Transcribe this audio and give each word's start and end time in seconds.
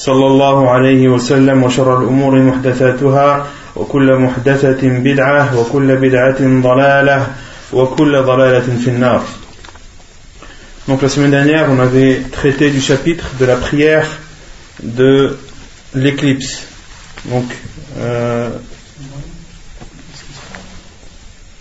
صلى 0.00 0.26
الله 0.26 0.70
عليه 0.70 1.08
وسلم 1.08 1.62
وشر 1.62 2.02
الأمور 2.02 2.38
محدثاتها 2.38 3.46
وكل 3.76 4.14
محدثة 4.14 4.88
بدعة 4.88 5.58
وكل 5.60 5.96
بدعة 5.96 6.40
ضلالة 6.40 7.26
وكل 7.72 8.22
ضلالة 8.22 8.66
في 8.84 8.90
النار 8.90 9.22
Donc 10.88 11.02
la 11.02 11.08
semaine 11.08 11.32
dernière, 11.32 11.66
on 11.68 11.80
avait 11.80 12.22
traité 12.30 12.70
du 12.70 12.80
chapitre 12.80 13.24
de 13.40 13.44
la 13.44 13.56
prière 13.56 14.06
de 14.84 15.36
l'éclipse. 15.96 16.62
Donc, 17.24 17.44
euh, 17.98 18.50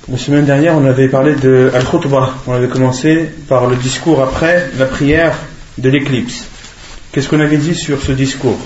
la 0.08 0.18
semaine 0.20 0.46
dernière, 0.46 0.76
on 0.76 0.86
avait 0.86 1.08
parlé 1.08 1.34
de 1.34 1.72
Al-Khutbah. 1.74 2.36
On 2.46 2.54
avait 2.54 2.68
commencé 2.68 3.32
par 3.50 3.66
le 3.66 3.76
discours 3.78 4.22
après 4.22 4.70
la 4.78 4.86
prière 4.86 5.36
de 5.80 5.90
l'éclipse. 5.90 6.46
Qu'est-ce 7.13 7.29
qu'on 7.29 7.41
avait 7.41 7.59
dit 7.59 7.75
sur 7.75 8.01
ce 8.01 8.13
discours? 8.13 8.59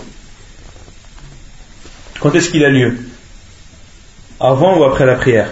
Quand 2.21 2.35
est-ce 2.35 2.51
qu'il 2.51 2.65
a 2.65 2.69
lieu? 2.69 2.99
Avant 4.39 4.79
ou 4.79 4.85
après 4.85 5.07
la 5.07 5.15
prière? 5.15 5.49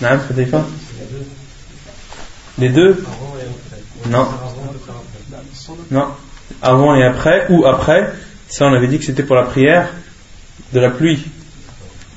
Non, 0.00 0.08
Les 2.58 2.68
deux? 2.70 3.04
Non. 4.08 4.26
Non. 5.90 6.06
Avant 6.62 6.94
et 6.94 7.04
après, 7.04 7.46
ou 7.50 7.66
après, 7.66 8.10
ça 8.48 8.66
on 8.66 8.72
avait 8.72 8.88
dit 8.88 8.98
que 8.98 9.04
c'était 9.04 9.22
pour 9.22 9.36
la 9.36 9.42
prière 9.42 9.90
de 10.72 10.80
la 10.80 10.90
pluie. 10.90 11.22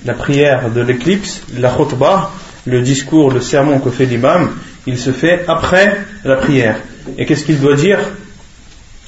La 0.05 0.13
prière 0.13 0.69
de 0.69 0.81
l'éclipse, 0.81 1.41
la 1.53 1.69
khutbah, 1.69 2.31
le 2.65 2.81
discours, 2.81 3.31
le 3.31 3.41
sermon 3.41 3.79
que 3.79 3.89
fait 3.89 4.05
l'imam, 4.05 4.55
il 4.85 4.97
se 4.97 5.11
fait 5.11 5.45
après 5.47 5.97
la 6.23 6.37
prière. 6.37 6.77
Et 7.17 7.25
qu'est-ce 7.25 7.43
qu'il 7.43 7.59
doit 7.59 7.75
dire? 7.75 7.99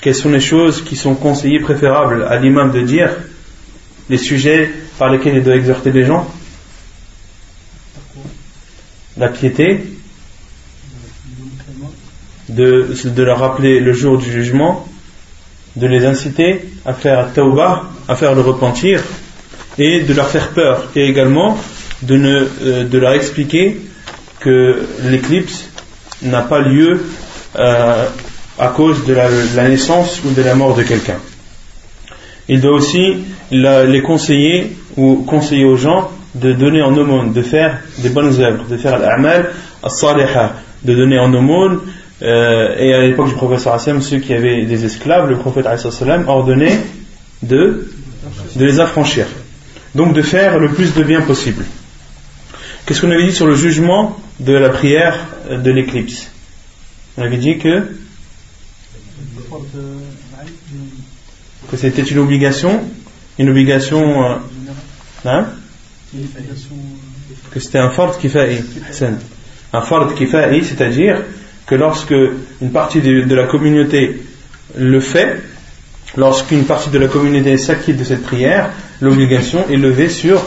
Quelles 0.05 0.13
sont 0.13 0.29
les 0.29 0.39
choses 0.39 0.83
qui 0.83 0.95
sont 0.95 1.15
conseillées, 1.15 1.59
préférables 1.59 2.25
à 2.29 2.37
l'imam 2.37 2.69
de 2.71 2.81
dire 2.81 3.09
Les 4.07 4.19
sujets 4.19 4.69
par 4.99 5.09
lesquels 5.09 5.37
il 5.37 5.43
doit 5.43 5.55
exhorter 5.55 5.91
les 5.91 6.03
gens? 6.03 6.29
La 9.17 9.29
piété, 9.29 9.83
de, 12.49 12.93
de 13.03 13.23
leur 13.23 13.39
rappeler 13.39 13.79
le 13.79 13.93
jour 13.93 14.19
du 14.19 14.31
jugement, 14.31 14.87
de 15.75 15.87
les 15.87 16.05
inciter 16.05 16.61
à 16.85 16.93
faire 16.93 17.33
tauba, 17.33 17.89
à 18.07 18.15
faire 18.15 18.35
le 18.35 18.41
repentir, 18.41 19.01
et 19.79 20.01
de 20.01 20.13
leur 20.13 20.29
faire 20.29 20.49
peur, 20.49 20.87
et 20.95 21.07
également 21.07 21.57
de, 22.03 22.15
ne, 22.15 22.47
euh, 22.61 22.83
de 22.83 22.97
leur 22.99 23.13
expliquer 23.13 23.81
que 24.39 24.85
l'éclipse 25.01 25.67
n'a 26.21 26.43
pas 26.43 26.59
lieu 26.59 27.03
euh, 27.55 28.05
à 28.57 28.67
cause 28.69 29.05
de 29.05 29.13
la, 29.13 29.69
naissance 29.69 30.21
ou 30.25 30.31
de 30.31 30.41
la 30.41 30.55
mort 30.55 30.75
de 30.75 30.83
quelqu'un. 30.83 31.17
Il 32.47 32.61
doit 32.61 32.75
aussi 32.75 33.17
les 33.51 34.01
conseiller 34.01 34.75
ou 34.97 35.23
conseiller 35.27 35.65
aux 35.65 35.77
gens 35.77 36.11
de 36.35 36.53
donner 36.53 36.81
en 36.81 36.95
aumône, 36.95 37.33
de 37.33 37.41
faire 37.41 37.79
des 37.99 38.09
bonnes 38.09 38.39
œuvres, 38.41 38.65
de 38.69 38.77
faire 38.77 38.99
l'amal 38.99 39.51
as-saliha, 39.83 40.53
de 40.83 40.93
donner 40.93 41.17
en 41.17 41.33
aumône, 41.33 41.79
euh, 42.21 42.75
et 42.77 42.93
à 42.93 43.01
l'époque 43.01 43.27
du 43.27 43.33
prophète 43.33 43.59
sallam, 43.59 44.01
ceux 44.01 44.19
qui 44.19 44.33
avaient 44.33 44.63
des 44.63 44.85
esclaves, 44.85 45.29
le 45.29 45.37
prophète 45.37 45.65
sallam 45.77 46.27
ordonnait 46.27 46.79
de, 47.41 47.87
de 48.55 48.65
les 48.65 48.79
affranchir. 48.79 49.25
Donc 49.95 50.13
de 50.13 50.21
faire 50.21 50.59
le 50.59 50.69
plus 50.69 50.93
de 50.93 51.03
bien 51.03 51.21
possible. 51.21 51.63
Qu'est-ce 52.85 53.01
qu'on 53.01 53.11
avait 53.11 53.25
dit 53.25 53.33
sur 53.33 53.47
le 53.47 53.55
jugement 53.55 54.17
de 54.39 54.53
la 54.53 54.69
prière 54.69 55.17
de 55.49 55.71
l'éclipse? 55.71 56.29
On 57.17 57.23
avait 57.23 57.37
dit 57.37 57.57
que 57.57 57.83
que 61.69 61.77
c'était 61.77 62.03
une 62.03 62.19
obligation, 62.19 62.81
une 63.39 63.49
obligation, 63.49 64.23
euh, 64.23 64.35
hein? 65.25 65.45
Que 67.51 67.59
c'était 67.59 67.79
un 67.79 67.89
fard 67.89 68.17
kifa'i, 68.17 68.61
un 69.73 69.81
fard 69.81 70.13
kifa'i, 70.15 70.63
c'est-à-dire 70.63 71.23
que 71.65 71.75
lorsque 71.75 72.15
une 72.61 72.71
partie 72.71 73.01
de, 73.01 73.21
de 73.21 73.35
la 73.35 73.47
communauté 73.47 74.21
le 74.77 74.99
fait, 74.99 75.41
lorsqu'une 76.15 76.65
partie 76.65 76.89
de 76.89 76.99
la 76.99 77.07
communauté 77.07 77.57
s'acquitte 77.57 77.97
de 77.97 78.03
cette 78.03 78.23
prière, 78.23 78.71
l'obligation 79.01 79.65
est 79.69 79.77
levée 79.77 80.09
sur, 80.09 80.41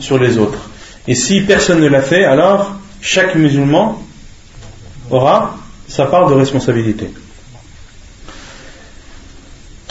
sur 0.00 0.18
les 0.18 0.38
autres. 0.38 0.70
Et 1.06 1.14
si 1.14 1.42
personne 1.42 1.80
ne 1.80 1.88
l'a 1.88 2.00
fait, 2.00 2.24
alors 2.24 2.76
chaque 3.00 3.34
musulman 3.34 4.02
aura 5.10 5.56
sa 5.88 6.06
part 6.06 6.28
de 6.28 6.34
responsabilité. 6.34 7.10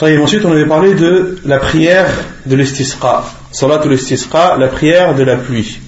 Ensuite, 0.00 0.44
on 0.44 0.50
avait 0.50 0.66
parlé 0.66 0.94
de 0.94 1.38
la 1.44 1.58
prière 1.58 2.10
de 2.46 2.56
l'istisqa. 2.56 3.24
Salat 3.52 3.80
l'istisqa, 3.86 4.56
la 4.58 4.66
prière 4.66 5.14
de 5.14 5.22
la 5.22 5.36
pluie. 5.36 5.78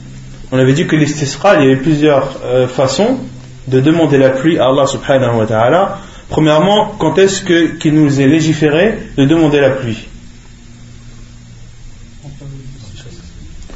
On 0.53 0.59
avait 0.59 0.75
dit 0.75 0.87
que 0.87 0.95
l'istisqa, 0.95 1.57
il 1.57 1.63
y 1.63 1.73
avait 1.73 1.81
plusieurs 1.81 2.39
euh, 2.45 2.69
façons 2.69 3.19
de 3.67 3.81
demander 3.81 4.17
la 4.17 4.31
pluie 4.31 4.59
à 4.59 4.67
Allah 4.67 4.87
subhanahu 4.87 5.39
wa 5.39 5.47
ta'ala. 5.47 5.99
Premièrement, 6.29 6.95
quand 6.99 7.19
est-ce 7.19 7.43
qu'il 7.45 7.95
nous 7.95 8.21
est 8.21 8.29
légiféré 8.29 8.99
de 9.17 9.25
demander 9.25 9.61
la 9.61 9.71
pluie? 9.71 10.07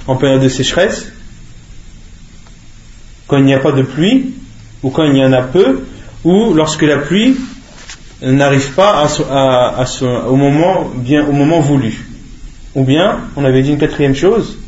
En 0.06 0.16
période 0.16 0.42
de 0.42 0.48
sécheresse 0.48 1.12
Quand 3.28 3.36
il 3.36 3.44
n'y 3.44 3.54
a 3.54 3.60
pas 3.60 3.70
de 3.70 3.82
pluie 3.82 4.34
Ou 4.82 4.91
quand 4.91 5.04
il 5.04 5.16
y 5.16 5.24
en 5.24 5.32
a 5.32 5.42
peu 5.42 5.82
Ou 6.24 6.52
lorsque 6.52 6.82
la 6.82 6.97
pluie 6.97 7.36
n'arrive 8.22 8.72
pas 8.72 9.06
à, 9.31 9.84
au, 10.28 10.36
moment, 10.36 10.91
bien, 10.94 11.26
au 11.26 11.32
moment 11.32 11.60
voulu 11.60 12.06
Ou 12.75 12.84
bien, 12.84 13.20
on 13.36 13.44
avait 13.44 13.62
dit 13.62 13.70
une 13.70 13.78
quatrième 13.78 14.14
chose 14.14 14.58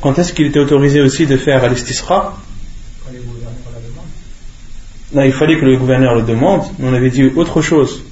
quand 0.00 0.16
est-ce 0.18 0.32
qu'il 0.32 0.46
était 0.46 0.60
autorisé 0.60 1.00
aussi 1.00 1.26
de 1.26 1.36
faire 1.36 1.68
l'istisra 1.68 2.36
il 5.14 5.32
fallait 5.32 5.58
que 5.58 5.64
le 5.64 5.76
gouverneur 5.76 6.14
le 6.14 6.22
demande, 6.22 6.62
mais 6.78 6.88
on 6.88 6.92
avait 6.92 7.10
dit 7.10 7.24
autre 7.34 7.62
chose. 7.62 8.04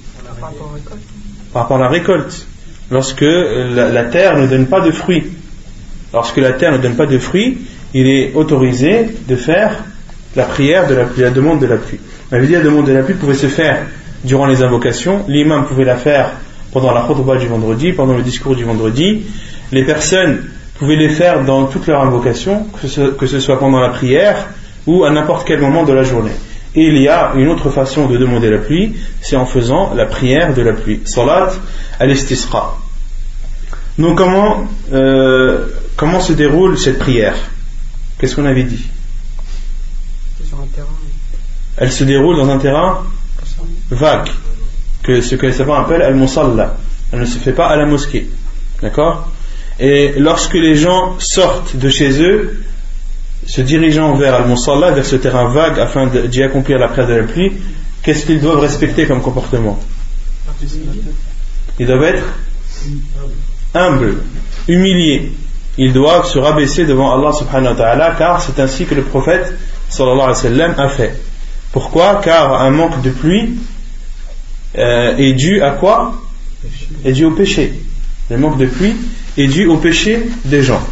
Par 1.53 1.61
rapport 1.61 1.77
à 1.77 1.81
la 1.81 1.89
récolte. 1.89 2.47
Lorsque 2.89 3.21
la, 3.21 3.89
la, 3.91 4.03
terre 4.05 4.37
ne 4.37 4.47
donne 4.47 4.65
pas 4.65 4.81
de 4.81 4.91
fruits. 4.91 5.25
Lorsque 6.11 6.37
la 6.37 6.53
terre 6.53 6.71
ne 6.71 6.77
donne 6.79 6.95
pas 6.95 7.05
de 7.05 7.19
fruits, 7.19 7.59
il 7.93 8.07
est 8.07 8.33
autorisé 8.33 9.09
de 9.27 9.35
faire 9.35 9.83
la 10.35 10.45
prière 10.45 10.87
de 10.87 10.95
la, 10.95 11.05
la 11.17 11.29
demande 11.29 11.59
de 11.59 11.67
la 11.67 11.77
pluie. 11.77 11.99
La 12.31 12.39
demande 12.39 12.85
de 12.85 12.93
la 12.93 13.03
pluie 13.03 13.15
pouvait 13.15 13.33
se 13.33 13.47
faire 13.47 13.85
durant 14.23 14.45
les 14.47 14.61
invocations. 14.61 15.23
L'imam 15.27 15.65
pouvait 15.65 15.85
la 15.85 15.95
faire 15.95 16.31
pendant 16.73 16.91
la 16.91 17.01
khutbah 17.01 17.37
du 17.37 17.47
vendredi, 17.47 17.93
pendant 17.93 18.15
le 18.15 18.21
discours 18.21 18.55
du 18.55 18.65
vendredi. 18.65 19.23
Les 19.71 19.83
personnes 19.83 20.43
pouvaient 20.77 20.97
les 20.97 21.09
faire 21.09 21.45
dans 21.45 21.65
toutes 21.65 21.87
leurs 21.87 22.01
invocations, 22.01 22.67
que 22.81 22.87
ce, 22.87 23.01
que 23.11 23.27
ce 23.27 23.39
soit 23.39 23.59
pendant 23.59 23.79
la 23.79 23.89
prière 23.89 24.47
ou 24.85 25.05
à 25.05 25.09
n'importe 25.09 25.47
quel 25.47 25.61
moment 25.61 25.83
de 25.83 25.93
la 25.93 26.03
journée. 26.03 26.31
Et 26.75 26.87
il 26.87 26.97
y 27.01 27.07
a 27.07 27.31
une 27.35 27.47
autre 27.47 27.69
façon 27.69 28.07
de 28.07 28.17
demander 28.17 28.49
la 28.49 28.59
pluie, 28.59 28.95
c'est 29.21 29.35
en 29.35 29.45
faisant 29.45 29.93
la 29.95 30.05
prière 30.05 30.53
de 30.53 30.61
la 30.61 30.73
pluie. 30.73 31.01
Salat 31.05 31.49
al-istisqa. 31.99 32.73
Donc 33.97 34.17
comment, 34.17 34.67
euh, 34.93 35.65
comment 35.95 36.19
se 36.19 36.33
déroule 36.33 36.77
cette 36.77 36.99
prière? 36.99 37.35
Qu'est-ce 38.19 38.35
qu'on 38.35 38.45
avait 38.45 38.63
dit? 38.63 38.85
Elle 41.77 41.91
se 41.91 42.03
déroule 42.03 42.37
dans 42.37 42.49
un 42.49 42.57
terrain 42.57 43.03
vague, 43.89 44.29
que 45.03 45.21
ce 45.21 45.35
que 45.35 45.45
les 45.45 45.53
savants 45.53 45.75
appellent 45.75 46.01
al-musalla. 46.01 46.77
Elle 47.11 47.19
ne 47.19 47.25
se 47.25 47.37
fait 47.37 47.53
pas 47.53 47.67
à 47.67 47.75
la 47.75 47.85
mosquée. 47.85 48.27
D'accord? 48.81 49.31
Et 49.79 50.13
lorsque 50.17 50.55
les 50.55 50.75
gens 50.75 51.15
sortent 51.19 51.75
de 51.75 51.89
chez 51.89 52.21
eux, 52.21 52.59
se 53.45 53.61
dirigeant 53.61 54.15
vers 54.15 54.35
Al-Musalla, 54.35 54.91
vers 54.91 55.05
ce 55.05 55.15
terrain 55.15 55.49
vague 55.49 55.79
afin 55.79 56.07
d'y 56.07 56.43
accomplir 56.43 56.79
la 56.79 56.87
prière 56.87 57.07
de 57.07 57.13
la 57.13 57.23
pluie, 57.23 57.53
qu'est-ce 58.03 58.25
qu'ils 58.25 58.41
doivent 58.41 58.59
respecter 58.59 59.05
comme 59.05 59.21
comportement? 59.21 59.79
Ils 61.79 61.87
doivent 61.87 62.03
être 62.03 62.23
humbles, 63.73 64.17
humiliés. 64.67 65.31
Ils 65.77 65.93
doivent 65.93 66.25
se 66.25 66.39
rabaisser 66.39 66.85
devant 66.85 67.13
Allah 67.13 67.31
subhanahu 67.33 67.73
wa 67.73 67.75
ta'ala 67.75 68.15
car 68.17 68.41
c'est 68.41 68.59
ainsi 68.59 68.85
que 68.85 68.95
le 68.95 69.03
prophète 69.03 69.53
sallallahu 69.89 70.33
a 70.77 70.89
fait. 70.89 71.15
Pourquoi 71.71 72.21
Car 72.23 72.61
un 72.61 72.71
manque 72.71 73.01
de 73.01 73.09
pluie 73.09 73.55
euh, 74.77 75.17
est 75.17 75.33
dû 75.33 75.61
à 75.61 75.71
quoi 75.71 76.21
Est 77.05 77.13
dû 77.13 77.25
au 77.25 77.31
péché. 77.31 77.73
Le 78.29 78.37
manque 78.37 78.57
de 78.57 78.65
pluie 78.65 78.95
est 79.37 79.47
dû 79.47 79.65
au 79.67 79.77
péché 79.77 80.27
des 80.45 80.63
gens. 80.63 80.85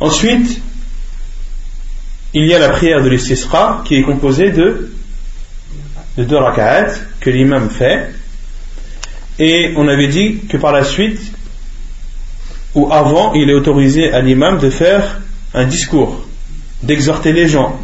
Ensuite, 0.00 0.60
il 2.34 2.44
y 2.44 2.54
a 2.54 2.58
la 2.58 2.68
prière 2.68 3.02
de 3.02 3.08
l'istisqa 3.08 3.82
qui 3.84 3.96
est 3.96 4.02
composée 4.02 4.50
de, 4.50 4.92
de 6.18 6.24
deux 6.24 6.36
raka'at 6.36 6.92
que 7.20 7.30
l'imam 7.30 7.70
fait. 7.70 8.10
Et 9.38 9.72
on 9.76 9.88
avait 9.88 10.08
dit 10.08 10.40
que 10.48 10.56
par 10.56 10.72
la 10.72 10.84
suite, 10.84 11.20
ou 12.74 12.92
avant, 12.92 13.32
il 13.34 13.48
est 13.48 13.54
autorisé 13.54 14.12
à 14.12 14.20
l'imam 14.20 14.58
de 14.58 14.70
faire 14.70 15.20
un 15.54 15.64
discours, 15.64 16.26
d'exhorter 16.82 17.32
les 17.32 17.48
gens, 17.48 17.80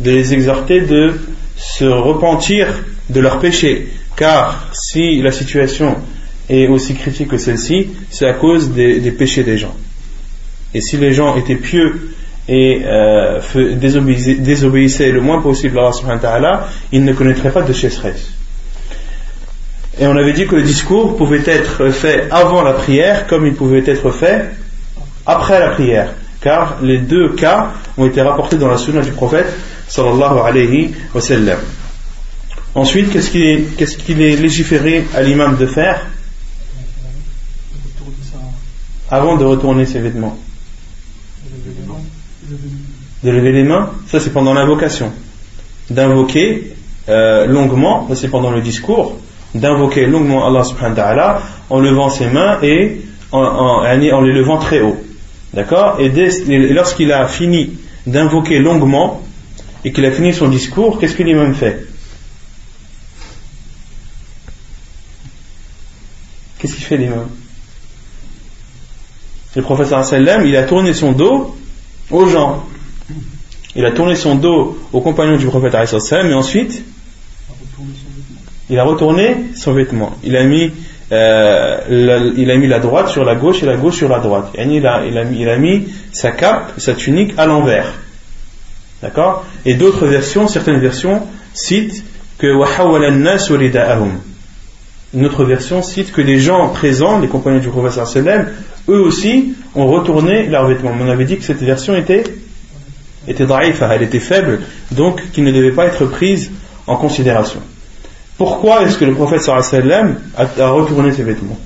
de 0.00 0.10
les 0.10 0.34
exhorter 0.34 0.80
de 0.82 1.14
se 1.56 1.84
repentir 1.84 2.68
de 3.10 3.20
leurs 3.20 3.38
péchés. 3.38 3.88
Car 4.16 4.68
si 4.72 5.20
la 5.22 5.32
situation 5.32 5.96
est 6.48 6.68
aussi 6.68 6.94
critique 6.94 7.28
que 7.28 7.38
celle-ci, 7.38 7.88
c'est 8.10 8.26
à 8.26 8.34
cause 8.34 8.70
des, 8.70 9.10
péchés 9.10 9.42
des 9.42 9.58
gens. 9.58 9.74
Et 10.74 10.80
si 10.80 10.96
les 10.96 11.12
gens 11.12 11.36
étaient 11.36 11.56
pieux 11.56 12.14
et 12.48 12.82
euh, 12.84 13.40
désobéissaient, 13.74 15.10
le 15.10 15.20
moins 15.20 15.40
possible 15.40 15.78
à 15.78 15.90
Allah, 16.32 16.68
ils 16.92 17.04
ne 17.04 17.12
connaîtraient 17.12 17.50
pas 17.50 17.62
de 17.62 17.72
chasseresse. 17.72 18.32
Et 19.98 20.06
on 20.06 20.16
avait 20.16 20.34
dit 20.34 20.46
que 20.46 20.56
le 20.56 20.62
discours 20.62 21.16
pouvait 21.16 21.42
être 21.46 21.88
fait 21.90 22.28
avant 22.30 22.62
la 22.62 22.74
prière 22.74 23.26
comme 23.26 23.46
il 23.46 23.54
pouvait 23.54 23.82
être 23.86 24.10
fait 24.10 24.50
après 25.24 25.58
la 25.58 25.70
prière. 25.70 26.12
Car 26.40 26.78
les 26.82 26.98
deux 26.98 27.30
cas 27.30 27.72
ont 27.96 28.06
été 28.06 28.20
rapportés 28.20 28.56
dans 28.56 28.68
la 28.68 28.76
sunna 28.76 29.00
du 29.00 29.10
prophète 29.10 29.46
sallallahu 29.88 30.38
alayhi 30.38 30.94
wa 31.14 31.20
sallam. 31.20 31.58
Ensuite, 32.74 33.10
qu'est-ce 33.10 33.30
qu'il 33.30 34.20
est, 34.20 34.36
légiféré 34.36 35.04
à 35.14 35.22
l'imam 35.22 35.56
de 35.56 35.66
faire 35.66 36.06
avant 39.10 39.36
de 39.36 39.44
retourner 39.44 39.86
ses 39.86 40.00
vêtements? 40.00 40.36
De 43.22 43.30
lever 43.30 43.52
les 43.52 43.64
mains, 43.64 43.90
ça 44.08 44.20
c'est 44.20 44.30
pendant 44.30 44.52
l'invocation. 44.52 45.10
D'invoquer 45.88 46.74
euh, 47.08 47.46
longuement, 47.46 48.08
c'est 48.14 48.28
pendant 48.28 48.50
le 48.50 48.60
discours, 48.60 49.16
d'invoquer 49.54 50.06
longuement 50.06 50.46
Allah 50.46 50.64
subhanahu 50.64 50.96
wa 50.96 51.02
ta'ala 51.02 51.42
en 51.70 51.80
levant 51.80 52.10
ses 52.10 52.26
mains 52.26 52.58
et 52.62 53.00
en, 53.32 53.82
les 53.82 54.32
levant 54.32 54.58
très 54.58 54.80
haut. 54.80 55.02
D'accord? 55.54 55.98
Et 55.98 56.10
lorsqu'il 56.72 57.12
a 57.12 57.26
fini 57.26 57.70
d'invoquer 58.06 58.58
longuement, 58.58 59.22
et 59.86 59.92
qu'il 59.92 60.04
a 60.04 60.10
fini 60.10 60.34
son 60.34 60.48
discours, 60.48 60.98
qu'est-ce 60.98 61.14
que 61.14 61.22
l'imam 61.22 61.54
fait 61.54 61.86
Qu'est-ce 66.58 66.74
qu'il 66.74 66.84
fait 66.84 66.96
l'imam 66.96 67.28
Le 69.54 69.62
professeur 69.62 70.04
sallam, 70.04 70.44
il 70.44 70.56
a 70.56 70.64
tourné 70.64 70.92
son 70.92 71.12
dos 71.12 71.56
aux 72.10 72.26
gens. 72.26 72.66
Il 73.76 73.86
a 73.86 73.92
tourné 73.92 74.16
son 74.16 74.34
dos 74.34 74.76
aux 74.92 75.00
compagnons 75.00 75.36
du 75.36 75.46
prophète 75.46 75.76
sallam, 76.00 76.32
et 76.32 76.34
ensuite 76.34 76.82
il 78.68 78.80
a 78.80 78.82
retourné 78.82 79.36
son 79.54 79.72
vêtement. 79.72 80.16
Il 80.24 80.36
a 80.36 80.42
mis 80.42 80.72
euh, 81.12 81.78
la, 81.88 82.16
il 82.36 82.50
a 82.50 82.56
mis 82.56 82.66
la 82.66 82.80
droite 82.80 83.08
sur 83.08 83.24
la 83.24 83.36
gauche 83.36 83.62
et 83.62 83.66
la 83.66 83.76
gauche 83.76 83.98
sur 83.98 84.08
la 84.08 84.18
droite. 84.18 84.50
Il 84.58 84.72
il 84.72 84.84
a, 84.84 85.04
il 85.04 85.48
a 85.48 85.56
mis 85.58 85.86
sa 86.10 86.32
cape, 86.32 86.72
sa 86.78 86.94
tunique 86.94 87.34
à 87.36 87.46
l'envers. 87.46 88.05
D'accord? 89.02 89.44
Et 89.64 89.74
d'autres 89.74 90.06
versions, 90.06 90.48
certaines 90.48 90.80
versions 90.80 91.22
citent 91.54 92.04
que 92.38 92.46
Une 95.14 95.24
autre 95.24 95.44
version 95.44 95.82
cite 95.82 96.12
que 96.12 96.20
les 96.20 96.38
gens 96.38 96.68
présents, 96.68 97.18
les 97.18 97.28
compagnons 97.28 97.60
du 97.60 97.68
prophète 97.68 97.98
eux 98.88 99.00
aussi 99.00 99.54
ont 99.74 99.86
retourné 99.86 100.46
leurs 100.46 100.66
vêtements. 100.66 100.92
on 101.00 101.08
avait 101.08 101.24
dit 101.24 101.36
que 101.36 101.44
cette 101.44 101.62
version 101.62 101.96
était 101.96 102.24
était 103.28 103.44
elle 103.90 104.02
était 104.02 104.20
faible, 104.20 104.60
donc 104.92 105.20
qui 105.32 105.42
ne 105.42 105.50
devait 105.50 105.72
pas 105.72 105.86
être 105.86 106.04
prise 106.06 106.50
en 106.86 106.96
considération. 106.96 107.60
Pourquoi 108.38 108.82
est-ce 108.82 108.98
que 108.98 109.04
le 109.04 109.14
prophète 109.14 109.42
a 110.38 110.68
retourné 110.70 111.12
ses 111.12 111.22
vêtements? 111.22 111.58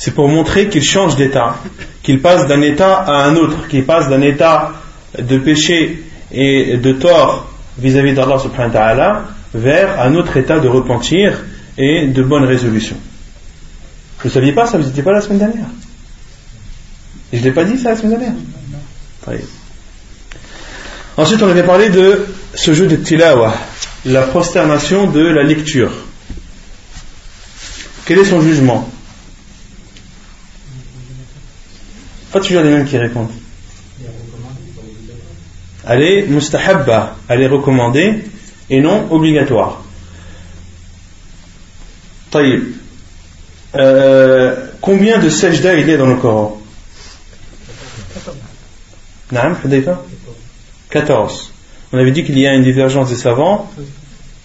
C'est 0.00 0.14
pour 0.14 0.28
montrer 0.28 0.70
qu'il 0.70 0.82
change 0.82 1.16
d'état, 1.16 1.56
qu'il 2.02 2.22
passe 2.22 2.46
d'un 2.46 2.62
état 2.62 2.96
à 2.96 3.24
un 3.26 3.36
autre, 3.36 3.68
qu'il 3.68 3.84
passe 3.84 4.08
d'un 4.08 4.22
état 4.22 4.72
de 5.18 5.36
péché 5.36 6.02
et 6.32 6.78
de 6.78 6.92
tort 6.92 7.52
vis-à-vis 7.76 8.14
d'Allah 8.14 8.38
subhanahu 8.38 8.72
wa 8.72 8.72
ta'ala 8.72 9.24
vers 9.52 10.00
un 10.00 10.14
autre 10.14 10.38
état 10.38 10.58
de 10.58 10.68
repentir 10.68 11.44
et 11.76 12.06
de 12.06 12.22
bonne 12.22 12.44
résolution. 12.44 12.96
Vous 14.20 14.30
ne 14.30 14.32
saviez 14.32 14.52
pas 14.52 14.66
ça, 14.66 14.78
vous 14.78 14.84
n'étiez 14.84 15.02
pas 15.02 15.12
la 15.12 15.20
semaine 15.20 15.40
dernière? 15.40 15.66
Et 17.34 17.36
je 17.36 17.42
ne 17.42 17.48
l'ai 17.48 17.54
pas 17.54 17.64
dit 17.64 17.76
ça 17.76 17.90
la 17.90 17.96
semaine 17.96 18.18
dernière? 18.18 18.34
Ensuite, 21.18 21.42
on 21.42 21.48
avait 21.50 21.62
parlé 21.62 21.90
de 21.90 22.26
ce 22.54 22.72
jeu 22.72 22.86
de 22.86 22.96
tilawa, 22.96 23.52
la 24.06 24.22
prosternation 24.22 25.10
de 25.10 25.20
la 25.20 25.42
lecture. 25.42 25.92
Quel 28.06 28.20
est 28.20 28.24
son 28.24 28.40
jugement? 28.40 28.90
Pas 32.32 32.40
toujours 32.40 32.62
les 32.62 32.70
mêmes 32.70 32.86
qui 32.86 32.98
répondent. 32.98 33.30
Elle 35.86 36.02
est 36.02 36.22
mustahabba, 36.26 37.16
elle 37.28 37.42
est 37.42 37.48
recommandée 37.48 38.24
et 38.68 38.80
non 38.80 39.06
obligatoire. 39.10 39.82
Taïb. 42.30 42.74
Euh, 43.74 44.66
combien 44.80 45.18
de 45.18 45.28
sajda 45.28 45.74
il 45.74 45.88
y 45.88 45.92
a 45.92 45.96
dans 45.96 46.06
le 46.06 46.16
Coran 46.16 46.60
14. 50.90 51.52
On 51.92 51.98
avait 51.98 52.10
dit 52.10 52.24
qu'il 52.24 52.38
y 52.38 52.46
a 52.46 52.54
une 52.54 52.64
divergence 52.64 53.10
des 53.10 53.16
savants 53.16 53.70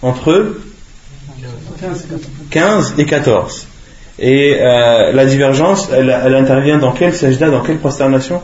entre 0.02 0.56
15 2.50 2.94
et 2.98 3.06
14. 3.06 3.66
Et 4.18 4.56
euh, 4.58 5.12
la 5.12 5.26
divergence, 5.26 5.90
elle, 5.92 6.10
intervient 6.10 6.78
dans 6.78 6.92
quel 6.92 7.14
sajda, 7.14 7.50
dans 7.50 7.62
quelle 7.62 7.78
prosternation? 7.78 8.40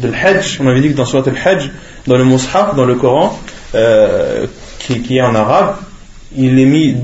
De 0.00 0.08
l'Hajj. 0.08 0.58
On 0.60 0.66
avait 0.66 0.80
dit 0.80 0.88
que 0.88 0.96
dans 0.96 1.04
Surat 1.04 1.22
al-Hajj, 1.26 1.70
dans 2.06 2.16
le 2.16 2.24
Mus'haf, 2.24 2.74
dans 2.74 2.84
le 2.84 2.96
Coran, 2.96 3.38
euh, 3.74 4.46
qui, 4.80 5.16
est 5.16 5.20
en 5.20 5.34
arabe, 5.36 5.76
il, 6.36 6.58
est 6.58 6.64
mis, 6.64 6.96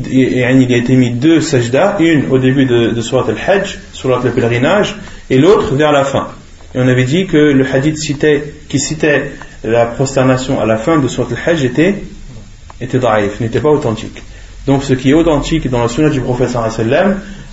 a 0.43 0.51
été 0.51 0.95
mis 0.97 1.11
deux 1.11 1.41
sajdas, 1.41 1.97
une 2.01 2.31
au 2.31 2.39
début 2.39 2.67
de, 2.67 2.91
de 2.91 3.01
Surat 3.01 3.27
al-Hajj, 3.29 3.79
Surat 3.93 4.21
le 4.25 4.33
pèlerinage, 4.33 4.97
et 5.31 5.39
l'autre 5.39 5.75
vers 5.77 5.93
la 5.93 6.05
fin. 6.05 6.29
Et 6.75 6.81
on 6.81 6.89
avait 6.89 7.05
dit 7.05 7.27
que 7.27 7.37
le 7.37 7.65
hadith 7.65 7.97
citait, 7.97 8.55
qui 8.69 8.81
citait 8.81 9.31
la 9.63 9.87
prosternation 9.87 10.61
à 10.61 10.67
la 10.67 10.79
fin 10.79 10.99
de 10.99 11.07
Surat 11.07 11.29
al-Hajj 11.31 11.65
était, 11.65 11.95
était 12.81 12.99
daif, 12.99 13.39
n'était 13.39 13.61
pas 13.61 13.71
authentique. 13.71 14.21
Donc 14.67 14.85
ce 14.85 14.95
qui 14.95 15.11
est 15.11 15.15
authentique 15.15 15.69
dans 15.71 15.83
la 15.83 15.89
sunna 15.89 16.11
du 16.11 16.21
prophète 16.21 16.51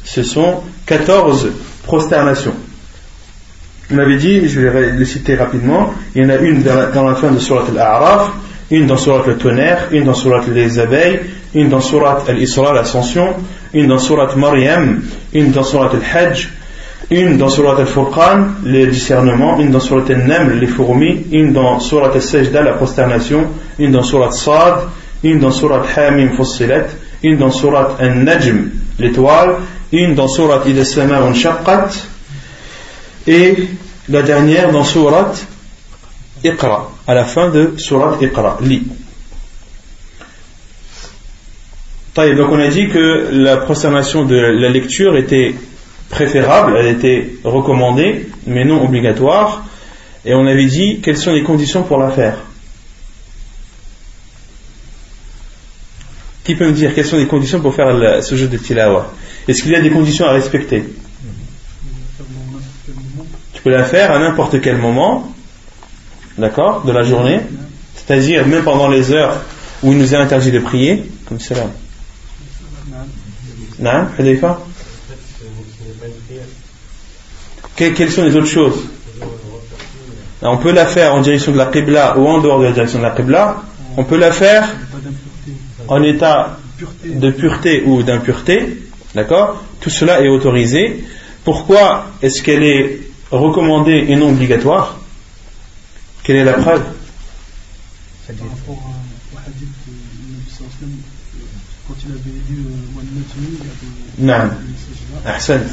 ce 0.03 0.23
sont 0.23 0.61
14 0.85 1.49
prosternations. 1.83 2.53
On 3.93 3.97
avait 3.99 4.17
dit, 4.17 4.49
je 4.49 4.59
vais 4.59 4.91
les 4.91 5.05
citer 5.05 5.35
rapidement, 5.35 5.93
il 6.13 6.23
y 6.23 6.25
en 6.25 6.29
a 6.29 6.35
une 6.35 6.61
dans 6.61 7.03
la, 7.03 7.15
fin 7.15 7.31
de 7.31 7.39
Surat 7.39 7.63
al-A'raf, 7.69 8.31
une 8.69 8.85
dans 8.85 8.97
Surat 8.97 9.23
al-Tonnerre, 9.25 9.87
une 9.91 10.03
dans 10.03 10.13
Surat 10.13 10.41
les 10.53 10.79
abeilles, 10.79 11.21
une 11.55 11.69
dans 11.69 11.79
Surat 11.79 12.23
al-Isra, 12.27 12.73
l'ascension, 12.73 13.33
une 13.73 13.87
dans 13.87 13.97
Surat 13.97 14.35
Maryam, 14.35 15.01
une 15.33 15.51
dans 15.51 15.63
Surat 15.63 15.91
al-Hajj, 15.93 16.49
une 17.11 17.37
dans 17.37 17.47
Surat 17.47 17.79
al-Furqan, 17.79 18.47
les 18.65 18.87
discernements, 18.87 19.57
une 19.57 19.71
dans 19.71 19.79
Surat 19.79 20.03
al-Naml, 20.09 20.59
les 20.59 20.67
fourmis, 20.67 21.25
une 21.31 21.53
dans 21.53 21.79
Surat 21.79 22.11
al-Sajda, 22.13 22.61
la 22.63 22.73
prosternation, 22.73 23.47
une 23.79 23.93
dans 23.93 24.03
Surat 24.03 24.31
Sad, 24.33 24.79
une 25.23 25.39
dans 25.39 25.51
Surat 25.51 25.83
Hamim 25.95 26.35
Fussilat, 26.35 26.87
une 27.23 27.37
dans 27.37 27.51
Surat 27.51 27.97
An-Najm, 27.99 28.71
l'étoile, 28.99 29.55
une 29.91 30.15
dans 30.15 30.27
Surat 30.27 30.63
Ida 30.65 30.85
Sama 30.85 31.33
Shaqqat, 31.33 31.89
et 33.27 33.55
la 34.09 34.21
dernière 34.21 34.71
dans 34.71 34.83
Surat 34.83 35.33
Iqra, 36.43 36.91
à 37.07 37.13
la 37.13 37.25
fin 37.25 37.49
de 37.49 37.73
Surat 37.77 38.17
Iqra, 38.21 38.57
li. 38.61 38.83
Donc 42.15 42.49
on 42.51 42.59
a 42.59 42.67
dit 42.67 42.89
que 42.89 43.29
la 43.31 43.57
prosternation 43.57 44.25
de 44.25 44.35
la 44.35 44.69
lecture 44.69 45.15
était 45.17 45.53
préférable, 46.09 46.75
elle 46.75 46.87
était 46.87 47.33
recommandée, 47.43 48.29
mais 48.47 48.65
non 48.65 48.83
obligatoire. 48.83 49.65
Et 50.25 50.33
on 50.33 50.47
avait 50.47 50.65
dit 50.65 50.99
quelles 51.01 51.17
sont 51.17 51.31
les 51.31 51.43
conditions 51.43 51.83
pour 51.83 51.99
la 51.99 52.09
faire. 52.09 52.37
Qui 56.47 56.55
peut 56.55 56.65
me 56.65 56.71
dire 56.71 56.95
quelles 56.95 57.05
sont 57.05 57.17
les 57.17 57.27
conditions 57.27 57.59
pour 57.59 57.75
faire 57.75 58.23
ce 58.23 58.35
jeu 58.35 58.47
de 58.47 58.55
tilawa? 58.55 59.11
Est-ce 59.49 59.63
qu'il 59.63 59.73
y 59.73 59.75
a 59.75 59.81
des 59.81 59.89
conditions 59.89 60.27
à 60.27 60.31
respecter? 60.31 60.81
Tu 63.53 63.61
peux 63.61 63.69
la 63.69 63.83
faire 63.83 64.13
à 64.13 64.19
n'importe 64.19 64.61
quel 64.61 64.77
moment, 64.77 65.35
d'accord, 66.37 66.85
de 66.85 66.93
la 66.93 67.03
journée, 67.03 67.41
c'est-à-dire 67.95 68.47
même 68.47 68.63
pendant 68.63 68.87
les 68.87 69.11
heures 69.11 69.43
où 69.83 69.91
il 69.91 69.97
nous 69.97 70.13
est 70.13 70.17
interdit 70.17 70.51
de 70.51 70.59
prier, 70.59 71.11
comme 71.27 71.41
cela. 71.41 71.65
Non, 73.79 74.07
Quelles 77.75 78.09
sont 78.09 78.23
les 78.23 78.37
autres 78.37 78.47
choses? 78.47 78.85
On 80.41 80.55
peut 80.55 80.71
la 80.71 80.85
faire 80.85 81.13
en 81.13 81.19
direction 81.19 81.51
de 81.51 81.57
la 81.57 81.65
Qibla 81.65 82.17
ou 82.17 82.25
en 82.25 82.39
dehors 82.39 82.59
de 82.59 82.63
la 82.63 82.71
direction 82.71 82.99
de 82.99 83.03
la 83.03 83.11
Qibla. 83.11 83.63
On 83.97 84.05
peut 84.05 84.17
la 84.17 84.31
faire 84.31 84.69
en 85.87 86.03
état 86.03 86.57
de 87.03 87.31
pureté 87.31 87.83
ou 87.85 88.03
d'impureté. 88.03 88.77
D'accord? 89.15 89.63
Tout 89.79 89.89
cela 89.89 90.21
est 90.21 90.27
autorisé. 90.27 91.03
Pourquoi 91.43 92.07
est-ce 92.21 92.43
qu'elle 92.43 92.63
est 92.63 92.99
recommandée 93.31 94.05
et 94.09 94.15
non 94.15 94.29
obligatoire? 94.29 94.99
Quelle 96.23 96.37
est 96.37 96.43
la 96.43 96.53
preuve? 96.53 96.83
Non. 104.19 104.49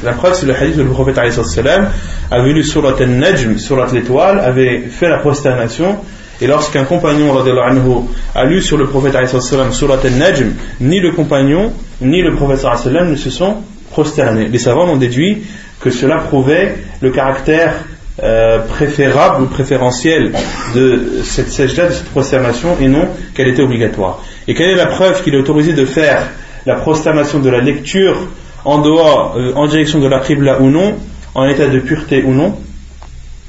La 0.03 0.13
preuve, 0.13 0.33
c'est 0.33 0.45
le 0.45 0.55
hadith 0.55 0.77
où 0.77 0.83
le 0.83 0.89
prophète 0.89 1.17
a 1.17 2.41
vu 2.41 2.63
surat 2.63 2.95
al-Najm, 2.97 3.57
surat 3.57 3.87
l'étoile, 3.91 4.39
avait 4.39 4.79
fait 4.89 5.09
la 5.09 5.17
prosternation. 5.17 5.99
Et 6.41 6.47
lorsqu'un 6.47 6.83
compagnon 6.83 7.37
anhu, 7.37 8.07
a 8.33 8.45
lu 8.45 8.61
sur 8.61 8.77
le 8.77 8.87
prophète 8.87 9.15
surat 9.39 9.99
al-Najm, 10.03 10.53
ni 10.81 10.99
le 10.99 11.11
compagnon, 11.11 11.71
ni 12.01 12.21
le 12.21 12.35
prophète 12.35 12.65
ne 12.85 13.15
se 13.15 13.29
sont 13.29 13.57
prosternés. 13.91 14.47
Les 14.47 14.59
savants 14.59 14.89
ont 14.89 14.97
déduit 14.97 15.43
que 15.79 15.89
cela 15.89 16.17
prouvait 16.17 16.75
le 17.01 17.11
caractère 17.11 17.75
euh, 18.23 18.59
préférable 18.59 19.43
ou 19.43 19.47
préférentiel 19.47 20.33
de 20.73 21.21
cette 21.23 21.49
sajda, 21.49 21.87
de 21.87 21.93
cette 21.93 22.09
prosternation, 22.09 22.77
et 22.79 22.87
non 22.87 23.09
qu'elle 23.33 23.49
était 23.49 23.61
obligatoire. 23.61 24.23
Et 24.47 24.53
quelle 24.53 24.69
est 24.69 24.75
la 24.75 24.87
preuve 24.87 25.21
qu'il 25.21 25.35
est 25.35 25.37
autorisé 25.37 25.73
de 25.73 25.85
faire 25.85 26.29
la 26.65 26.75
prosternation 26.75 27.39
de 27.39 27.49
la 27.49 27.59
lecture 27.59 28.17
en 28.63 28.79
dehors, 28.79 29.35
euh, 29.37 29.53
en 29.55 29.67
direction 29.67 29.99
de 29.99 30.07
la 30.07 30.19
Qibla 30.19 30.61
ou 30.61 30.69
non, 30.69 30.95
en 31.33 31.45
état 31.45 31.67
de 31.67 31.79
pureté 31.79 32.23
ou 32.23 32.33
non? 32.33 32.57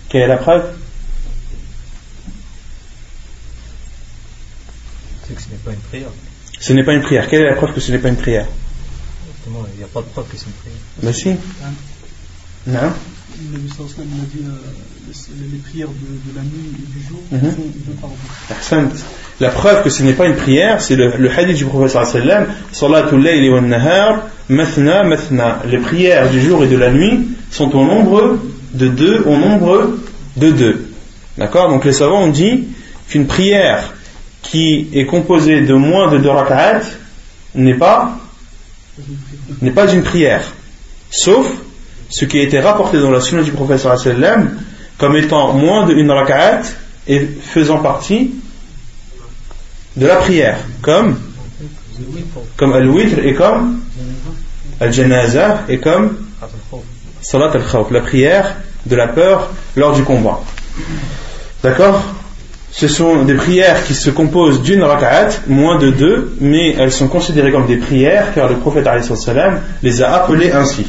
Quelle 0.09 0.23
est 0.23 0.29
la 0.29 0.37
preuve 0.37 0.65
C'est 5.27 5.35
que 5.35 5.43
ce 5.43 5.49
n'est 5.49 5.56
pas 5.67 5.73
une 5.73 5.79
prière. 5.91 6.09
Ce 6.61 6.73
n'est 6.73 6.85
pas 6.85 6.95
une 6.95 7.03
prière. 7.03 7.29
Quelle 7.29 7.43
est 7.43 7.51
la 7.51 7.57
preuve 7.57 7.75
que 7.75 7.81
ce 7.81 7.93
n'est 7.93 7.99
pas 7.99 8.09
une 8.09 8.17
prière? 8.17 8.47
Il 9.47 9.79
n'y 9.79 9.85
a 9.85 9.87
pas 9.87 10.01
de 10.01 10.07
preuve 10.07 10.27
que 10.31 10.37
c'est 10.37 10.47
une 10.47 10.53
prière. 10.53 10.79
Mais 11.03 11.13
si. 11.13 11.31
Non 12.67 12.93
le 13.39 13.59
a 13.59 14.27
dit 14.33 14.45
euh, 14.45 15.13
les 15.53 15.59
prières 15.59 15.89
de, 15.89 16.37
la 16.37 16.43
nuit 16.43 16.73
et 16.73 16.99
du 16.99 17.07
jour 17.07 17.21
mm 17.31 17.37
-hmm. 17.37 18.63
sont 18.63 18.89
La 19.41 19.51
preuve 19.51 19.83
que 19.85 19.91
ce 19.91 20.03
n'est 20.03 20.15
pas 20.15 20.27
une 20.27 20.37
prière, 20.37 20.81
c'est 20.81 20.97
le, 20.97 21.13
le, 21.19 21.31
hadith 21.31 21.57
du 21.57 21.67
prophète 21.67 21.91
sallam 21.91 22.47
Salatul 22.73 23.23
layli 23.23 23.51
wa 23.51 23.61
nahar, 23.61 24.23
mathna 24.49 25.05
mathna. 25.05 25.63
Les 25.71 25.79
prières 25.79 26.31
du 26.31 26.41
jour 26.41 26.65
et 26.65 26.69
de 26.69 26.79
la 26.79 26.91
nuit 26.91 27.29
sont 27.51 27.71
au 27.77 27.85
nombre 27.85 28.39
de 28.73 28.89
deux, 28.89 29.23
au 29.27 29.37
nombre 29.37 29.99
de 30.37 30.51
deux. 30.51 30.87
D'accord? 31.37 31.69
Donc 31.69 31.85
les 31.85 31.93
savants 31.93 32.23
ont 32.23 32.35
dit 32.45 32.69
qu'une 33.09 33.27
prière 33.27 33.93
qui 34.47 34.89
est 34.93 35.07
composée 35.07 35.63
de 35.63 35.75
moins 35.75 36.11
de 36.11 36.19
deux 36.19 36.31
rak'at 36.31 36.81
n'est 37.55 37.75
pas 37.75 38.17
n'est 39.61 39.73
pas 39.73 39.93
une 39.93 40.03
prière. 40.03 40.45
Sauf 41.11 41.47
ce 42.09 42.25
qui 42.25 42.39
a 42.39 42.43
été 42.43 42.61
rapporté 42.61 42.99
dans 42.99 43.11
la 43.11 43.21
sunna 43.21 43.43
du 43.43 43.53
professeur 43.53 43.99
sallam 43.99 44.59
comme 44.99 45.17
étant 45.17 45.53
moins 45.53 45.87
d'une 45.87 46.11
rak'at 46.11 46.63
et 47.07 47.21
faisant 47.21 47.79
partie 47.79 48.35
de 49.97 50.07
la 50.07 50.17
prière, 50.17 50.59
comme 50.83 51.19
comme 52.57 52.73
al-witr 52.73 53.19
et 53.25 53.35
comme 53.35 53.81
al-janaza 54.81 55.65
et 55.69 55.79
comme 55.79 56.17
salat 57.21 57.51
al-khawf, 57.53 57.91
la 57.91 58.01
prière 58.01 58.57
de 58.85 58.95
la 58.95 59.09
peur 59.09 59.51
lors 59.75 59.95
du 59.95 60.03
combat. 60.03 60.41
D'accord? 61.63 62.03
Ce 62.73 62.89
sont 62.89 63.25
des 63.25 63.35
prières 63.35 63.85
qui 63.85 63.95
se 63.95 64.11
composent 64.11 64.63
d'une 64.63 64.83
rak'at, 64.83 65.31
moins 65.47 65.79
de 65.79 65.91
deux, 65.91 66.37
mais 66.41 66.75
elles 66.79 66.93
sont 66.93 67.09
considérées 67.09 67.53
comme 67.53 67.67
des 67.67 67.79
prières 67.79 68.35
car 68.35 68.49
le 68.49 68.57
prophète 68.57 68.87
les 69.83 70.03
a 70.03 70.15
appelées 70.15 70.53
ainsi. 70.53 70.87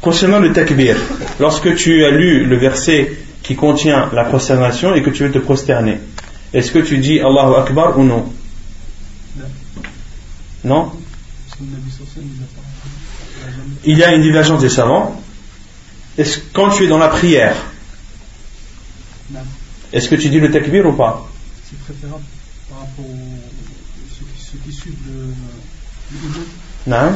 Concernant 0.00 0.38
le 0.38 0.52
takbir, 0.52 0.96
lorsque 1.40 1.74
tu 1.74 2.04
as 2.04 2.10
lu 2.10 2.44
le 2.44 2.56
verset 2.56 3.12
qui 3.42 3.56
contient 3.56 4.08
la 4.12 4.24
prosternation 4.24 4.94
et 4.94 5.02
que 5.02 5.10
tu 5.10 5.24
veux 5.24 5.32
te 5.32 5.38
prosterner, 5.38 5.98
est-ce 6.52 6.70
que 6.70 6.78
tu 6.78 6.98
dis 6.98 7.18
Allahu 7.20 7.54
Akbar 7.56 7.98
ou 7.98 8.04
non? 8.04 8.32
Non? 10.64 10.92
Il 13.84 13.98
y 13.98 14.04
a 14.04 14.12
une 14.14 14.22
divergence 14.22 14.60
des 14.60 14.68
savants. 14.68 15.20
Est-ce 16.18 16.38
quand 16.52 16.70
tu 16.70 16.84
es 16.84 16.88
dans 16.88 16.98
la 16.98 17.08
prière, 17.08 17.56
est-ce 19.92 20.08
que 20.08 20.14
tu 20.14 20.28
dis 20.28 20.40
le 20.40 20.50
takbir 20.50 20.86
ou 20.86 20.92
pas? 20.92 21.28
C'est 21.68 21.78
préférable 21.80 22.24
par 22.68 22.78
rapport 22.80 23.04
à 23.04 24.38
ceux 24.38 24.58
qui 24.64 24.72
suivent 24.72 24.94
le. 25.06 25.34
Non. 26.86 27.12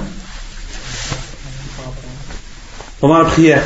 Pendant 3.00 3.18
la 3.18 3.24
prière, 3.24 3.62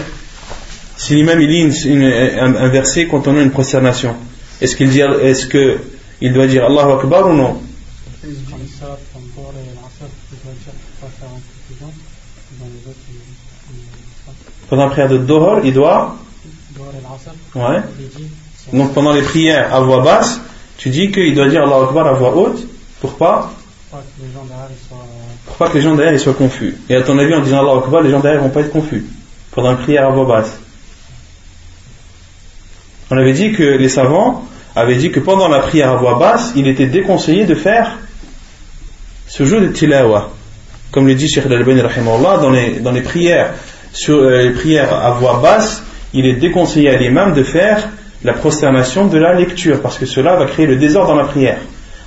si 0.96 1.16
l'imam 1.16 1.40
il 1.40 1.48
lit 1.48 2.38
un, 2.38 2.68
verset 2.68 3.08
quand 3.08 3.26
on 3.26 3.36
a 3.36 3.42
une 3.42 3.50
prosternation, 3.50 4.14
est-ce 4.60 4.76
qu'il 4.76 4.96
est-ce 4.96 5.46
que 5.46 5.78
il 6.20 6.32
doit 6.32 6.46
dire 6.46 6.64
Allahu 6.66 7.00
Akbar 7.00 7.28
ou 7.28 7.32
non? 7.32 7.60
Pendant 14.74 14.86
la 14.86 14.90
prière 14.90 15.08
de 15.08 15.18
Dohor, 15.18 15.60
il 15.62 15.72
doit 15.72 16.16
Ouais. 17.54 17.80
Donc 18.72 18.92
pendant 18.92 19.12
les 19.12 19.22
prières 19.22 19.72
à 19.72 19.78
voix 19.78 20.02
basse, 20.02 20.40
tu 20.78 20.90
dis 20.90 21.12
qu'il 21.12 21.32
doit 21.32 21.48
dire 21.48 21.62
Allahu 21.62 21.84
Akbar 21.84 22.08
à 22.08 22.14
voix 22.14 22.34
haute 22.34 22.66
pour 23.00 23.14
pas 23.14 23.52
pour 25.46 25.54
pas 25.58 25.68
que 25.68 25.76
les 25.78 25.82
gens 25.82 25.94
derrière 25.94 26.18
soient 26.18 26.34
confus. 26.34 26.76
Et 26.88 26.96
à 26.96 27.02
ton 27.02 27.16
avis, 27.20 27.32
en 27.34 27.40
disant 27.40 27.60
Allahu 27.60 27.84
Akbar, 27.84 28.02
les 28.02 28.10
gens 28.10 28.18
derrière 28.18 28.42
vont 28.42 28.48
pas 28.48 28.62
être 28.62 28.72
confus 28.72 29.06
pendant 29.52 29.70
une 29.70 29.76
prière 29.76 30.08
à 30.08 30.10
voix 30.10 30.24
basse. 30.24 30.58
On 33.12 33.16
avait 33.16 33.32
dit 33.32 33.52
que 33.52 33.62
les 33.62 33.88
savants 33.88 34.44
avaient 34.74 34.96
dit 34.96 35.12
que 35.12 35.20
pendant 35.20 35.46
la 35.46 35.60
prière 35.60 35.90
à 35.90 35.94
voix 35.94 36.18
basse, 36.18 36.50
il 36.56 36.66
était 36.66 36.88
déconseillé 36.88 37.44
de 37.44 37.54
faire 37.54 37.96
ce 39.28 39.44
jeu 39.44 39.60
de 39.60 39.68
tilawa. 39.68 40.30
Comme 40.90 41.06
le 41.06 41.14
dit 41.14 41.28
Sheikh 41.28 41.46
Al-Albani 41.46 41.80
dans 41.80 42.50
les, 42.50 42.80
dans 42.80 42.90
les 42.90 43.02
prières, 43.02 43.54
sur 43.94 44.18
euh, 44.18 44.42
les 44.42 44.50
prières 44.50 44.92
à 44.92 45.12
voix 45.12 45.40
basse, 45.42 45.82
il 46.12 46.26
est 46.26 46.34
déconseillé 46.34 46.90
à 46.90 46.98
l'imam 46.98 47.32
de 47.32 47.42
faire 47.42 47.88
la 48.22 48.34
prosternation 48.34 49.06
de 49.06 49.16
la 49.18 49.32
lecture, 49.32 49.80
parce 49.80 49.98
que 49.98 50.04
cela 50.04 50.36
va 50.36 50.44
créer 50.44 50.66
le 50.66 50.76
désordre 50.76 51.08
dans 51.08 51.16
la 51.16 51.24
prière. 51.24 51.58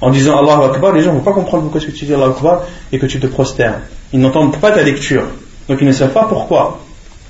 En 0.02 0.12
disant 0.12 0.38
Allahu 0.38 0.76
Akbar, 0.76 0.94
les 0.94 1.02
gens 1.02 1.12
ne 1.12 1.18
vont 1.18 1.24
pas 1.24 1.34
comprendre 1.34 1.64
pourquoi 1.64 1.82
tu 1.82 1.92
dis 1.92 2.14
Allahu 2.14 2.32
Akbar 2.32 2.62
et 2.92 3.00
que 3.00 3.08
tu 3.08 3.20
te 3.20 3.26
prosternes. 3.26 3.82
Ils 4.14 4.20
n'entendent 4.20 4.60
pas 4.60 4.72
ta 4.72 4.84
lecture. 4.84 5.24
Donc 5.68 5.80
ils 5.82 5.88
ne 5.88 5.92
savent 5.92 6.14
pas 6.14 6.26
pourquoi 6.30 6.80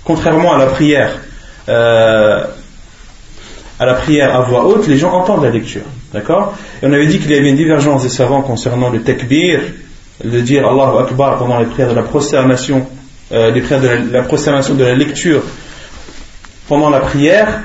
contrairement 0.08 0.54
à 0.54 0.58
la 0.58 0.68
prière, 0.68 1.20
euh, 1.68 2.44
à 3.78 3.86
la 3.86 3.94
prière 3.94 4.34
à 4.34 4.42
voix 4.42 4.66
haute, 4.66 4.88
les 4.88 4.98
gens 4.98 5.12
entendent 5.12 5.44
la 5.44 5.50
lecture. 5.50 5.82
D'accord? 6.14 6.56
Et 6.82 6.88
on 6.88 6.94
avait 6.94 7.08
dit 7.08 7.20
qu'il 7.20 7.30
y 7.30 7.38
avait 7.38 7.50
une 7.50 7.58
divergence 7.58 8.04
des 8.04 8.10
savants 8.10 8.42
concernant 8.42 8.90
le 8.90 9.02
takbir, 9.02 9.60
le 10.24 10.42
dire 10.42 10.66
Allahu 10.66 11.04
Akbar 11.04 11.38
pendant 11.38 11.60
les 11.60 11.66
prières 11.66 11.90
de 11.90 11.96
la 11.96 12.04
prosternation, 12.04 12.88
euh, 13.32 13.52
les 13.52 13.62
prières 13.62 13.82
de 13.82 14.12
la, 14.12 14.24
prosternation 14.24 14.76
de 14.76 14.84
la 14.84 14.96
lecture 14.96 15.44
pendant 16.68 16.90
la 16.90 17.00
prière, 17.00 17.62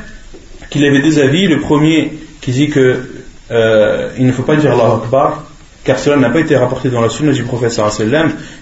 qu'il 0.70 0.84
avait 0.84 1.02
deux 1.02 1.18
avis. 1.18 1.46
Le 1.46 1.60
premier 1.60 2.12
qui 2.40 2.50
dit 2.50 2.70
que 2.70 3.08
euh, 3.50 4.08
il 4.18 4.26
ne 4.26 4.32
faut 4.32 4.42
pas 4.42 4.56
dire 4.56 4.72
Allahu 4.72 5.02
Akbar, 5.04 5.44
car 5.84 5.98
cela 5.98 6.16
n'a 6.16 6.30
pas 6.30 6.40
été 6.40 6.56
rapporté 6.56 6.88
dans 6.88 7.00
la 7.00 7.08
sunna 7.08 7.32
du 7.32 7.42
prophète 7.42 7.80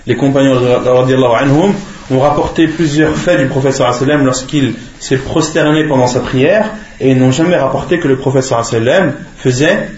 Les 0.06 0.16
compagnons 0.16 0.56
anhum 0.56 1.74
ont 2.10 2.18
rapporté 2.18 2.66
plusieurs 2.66 3.14
faits 3.14 3.40
du 3.40 3.46
professeur 3.46 3.94
sallam 3.94 4.24
lorsqu'il 4.24 4.74
s'est 4.98 5.18
prosterné 5.18 5.84
pendant 5.84 6.06
sa 6.06 6.20
prière 6.20 6.70
et 6.98 7.14
n'ont 7.14 7.30
jamais 7.30 7.56
rapporté 7.56 7.98
que 7.98 8.08
le 8.08 8.16
professeur 8.16 8.64
sallam 8.64 9.14
faisait 9.36 9.88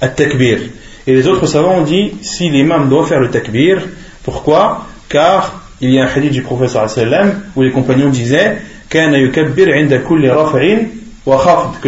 at-takbir. 0.00 0.58
Et 1.06 1.14
les 1.14 1.26
autres 1.26 1.46
savants 1.46 1.78
ont 1.78 1.82
dit 1.82 2.12
si 2.20 2.50
l'imam 2.50 2.88
doit 2.88 3.06
faire 3.06 3.20
le 3.20 3.30
takbir, 3.30 3.82
pourquoi? 4.22 4.86
Car 5.08 5.59
il 5.80 5.90
y 5.90 5.98
a 5.98 6.04
un 6.04 6.08
hadith 6.14 6.32
du 6.32 6.42
professeur 6.42 6.88
sallam 6.90 7.40
où 7.56 7.62
les 7.62 7.70
compagnons 7.70 8.10
disaient 8.10 8.58
que 8.90 8.98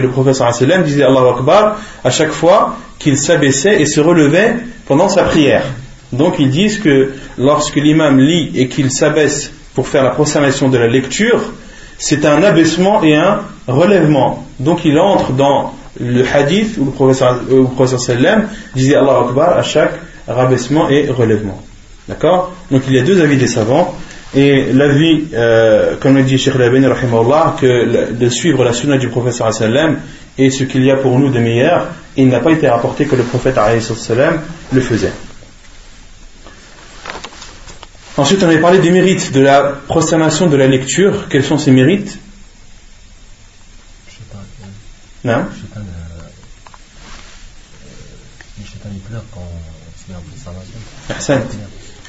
le 0.00 0.08
professeur 0.08 0.52
disait 0.84 1.02
Allahu 1.02 1.38
Akbar 1.38 1.78
à 2.04 2.10
chaque 2.10 2.30
fois 2.30 2.76
qu'il 2.98 3.16
s'abaissait 3.16 3.80
et 3.80 3.86
se 3.86 4.00
relevait 4.00 4.54
pendant 4.86 5.08
sa 5.08 5.24
prière. 5.24 5.64
Donc 6.12 6.36
ils 6.38 6.50
disent 6.50 6.78
que 6.78 7.12
lorsque 7.38 7.76
l'imam 7.76 8.20
lit 8.20 8.52
et 8.54 8.68
qu'il 8.68 8.90
s'abaisse 8.90 9.52
pour 9.74 9.88
faire 9.88 10.04
la 10.04 10.10
proclamation 10.10 10.68
de 10.68 10.78
la 10.78 10.86
lecture, 10.86 11.40
c'est 11.98 12.24
un 12.24 12.42
abaissement 12.42 13.02
et 13.02 13.16
un 13.16 13.40
relèvement. 13.66 14.46
Donc 14.60 14.84
il 14.84 14.98
entre 14.98 15.32
dans 15.32 15.72
le 16.00 16.24
hadith 16.24 16.76
où 16.78 16.84
le 16.84 16.90
professeur, 16.90 18.00
sallam 18.00 18.48
disait 18.74 18.96
Allahu 18.96 19.28
Akbar 19.28 19.56
à 19.56 19.62
chaque 19.62 19.94
rabaissement 20.28 20.88
et 20.88 21.08
relèvement. 21.08 21.60
D'accord 22.12 22.54
Donc 22.70 22.82
il 22.88 22.94
y 22.94 22.98
a 22.98 23.02
deux 23.02 23.22
avis 23.22 23.38
des 23.38 23.46
savants. 23.46 23.96
Et 24.34 24.70
l'avis, 24.70 25.28
euh, 25.32 25.96
comme 25.98 26.14
le 26.14 26.22
dit 26.22 26.36
Sheikh 26.36 26.56
Labani, 26.56 26.86
que 27.58 28.12
de 28.12 28.28
suivre 28.28 28.64
la 28.64 28.74
sunna 28.74 28.98
du 28.98 29.08
professeur 29.08 29.52
sallam 29.52 29.98
est 30.36 30.50
ce 30.50 30.64
qu'il 30.64 30.84
y 30.84 30.90
a 30.90 30.96
pour 30.96 31.18
nous 31.18 31.30
de 31.30 31.38
meilleur, 31.38 31.86
il 32.18 32.28
n'a 32.28 32.40
pas 32.40 32.50
été 32.50 32.68
rapporté 32.68 33.06
que 33.06 33.16
le 33.16 33.22
prophète 33.22 33.54
sallam 33.80 34.40
le 34.72 34.80
faisait. 34.82 35.12
Ensuite, 38.18 38.42
on 38.42 38.46
avait 38.46 38.60
parlé 38.60 38.78
des 38.78 38.90
mérites 38.90 39.32
de 39.32 39.40
la 39.40 39.62
prosternation 39.62 40.48
de 40.48 40.56
la 40.56 40.66
lecture. 40.66 41.28
Quels 41.30 41.44
sont 41.44 41.56
ces 41.56 41.70
mérites? 41.70 42.18
Non? 45.24 45.46
Il 48.58 48.64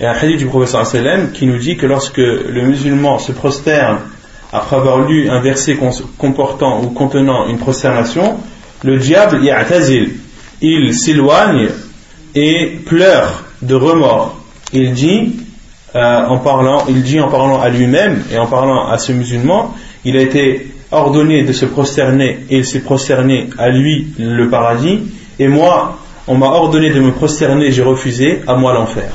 y 0.01 0.05
a 0.05 0.11
un 0.11 0.15
hadith 0.15 0.37
du 0.37 0.47
professeur 0.47 0.85
sallam 0.85 1.31
qui 1.31 1.45
nous 1.45 1.57
dit 1.57 1.77
que 1.77 1.85
lorsque 1.85 2.17
le 2.17 2.61
musulman 2.61 3.19
se 3.19 3.31
prosterne 3.31 3.99
après 4.51 4.75
avoir 4.75 5.07
lu 5.07 5.29
un 5.29 5.41
verset 5.41 5.77
comportant 6.17 6.81
ou 6.83 6.87
contenant 6.89 7.47
une 7.47 7.57
prosternation, 7.57 8.37
le 8.83 8.97
diable 8.97 9.39
il 10.61 10.93
s'éloigne 10.93 11.69
et 12.35 12.77
pleure 12.85 13.45
de 13.61 13.75
remords. 13.75 14.37
Il 14.71 14.93
dit 14.93 15.35
euh, 15.95 16.25
en 16.25 16.39
parlant, 16.39 16.85
il 16.89 17.03
dit 17.03 17.19
en 17.19 17.29
parlant 17.29 17.61
à 17.61 17.69
lui-même 17.69 18.23
et 18.31 18.37
en 18.37 18.47
parlant 18.47 18.87
à 18.87 18.97
ce 18.97 19.11
musulman, 19.11 19.75
il 20.05 20.17
a 20.17 20.21
été 20.21 20.71
ordonné 20.91 21.43
de 21.43 21.53
se 21.53 21.65
prosterner 21.65 22.45
et 22.49 22.57
il 22.57 22.65
s'est 22.65 22.81
prosterné 22.81 23.49
à 23.57 23.69
lui 23.69 24.07
le 24.17 24.49
paradis, 24.49 25.01
et 25.39 25.47
moi, 25.47 25.99
on 26.27 26.35
m'a 26.35 26.47
ordonné 26.47 26.91
de 26.91 26.99
me 26.99 27.11
prosterner, 27.11 27.71
j'ai 27.71 27.83
refusé, 27.83 28.41
à 28.47 28.55
moi 28.55 28.73
l'enfer. 28.73 29.11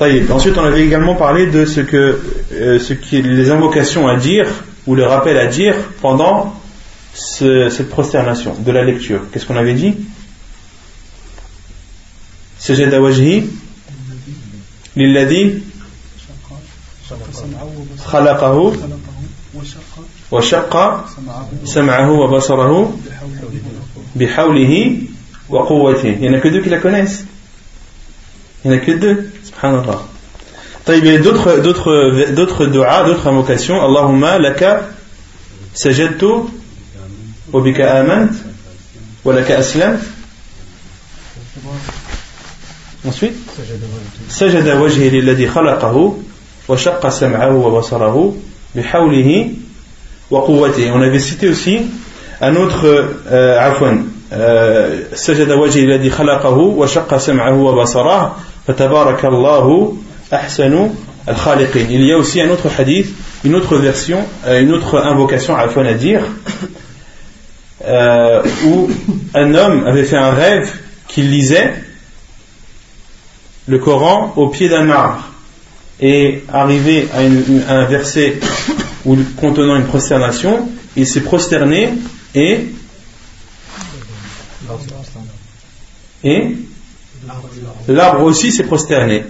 Ensuite, 0.00 0.56
on 0.56 0.64
avait 0.64 0.82
également 0.82 1.14
parlé 1.14 1.46
de 1.46 1.66
ce 1.66 1.80
que 1.80 2.18
euh, 2.52 2.78
ce 2.78 2.94
qui, 2.94 3.20
les 3.20 3.50
invocations 3.50 4.08
à 4.08 4.16
dire 4.16 4.46
ou 4.86 4.94
le 4.94 5.04
rappel 5.04 5.36
à 5.36 5.46
dire 5.46 5.74
pendant 6.00 6.54
cette 7.12 7.90
prosternation 7.90 8.54
de 8.58 8.72
la 8.72 8.82
lecture. 8.82 9.20
Qu'est-ce 9.30 9.44
qu'on 9.44 9.56
avait 9.56 9.74
dit? 9.74 9.94
Khalaqahu 18.10 18.72
wa 20.30 20.42
sam'ahu 21.64 22.10
wa 22.10 22.28
basarahu 22.28 22.86
wa. 25.48 25.94
Il 26.04 26.20
n'y 26.20 26.28
en 26.28 26.34
a 26.34 26.38
que 26.38 26.48
deux 26.48 26.62
qui 26.62 26.70
la 26.70 26.78
connaissent. 26.78 27.26
Il 28.64 28.70
n'y 28.70 28.76
en 28.76 28.80
a 28.80 28.82
que 28.82 28.92
deux. 28.92 29.29
Subhanallah. 29.60 30.00
D'autres, 30.86 31.58
d'autres, 31.58 32.30
d'autres 32.32 32.66
d'autres 32.66 33.26
invocations. 33.26 33.80
Allahumma 33.82 34.38
laka 34.38 34.88
sajadtu 35.74 36.48
wa 37.52 37.60
bika 37.60 38.00
amant 38.00 38.30
wa 39.24 39.34
laka 39.34 39.58
aslam. 39.58 39.98
Ensuite, 43.06 43.34
sajada 44.28 44.76
wajhi 44.80 45.10
lilladhi 45.10 45.46
khalaqahu 45.46 46.22
wa 46.68 46.76
shaqqa 46.76 47.10
sam'ahu 47.10 47.60
wa 47.60 47.80
basarahu 47.80 48.36
bihawlihi 48.74 49.58
wa 50.30 50.42
quwwatihi. 50.42 50.90
On 50.92 51.02
avait 51.02 51.18
cité 51.18 51.48
aussi 51.48 51.82
un 52.40 52.56
autre 52.56 52.86
euh, 53.30 53.60
afwan. 53.60 54.06
Euh, 54.32 55.02
sajada 55.14 55.56
wajhi 55.56 55.82
lilladhi 55.82 56.10
khalaqahu 56.10 56.76
wa 56.76 56.86
shaqqa 56.86 57.18
sam'ahu 57.18 57.62
wa 57.62 57.74
basarahu 57.74 58.30
il 61.90 62.04
y 62.04 62.12
a 62.12 62.18
aussi 62.18 62.40
un 62.40 62.50
autre 62.50 62.68
hadith, 62.78 63.08
une 63.44 63.54
autre 63.54 63.76
version, 63.76 64.24
euh, 64.46 64.60
une 64.60 64.72
autre 64.72 64.98
invocation 64.98 65.56
afwan 65.56 65.86
à 65.86 65.94
dire 65.94 66.22
euh, 67.84 68.42
où 68.66 68.90
un 69.34 69.54
homme 69.54 69.86
avait 69.86 70.04
fait 70.04 70.16
un 70.16 70.30
rêve 70.30 70.70
qu'il 71.08 71.30
lisait 71.30 71.74
le 73.66 73.78
Coran 73.78 74.32
au 74.36 74.48
pied 74.48 74.68
d'un 74.68 74.90
arbre 74.90 75.24
et 76.00 76.42
arrivé 76.52 77.08
à, 77.14 77.20
un 77.72 77.84
verset 77.84 78.38
contenant 79.36 79.76
une 79.76 79.86
prosternation, 79.86 80.68
il 80.96 81.06
s'est 81.06 81.20
prosterné 81.20 81.90
et 82.34 82.66
l'arbre 87.87 88.23
aussi 88.23 88.51
s'est 88.51 88.63
prosterné. 88.63 89.23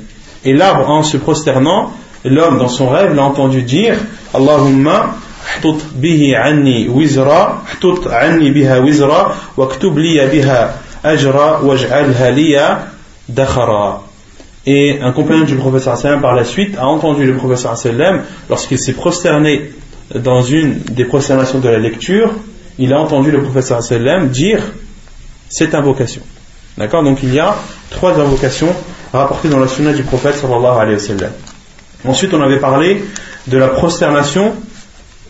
Et 0.44 0.54
l'arbre 0.54 0.90
en 0.90 1.04
se 1.04 1.18
prosternant, 1.18 1.92
l'homme 2.24 2.58
dans 2.58 2.68
son 2.68 2.90
rêve 2.90 3.14
l'a 3.14 3.24
entendu 3.24 3.64
dire 3.64 3.98
Allahumma 4.34 5.16
احتط 5.46 5.82
به 6.02 6.32
عني 6.36 6.90
وزرا 6.90 7.62
احتط 7.66 8.08
عني 8.08 8.52
بها 8.52 8.78
وزرا 8.80 9.36
واكتب 9.58 9.98
لي 9.98 10.28
بها 10.28 10.76
أجرا 11.06 11.60
واجعلها 11.60 12.32
لي 12.32 12.78
دخرا 13.30 14.02
et 14.68 15.00
un 15.02 15.12
compagnon 15.12 15.46
du 15.46 15.56
professeur 15.56 15.96
sallam 15.96 16.22
par 16.22 16.34
la 16.34 16.44
suite 16.44 16.76
a 16.78 16.88
entendu 16.88 17.26
le 17.26 17.36
professeur 17.36 17.78
sallam 17.78 18.24
lorsqu'il 18.50 18.80
s'est 18.80 18.94
prosterné 18.94 19.72
dans 20.16 20.42
une 20.42 20.80
des 20.80 21.06
prosternations 21.06 21.60
de 21.60 21.70
la 21.70 21.78
lecture, 21.78 22.32
il 22.80 22.92
a 22.94 23.00
entendu 23.00 23.30
le 23.32 23.42
professeur 23.44 23.84
sallam 23.84 24.30
dire 24.30 24.62
cette 25.50 25.76
invocation. 25.76 26.22
D'accord 26.79 27.03
Donc 27.03 27.23
il 27.23 27.35
y 27.35 27.39
a 27.39 27.55
trois 27.91 28.19
invocations 28.19 28.75
rapportées 29.13 29.49
dans 29.49 29.59
la 29.59 29.69
sunna 29.69 29.93
du 29.93 30.03
prophète 30.03 30.37
sallallahu 30.37 30.79
alayhi 30.81 30.95
wa 30.95 30.99
sallam. 30.99 31.33
Ensuite, 32.07 32.33
on 32.33 32.41
avait 32.41 32.61
parlé 32.61 33.05
de 33.47 33.59
la 33.59 33.69
prosternation 33.69 34.55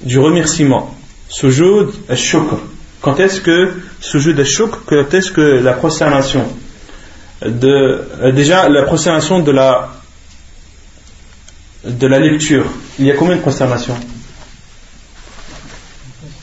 du 0.03 0.19
remerciement. 0.19 0.95
Sujud 1.29 1.89
al-shukr. 2.09 2.57
Quand 3.01 3.19
est-ce 3.19 3.41
que 3.41 3.73
sujud 4.01 4.39
al-shukr, 4.39 4.85
quand 4.87 5.15
est-ce 5.15 5.33
que 5.33 5.41
la 5.41 5.73
prosternation 5.73 6.47
de 7.43 8.05
euh, 8.21 8.33
déjà 8.33 8.69
la 8.69 8.83
prosternation 8.83 9.41
de 9.41 9.51
la 9.51 9.91
de 11.85 12.07
la 12.07 12.19
lecture. 12.19 12.67
Il 12.99 13.07
y 13.07 13.11
a 13.11 13.17
combien 13.17 13.37
de 13.37 13.41
prosternations? 13.41 13.97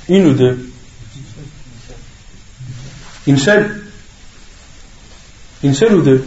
Une 0.10 0.28
ou 0.28 0.34
deux? 0.34 0.72
Une 3.28 3.38
seule? 3.38 3.87
Une 5.64 5.74
seule 5.74 5.96
ou 5.96 6.02
deux 6.02 6.24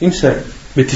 Une 0.00 0.12
seule. 0.12 0.42
Mais 0.76 0.86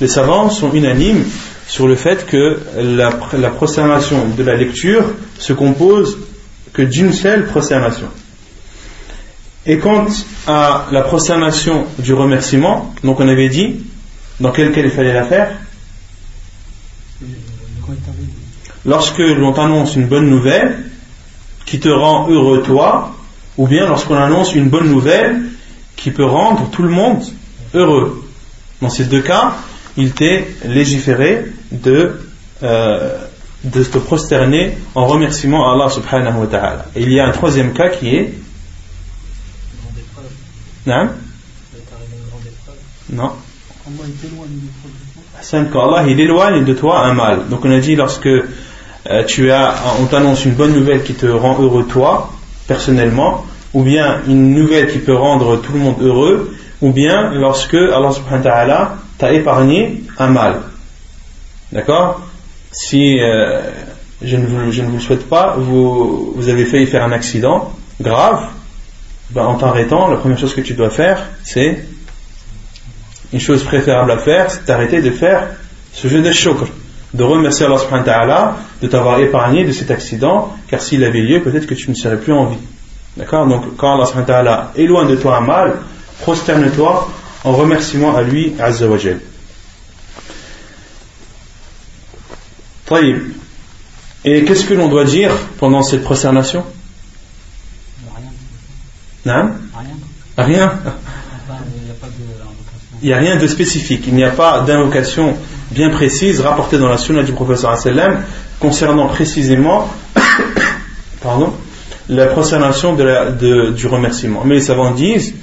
Les 0.00 0.08
savants 0.08 0.50
sont 0.50 0.72
unanimes 0.72 1.24
sur 1.66 1.86
le 1.86 1.96
fait 1.96 2.26
que 2.26 2.60
la, 2.76 3.10
la 3.38 3.50
prosternation 3.50 4.28
de 4.36 4.42
la 4.42 4.56
lecture 4.56 5.04
se 5.38 5.52
compose 5.52 6.18
que 6.72 6.82
d'une 6.82 7.12
seule 7.12 7.46
prosternation. 7.46 8.08
Et 9.66 9.78
quant 9.78 10.06
à 10.46 10.86
la 10.92 11.02
prosternation 11.02 11.86
du 11.98 12.12
remerciement, 12.12 12.94
donc 13.02 13.20
on 13.20 13.28
avait 13.28 13.48
dit 13.48 13.76
dans 14.40 14.50
quel 14.50 14.72
cas 14.72 14.80
il 14.82 14.90
fallait 14.90 15.14
la 15.14 15.24
faire? 15.24 15.52
Lorsque 18.84 19.18
l'on 19.18 19.52
t'annonce 19.52 19.96
une 19.96 20.06
bonne 20.06 20.28
nouvelle 20.28 20.84
qui 21.64 21.80
te 21.80 21.88
rend 21.88 22.28
heureux 22.28 22.62
toi, 22.62 23.16
ou 23.56 23.66
bien 23.66 23.86
lorsqu'on 23.86 24.16
annonce 24.16 24.54
une 24.54 24.68
bonne 24.68 24.88
nouvelle 24.88 25.40
qui 25.96 26.10
peut 26.10 26.24
rendre 26.24 26.70
tout 26.70 26.82
le 26.82 26.88
monde 26.88 27.22
heureux. 27.72 28.24
Dans 28.80 28.90
ces 28.90 29.04
deux 29.04 29.22
cas, 29.22 29.54
il 29.96 30.12
t'est 30.12 30.46
légiféré 30.64 31.46
de, 31.70 32.20
euh, 32.62 33.18
de 33.64 33.84
te 33.84 33.98
prosterner 33.98 34.76
en 34.94 35.06
remerciement 35.06 35.70
à 35.70 35.74
Allah 35.74 35.90
subhanahu 35.90 36.40
wa 36.40 36.46
ta'ala. 36.46 36.86
Et 36.96 37.02
il 37.02 37.12
y 37.12 37.20
a 37.20 37.26
un 37.26 37.32
troisième 37.32 37.72
cas 37.72 37.88
qui 37.88 38.14
est 38.14 38.34
non 40.86 41.08
Non. 43.10 43.32
Quand 45.72 45.90
Allah 45.90 46.08
il 46.08 46.20
éloigne 46.20 46.64
de 46.64 46.74
toi 46.74 47.04
un 47.04 47.14
mal. 47.14 47.48
Donc 47.48 47.64
on 47.64 47.70
a 47.70 47.78
dit 47.78 47.96
lorsque 47.96 48.26
euh, 48.26 49.24
tu 49.26 49.50
as, 49.50 49.74
on 50.00 50.06
t'annonce 50.06 50.44
une 50.44 50.54
bonne 50.54 50.72
nouvelle 50.72 51.02
qui 51.02 51.14
te 51.14 51.26
rend 51.26 51.60
heureux 51.60 51.86
toi, 51.86 52.32
personnellement, 52.66 53.44
ou 53.74 53.82
bien 53.82 54.20
une 54.26 54.54
nouvelle 54.54 54.90
qui 54.90 54.98
peut 54.98 55.14
rendre 55.14 55.60
tout 55.60 55.72
le 55.72 55.80
monde 55.80 55.96
heureux, 56.00 56.56
ou 56.80 56.92
bien 56.92 57.32
lorsque 57.34 57.74
Allah 57.74 58.12
subhanahu 58.12 58.68
wa 58.68 58.96
t'a 59.18 59.32
épargné 59.32 60.02
un 60.18 60.28
mal. 60.28 60.60
D'accord? 61.72 62.20
Si 62.72 63.20
euh, 63.20 63.62
je, 64.22 64.36
ne 64.36 64.46
vous, 64.46 64.92
le 64.92 65.00
souhaite 65.00 65.28
pas, 65.28 65.56
vous, 65.58 66.32
vous 66.36 66.48
avez 66.48 66.64
failli 66.64 66.86
faire 66.86 67.04
un 67.04 67.12
accident 67.12 67.72
grave, 68.00 68.46
ben, 69.30 69.44
en 69.44 69.56
t'arrêtant, 69.56 70.08
la 70.08 70.16
première 70.16 70.38
chose 70.38 70.54
que 70.54 70.60
tu 70.60 70.74
dois 70.74 70.90
faire, 70.90 71.22
c'est 71.42 71.84
une 73.32 73.40
chose 73.40 73.64
préférable 73.64 74.10
à 74.12 74.18
faire, 74.18 74.50
c'est 74.50 74.66
d'arrêter 74.66 75.02
de 75.02 75.10
faire 75.10 75.48
ce 75.92 76.08
jeu 76.08 76.22
de 76.22 76.32
shukr, 76.32 76.66
de 77.14 77.22
remercier 77.22 77.66
Allah 77.66 77.78
subhanahu 77.78 78.54
de 78.82 78.88
t'avoir 78.88 79.18
épargné 79.20 79.64
de 79.64 79.72
cet 79.72 79.90
accident, 79.90 80.54
car 80.68 80.80
s'il 80.80 81.02
avait 81.04 81.20
lieu, 81.20 81.42
peut-être 81.42 81.66
que 81.66 81.74
tu 81.74 81.90
ne 81.90 81.94
serais 81.94 82.18
plus 82.18 82.32
en 82.32 82.46
vie. 82.46 82.58
D'accord 83.16 83.46
Donc, 83.46 83.76
quand 83.76 83.94
Allah 83.94 84.06
subhanahu 84.06 84.28
wa 84.28 84.34
ta'ala 84.34 84.72
éloigne 84.74 85.08
de 85.08 85.16
toi 85.16 85.36
un 85.36 85.40
mal, 85.40 85.76
prosterne-toi 86.20 87.08
en 87.44 87.52
remerciement 87.52 88.16
à 88.16 88.22
lui, 88.22 88.54
Azza 88.58 88.86
wa 88.86 88.98
Et 94.24 94.44
qu'est-ce 94.44 94.64
que 94.64 94.74
l'on 94.74 94.88
doit 94.88 95.04
dire 95.04 95.32
pendant 95.58 95.82
cette 95.82 96.02
prosternation? 96.02 96.64
Rien. 99.24 99.52
Rien. 100.36 100.72
Il 103.02 103.08
n'y 103.08 103.12
a 103.12 103.18
rien 103.18 103.36
de 103.36 103.46
spécifique. 103.46 104.04
Il 104.06 104.14
n'y 104.14 104.24
a 104.24 104.30
pas 104.30 104.60
d'invocation 104.60 105.36
bien 105.70 105.90
précise 105.90 106.40
rapportée 106.40 106.78
dans 106.78 106.88
la 106.88 106.98
sunna 106.98 107.22
du 107.22 107.32
professeur 107.32 107.76
concernant 108.60 109.08
précisément 109.08 109.88
pardon, 111.22 111.52
la 112.08 112.26
prosternation 112.26 112.94
de 112.94 113.70
du 113.70 113.86
remerciement. 113.86 114.42
Mais 114.44 114.56
les 114.56 114.60
savants 114.60 114.92
disent 114.92 115.34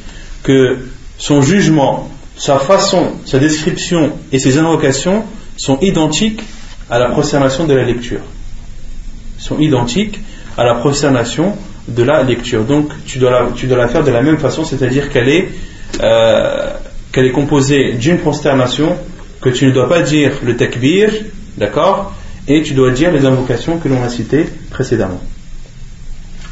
que 0.44 0.78
son 1.18 1.42
jugement, 1.42 2.10
sa 2.38 2.58
façon, 2.60 3.14
sa 3.26 3.40
description 3.40 4.14
et 4.32 4.40
ses 4.40 4.58
invocations 4.58 5.24
sont 5.58 5.78
identiques 5.82 6.42
à 6.90 7.00
la 7.00 7.10
prosternation 7.10 7.66
de 7.66 7.74
la 7.74 7.84
lecture. 7.84 8.22
Sont 9.38 9.60
identiques 9.60 10.20
à 10.58 10.64
la 10.64 10.76
prosternation 10.76 11.56
de 11.88 12.04
la 12.04 12.24
lecture. 12.24 12.64
Donc 12.64 12.92
tu 13.06 13.20
dois 13.20 13.32
la, 13.32 13.48
tu 13.56 13.68
dois 13.68 13.78
la 13.78 13.88
faire 13.88 14.04
de 14.04 14.12
la 14.12 14.22
même 14.22 14.38
façon, 14.38 14.64
c'est-à-dire 14.64 15.10
qu'elle 15.10 15.30
est, 15.30 15.50
euh, 16.02 16.70
qu'elle 17.12 17.26
est 17.26 17.32
composée 17.32 17.94
d'une 17.94 18.18
prosternation, 18.18 18.96
que 19.42 19.50
tu 19.50 19.66
ne 19.66 19.72
dois 19.72 19.90
pas 19.90 20.02
dire 20.02 20.34
le 20.44 20.56
takbir, 20.56 21.12
d'accord, 21.58 22.14
et 22.48 22.62
tu 22.62 22.74
dois 22.74 22.92
dire 22.92 23.12
les 23.12 23.26
invocations 23.26 23.78
que 23.78 23.88
l'on 23.88 24.02
a 24.04 24.10
citées 24.10 24.46
précédemment. 24.70 25.22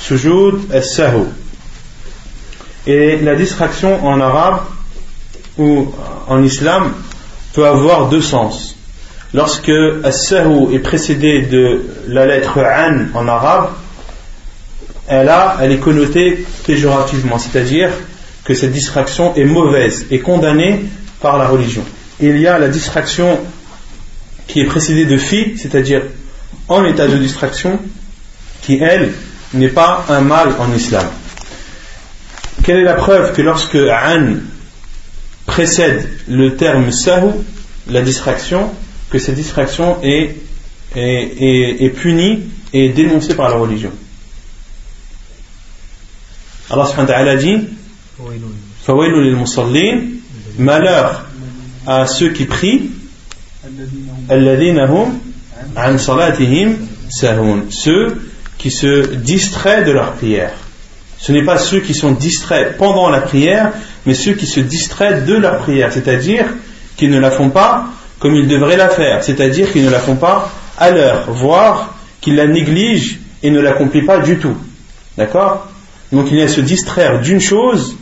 Sujoud 0.00 0.72
as-sahu. 0.72 1.26
Et 2.86 3.18
la 3.18 3.36
distraction 3.36 4.04
en 4.04 4.20
arabe 4.20 4.62
ou 5.58 5.92
en 6.26 6.42
islam 6.42 6.94
peut 7.52 7.66
avoir 7.66 8.08
deux 8.08 8.22
sens. 8.22 8.76
Lorsque 9.34 9.70
as-sahu 10.02 10.74
est 10.74 10.78
précédé 10.78 11.42
de 11.42 11.84
la 12.08 12.26
lettre 12.26 12.58
an 12.58 13.06
en 13.14 13.28
arabe, 13.28 13.70
elle, 15.06 15.28
a, 15.28 15.58
elle 15.60 15.72
est 15.72 15.78
connotée 15.78 16.46
péjorativement, 16.66 17.38
c'est-à-dire 17.38 17.90
que 18.44 18.54
cette 18.54 18.72
distraction 18.72 19.34
est 19.34 19.44
mauvaise 19.44 20.06
et 20.10 20.20
condamnée 20.20 20.84
par 21.20 21.36
la 21.36 21.46
religion. 21.46 21.84
Il 22.20 22.40
y 22.40 22.46
a 22.46 22.58
la 22.58 22.68
distraction 22.68 23.38
qui 24.46 24.60
est 24.60 24.66
précédée 24.66 25.04
de 25.04 25.16
fi, 25.16 25.58
c'est-à-dire 25.58 26.02
en 26.68 26.84
état 26.84 27.06
de 27.06 27.16
distraction, 27.16 27.78
qui 28.62 28.78
elle 28.80 29.12
n'est 29.54 29.68
pas 29.68 30.04
un 30.08 30.20
mal 30.20 30.54
en 30.58 30.72
islam. 30.74 31.06
Quelle 32.62 32.78
est 32.78 32.84
la 32.84 32.94
preuve 32.94 33.32
que 33.32 33.42
lorsque 33.42 33.76
an 33.76 34.36
précède 35.46 36.08
le 36.28 36.56
terme 36.56 36.92
sahu, 36.92 37.30
la 37.88 38.02
distraction, 38.02 38.70
que 39.10 39.18
cette 39.18 39.34
distraction 39.34 39.96
est, 40.02 40.36
est, 40.94 41.84
est, 41.84 41.90
punie 41.90 42.44
et 42.72 42.90
dénoncée 42.90 43.34
par 43.34 43.48
la 43.48 43.56
religion? 43.56 43.90
Allah 46.70 46.86
subhanahu 46.86 47.26
wa 47.26 47.36
dit 47.36 47.66
malheur 50.58 51.26
à 51.86 52.06
ceux 52.06 52.30
qui 52.30 52.44
prient 52.44 52.90
ceux 57.70 58.29
qui 58.60 58.70
se 58.70 59.14
distraient 59.14 59.84
de 59.84 59.90
leur 59.90 60.12
prière. 60.12 60.52
Ce 61.18 61.32
n'est 61.32 61.44
pas 61.44 61.56
ceux 61.56 61.80
qui 61.80 61.94
sont 61.94 62.12
distraits 62.12 62.76
pendant 62.76 63.08
la 63.08 63.22
prière 63.22 63.72
mais 64.04 64.12
ceux 64.12 64.34
qui 64.34 64.46
se 64.46 64.60
distraient 64.60 65.22
de 65.22 65.34
leur 65.34 65.58
prière 65.58 65.90
c'est-à-dire 65.92 66.44
qu'ils 66.96 67.10
ne 67.10 67.18
la 67.18 67.30
font 67.30 67.48
pas 67.48 67.86
comme 68.18 68.34
ils 68.34 68.46
devraient 68.46 68.76
la 68.76 68.90
faire 68.90 69.24
c'est-à-dire 69.24 69.72
qu'ils 69.72 69.84
ne 69.84 69.90
la 69.90 69.98
font 69.98 70.16
pas 70.16 70.52
à 70.76 70.90
l'heure 70.90 71.30
voire 71.30 71.94
qu'ils 72.20 72.36
la 72.36 72.46
négligent 72.46 73.18
et 73.42 73.50
ne 73.50 73.60
l'accomplissent 73.60 74.06
pas 74.06 74.18
du 74.18 74.36
tout. 74.36 74.56
D'accord? 75.16 75.66
Donc 76.12 76.26
il 76.30 76.36
y 76.36 76.42
a 76.42 76.48
se 76.48 76.60
distraire 76.60 77.22
d'une 77.22 77.40
chose 77.40 77.96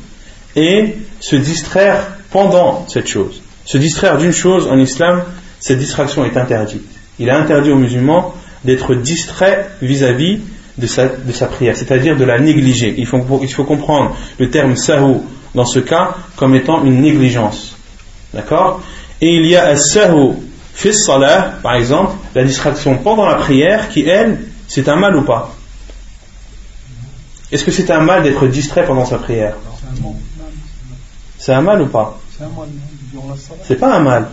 et 0.57 0.97
se 1.21 1.37
distraire 1.37 2.01
pendant 2.33 2.85
cette 2.89 3.07
chose. 3.07 3.43
Se 3.65 3.79
distraire 3.79 4.19
d'une 4.19 4.33
chose 4.33 4.67
en 4.67 4.77
islam 4.77 5.23
cette 5.61 5.79
distraction 5.79 6.25
est 6.25 6.37
interdite. 6.37 6.83
Il 7.21 7.29
est 7.29 7.33
interdit 7.33 7.71
aux 7.71 7.77
musulmans 7.77 8.35
d'être 8.65 8.95
distrait 8.95 9.71
vis-à-vis 9.83 10.41
de, 10.77 10.87
sa, 10.87 11.09
de 11.09 11.33
sa, 11.33 11.47
prière, 11.47 11.77
c'est-à-dire 11.77 12.17
de 12.17 12.25
la 12.25 12.39
négliger. 12.39 12.95
Il 12.99 13.07
faut, 13.07 13.41
il 13.43 13.53
faut 13.53 13.65
comprendre 13.65 14.17
le 14.39 14.51
terme 14.51 14.77
sahu 14.77 15.17
dans 15.55 15.67
ce 15.67 15.79
cas 15.79 16.15
comme 16.37 16.55
étant 16.55 16.85
une 16.85 17.01
négligence. 17.01 17.77
D'accord? 18.33 18.83
Et 19.21 19.35
il 19.35 19.47
y 19.47 19.57
a 19.57 19.77
sahu 19.77 20.35
fis 20.79 20.95
salah, 20.95 21.55
par 21.61 21.75
exemple, 21.75 22.13
la 22.37 22.45
distraction 22.45 22.99
pendant 22.99 23.27
la 23.27 23.35
prière 23.35 23.89
qui, 23.89 24.03
elle, 24.03 24.39
c'est 24.69 24.89
un 24.89 24.95
mal 24.95 25.17
ou 25.17 25.23
pas? 25.23 25.53
Est-ce 27.51 27.65
que 27.65 27.73
c'est 27.73 27.91
un 27.91 28.01
mal 28.01 28.23
d'être 28.23 28.47
distrait 28.47 28.85
pendant 28.85 29.05
sa 29.05 29.19
prière? 29.19 29.57
C'est 31.39 31.53
un 31.53 31.63
mal 31.63 31.83
ou 31.83 31.87
pas? 31.87 32.21
C'est 33.65 33.77
pas 33.77 33.97
un 33.97 34.01
mal. 34.01 34.29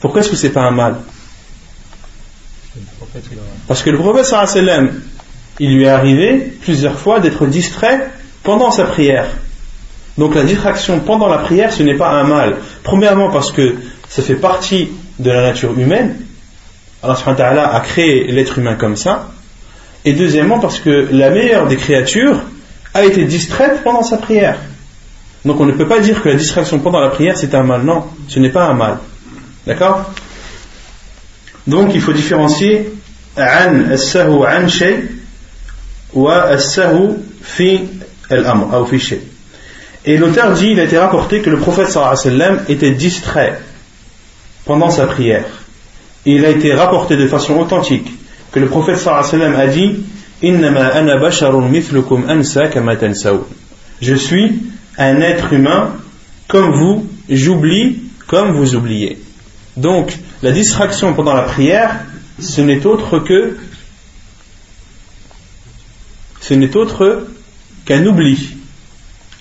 Pourquoi 0.00 0.20
est-ce 0.20 0.30
que 0.30 0.36
c'est 0.36 0.50
pas 0.50 0.62
un 0.62 0.72
mal? 0.72 0.96
Parce 3.68 3.82
que 3.82 3.90
le 3.90 3.98
prophète 3.98 4.24
sallam, 4.26 5.00
il 5.58 5.76
lui 5.76 5.84
est 5.84 5.88
arrivé 5.88 6.52
plusieurs 6.60 6.98
fois 6.98 7.20
d'être 7.20 7.46
distrait 7.46 8.10
pendant 8.42 8.70
sa 8.70 8.84
prière. 8.84 9.28
Donc 10.18 10.34
la 10.34 10.44
distraction 10.44 11.00
pendant 11.00 11.28
la 11.28 11.38
prière, 11.38 11.72
ce 11.72 11.82
n'est 11.82 11.94
pas 11.94 12.10
un 12.10 12.24
mal. 12.24 12.56
Premièrement 12.82 13.30
parce 13.30 13.52
que 13.52 13.74
ça 14.08 14.22
fait 14.22 14.36
partie 14.36 14.88
de 15.18 15.30
la 15.30 15.42
nature 15.42 15.78
humaine. 15.78 16.16
Allah 17.02 17.74
a 17.74 17.80
créé 17.80 18.30
l'être 18.32 18.58
humain 18.58 18.74
comme 18.74 18.96
ça. 18.96 19.30
Et 20.04 20.12
deuxièmement 20.12 20.58
parce 20.58 20.78
que 20.78 21.08
la 21.10 21.30
meilleure 21.30 21.66
des 21.66 21.76
créatures 21.76 22.40
a 22.94 23.04
été 23.04 23.24
distraite 23.24 23.82
pendant 23.82 24.02
sa 24.02 24.16
prière. 24.16 24.58
Donc 25.44 25.60
on 25.60 25.66
ne 25.66 25.72
peut 25.72 25.86
pas 25.86 26.00
dire 26.00 26.22
que 26.22 26.28
la 26.28 26.34
distraction 26.34 26.78
pendant 26.78 27.00
la 27.00 27.10
prière 27.10 27.36
c'est 27.36 27.54
un 27.54 27.62
mal. 27.62 27.82
Non, 27.82 28.04
ce 28.28 28.38
n'est 28.38 28.50
pas 28.50 28.66
un 28.66 28.74
mal. 28.74 28.98
D'accord? 29.66 30.10
Donc 31.66 31.94
il 31.94 32.00
faut 32.00 32.12
différencier 32.12 32.92
Et 40.04 40.16
l'auteur 40.16 40.52
dit, 40.52 40.70
il 40.70 40.80
a 40.80 40.84
été 40.84 40.98
rapporté 40.98 41.40
que 41.42 41.50
le 41.50 41.58
prophète 41.58 41.88
sallallahu 41.88 42.16
alayhi 42.18 42.38
wa 42.38 42.46
sallam 42.46 42.64
était 42.68 42.92
distrait 42.92 43.60
pendant 44.64 44.90
sa 44.90 45.06
prière. 45.06 45.44
Il 46.24 46.44
a 46.44 46.50
été 46.50 46.72
rapporté 46.72 47.16
de 47.16 47.26
façon 47.26 47.58
authentique 47.58 48.12
que 48.52 48.60
le 48.60 48.66
prophète 48.66 48.98
sallallahu 48.98 49.26
alayhi 49.28 49.42
wa 49.42 49.48
sallam 49.48 49.60
a 49.60 49.66
dit 49.66 49.96
Je 54.00 54.14
suis 54.14 54.62
un 54.98 55.20
être 55.20 55.52
humain 55.52 55.90
comme 56.48 56.72
vous, 56.72 57.06
j'oublie 57.28 58.02
comme 58.26 58.52
vous 58.52 58.74
oubliez. 58.74 59.18
Donc, 59.76 60.16
la 60.42 60.52
distraction 60.52 61.14
pendant 61.14 61.34
la 61.34 61.42
prière, 61.42 62.00
ce 62.38 62.60
n'est 62.60 62.84
autre 62.86 63.18
que 63.18 63.56
ce 66.40 66.54
n'est 66.54 66.76
autre 66.76 67.26
qu'un 67.84 68.06
oubli. 68.06 68.50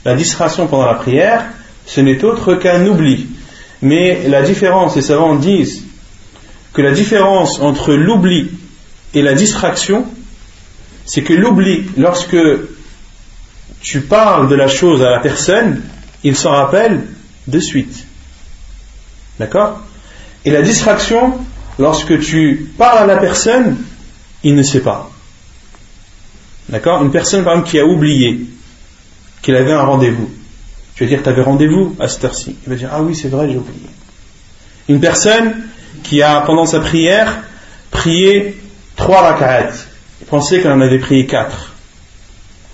la 0.06 0.16
distraction 0.16 0.68
pendant 0.68 0.86
la 0.86 0.96
prière, 0.96 1.46
ce 1.86 2.02
n'est 2.02 2.24
autre 2.24 2.56
qu'un 2.56 2.86
oubli. 2.88 3.28
Mais 3.82 4.28
la 4.28 4.42
différence, 4.42 4.96
les 4.96 5.04
savants 5.04 5.36
disent 5.36 5.84
que 6.74 6.82
la 6.82 6.92
différence 6.92 7.60
entre 7.60 7.94
l'oubli 7.94 8.50
et 9.14 9.22
la 9.22 9.34
distraction, 9.34 10.06
c'est 11.06 11.22
que 11.22 11.34
l'oubli, 11.34 11.86
lorsque 11.96 12.38
tu 13.82 14.02
parles 14.02 14.50
de 14.50 14.56
la 14.56 14.68
chose 14.68 15.04
à 15.04 15.12
la 15.12 15.20
personne, 15.20 15.84
il 16.24 16.36
s'en 16.36 16.52
rappelle 16.52 17.04
de 17.48 17.60
suite. 17.60 18.08
D'accord? 19.40 19.80
Et 20.44 20.52
la 20.52 20.64
distraction, 20.64 21.34
lorsque 21.80 22.20
tu 22.20 22.72
parles 22.78 23.00
à 23.00 23.06
la 23.06 23.18
personne, 23.18 23.78
il 24.44 24.56
ne 24.56 24.64
sait 24.64 24.82
pas. 24.82 25.10
D'accord? 26.70 27.04
Une 27.04 27.12
personne, 27.12 27.44
par 27.44 27.54
exemple, 27.54 27.70
qui 27.70 27.80
a 27.80 27.86
oublié 27.86 28.42
qu'il 29.42 29.56
avait 29.56 29.74
un 29.74 29.84
rendez-vous. 29.84 30.30
Tu 30.96 31.04
vas 31.04 31.10
dire, 31.10 31.24
tu 31.24 31.30
avais 31.30 31.42
rendez-vous 31.42 31.96
à 32.00 32.08
cette 32.08 32.24
heure-ci. 32.24 32.56
Il 32.66 32.70
va 32.70 32.76
dire, 32.76 32.90
ah 32.92 33.02
oui, 33.02 33.16
c'est 33.16 33.28
vrai, 33.28 33.50
j'ai 33.50 33.58
oublié. 33.58 33.88
Une 34.88 35.00
personne 35.00 35.54
qui 36.04 36.22
a, 36.22 36.42
pendant 36.42 36.66
sa 36.66 36.80
prière, 36.80 37.44
prié 37.92 38.58
trois 38.96 39.22
rak'at. 39.22 39.72
Il 40.22 40.28
pensait 40.28 40.62
qu'elle 40.62 40.72
en 40.72 40.82
avait 40.82 41.00
prié 41.00 41.26
quatre. 41.26 41.74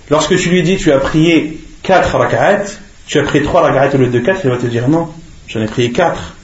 Lorsque 0.09 0.37
tu 0.37 0.49
lui 0.49 0.61
dis, 0.61 0.77
tu 0.77 0.91
as 0.91 0.99
prié 0.99 1.59
quatre 1.83 2.17
rak'at, 2.17 2.63
tu 3.07 3.19
as 3.19 3.23
prié 3.23 3.43
trois 3.43 3.61
rak'at 3.61 3.95
au 3.95 3.97
lieu 3.97 4.07
de 4.07 4.19
quatre, 4.19 4.41
il 4.43 4.49
va 4.49 4.57
te 4.57 4.67
dire, 4.67 4.87
non, 4.87 5.09
j'en 5.47 5.61
ai 5.61 5.65
prié 5.65 5.91
quatre. 5.91 6.35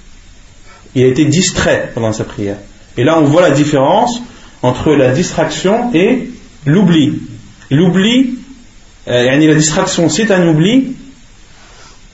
Il 0.97 1.03
a 1.03 1.07
été 1.10 1.25
distrait 1.25 1.91
pendant 1.93 2.12
sa 2.12 2.23
prière. 2.23 2.57
Et 2.97 3.03
là, 3.03 3.19
on 3.19 3.25
voit 3.25 3.43
la 3.43 3.51
différence 3.51 4.19
entre 4.63 4.93
la 4.93 5.12
distraction 5.12 5.93
et 5.93 6.27
l'oubli. 6.65 7.21
L'oubli, 7.69 8.39
euh, 9.07 9.23
la 9.23 9.53
distraction, 9.53 10.10
c'est 10.10 10.31
un 10.31 10.47
oubli. 10.47 10.95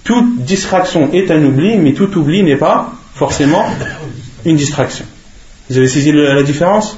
Toute 0.03 0.43
distraction 0.43 1.13
est 1.13 1.31
un 1.31 1.41
oubli, 1.45 1.77
mais 1.77 1.93
tout 1.93 2.13
oubli 2.17 2.43
n'est 2.43 2.57
pas 2.57 2.93
forcément 3.15 3.65
une 4.43 4.57
distraction. 4.57 5.05
Vous 5.69 5.77
avez 5.77 5.87
saisi 5.87 6.11
la 6.11 6.43
différence? 6.43 6.97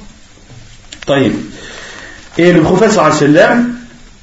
Et 2.39 2.51
le 2.51 2.61
prophète 2.61 2.93
sallam 2.93 3.75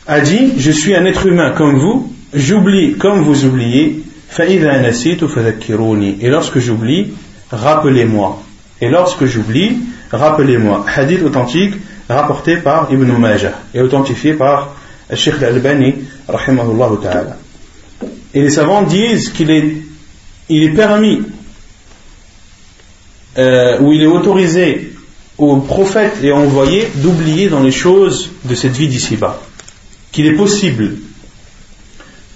a 0.09 0.21
dit 0.21 0.55
Je 0.57 0.73
suis 0.73 0.97
un 0.97 1.05
être 1.05 1.27
humain 1.27 1.53
comme 1.57 1.79
vous, 1.79 2.13
j'oublie 2.35 2.95
comme 2.95 3.23
vous 3.23 3.45
oubliez. 3.45 4.03
Et 4.37 4.59
lorsque 6.29 6.59
j'oublie, 6.59 7.13
rappelez-moi. 7.53 8.43
Et 8.81 8.89
lorsque 8.89 9.27
j'oublie, 9.27 9.79
rappelez-moi. 10.11 10.85
Hadith 10.95 11.23
authentique 11.23 11.75
rapporté 12.09 12.57
par 12.57 12.89
Ibn 12.91 13.13
Majah 13.13 13.53
et 13.75 13.81
authentifié 13.81 14.35
par 14.35 14.75
Sheikh 15.15 15.35
Al-Albani, 15.37 15.95
ta'ala. 16.27 17.37
Et 18.35 18.43
les 18.43 18.51
savants 18.51 18.83
disent 18.83 19.31
qu'il 19.31 19.51
est, 19.51 20.69
permis 20.71 21.23
euh, 23.39 23.79
où 23.81 23.93
il 23.93 24.03
est 24.03 24.07
autorisé 24.07 24.93
aux 25.39 25.57
prophètes 25.57 26.19
et 26.23 26.33
envoyés 26.33 26.89
d'oublier 26.97 27.49
dans 27.49 27.63
les 27.63 27.71
choses 27.71 28.31
de 28.45 28.55
cette 28.55 28.73
vie 28.73 28.89
d'ici-bas. 28.89 29.41
Qu'il 30.13 30.27
est 30.27 30.35
possible 30.35 30.97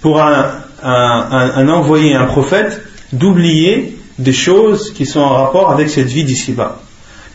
pour 0.01 0.21
un, 0.21 0.63
un, 0.83 1.67
envoyé, 1.69 2.13
un 2.13 2.25
prophète, 2.25 2.81
d'oublier 3.13 3.96
des 4.17 4.33
choses 4.33 4.91
qui 4.91 5.05
sont 5.05 5.19
en 5.19 5.33
rapport 5.33 5.71
avec 5.71 5.89
cette 5.89 6.07
vie 6.07 6.23
d'ici-bas. 6.23 6.79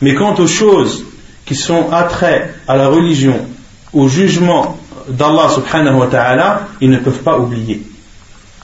Mais 0.00 0.14
quant 0.14 0.34
aux 0.34 0.46
choses 0.46 1.04
qui 1.44 1.54
sont 1.54 1.90
attraits 1.92 2.54
à 2.66 2.76
la 2.76 2.88
religion, 2.88 3.46
au 3.92 4.08
jugement 4.08 4.78
d'Allah 5.08 5.48
subhanahu 5.48 5.96
wa 5.96 6.06
ta'ala, 6.06 6.68
ils 6.80 6.90
ne 6.90 6.98
peuvent 6.98 7.22
pas 7.22 7.38
oublier. 7.38 7.82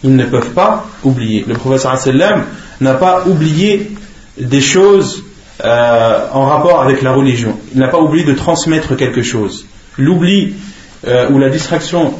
Ils 0.02 0.14
ne 0.14 0.24
peuvent 0.24 0.50
pas 0.50 0.86
oublier. 1.02 1.44
Le 1.46 1.54
prophète 1.54 1.86
n'a 2.80 2.94
pas 2.94 3.24
oublié 3.26 3.90
des 4.38 4.60
choses 4.60 5.24
euh, 5.64 6.26
en 6.32 6.46
rapport 6.46 6.80
avec 6.82 7.02
la 7.02 7.12
religion. 7.12 7.58
Il 7.74 7.80
n'a 7.80 7.88
pas 7.88 7.98
oublié 7.98 8.24
de 8.24 8.34
transmettre 8.34 8.96
quelque 8.96 9.22
chose. 9.22 9.66
L'oubli 9.96 10.54
euh, 11.06 11.30
ou 11.30 11.38
la 11.38 11.48
distraction 11.48 12.14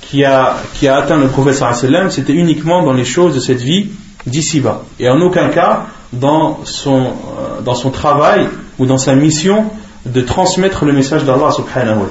qui 0.00 0.24
a, 0.24 0.56
qui 0.74 0.88
a 0.88 0.96
atteint 0.96 1.18
le 1.18 1.28
prophète 1.28 1.62
c'était 2.10 2.32
uniquement 2.32 2.82
dans 2.82 2.92
les 2.92 3.04
choses 3.04 3.34
de 3.34 3.40
cette 3.40 3.60
vie 3.60 3.90
d'ici-bas. 4.26 4.82
Et 4.98 5.08
en 5.08 5.20
aucun 5.20 5.48
cas 5.48 5.86
dans 6.12 6.60
son, 6.64 6.98
euh, 6.98 7.60
dans 7.64 7.74
son 7.74 7.90
travail 7.90 8.48
ou 8.78 8.86
dans 8.86 8.98
sa 8.98 9.14
mission 9.14 9.64
de 10.06 10.20
transmettre 10.22 10.84
le 10.84 10.92
message 10.92 11.24
d'Allah 11.24 11.50
subhanahu 11.52 11.98
wa. 11.98 12.06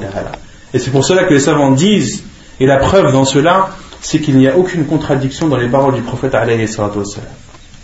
Et 0.74 0.80
c'est 0.80 0.92
pour 0.92 1.04
cela 1.04 1.24
que 1.24 1.34
les 1.34 1.40
savants 1.40 1.72
disent, 1.72 2.24
et 2.60 2.66
la 2.66 2.78
preuve 2.78 3.12
dans 3.12 3.26
cela, 3.26 3.70
c'est 4.02 4.20
qu'il 4.20 4.38
n'y 4.38 4.48
a 4.48 4.58
aucune 4.58 4.86
contradiction 4.86 5.48
dans 5.48 5.58
les 5.58 5.68
paroles 5.68 5.96
du 5.96 6.02
prophète 6.02 6.36
alayhi 6.36 6.68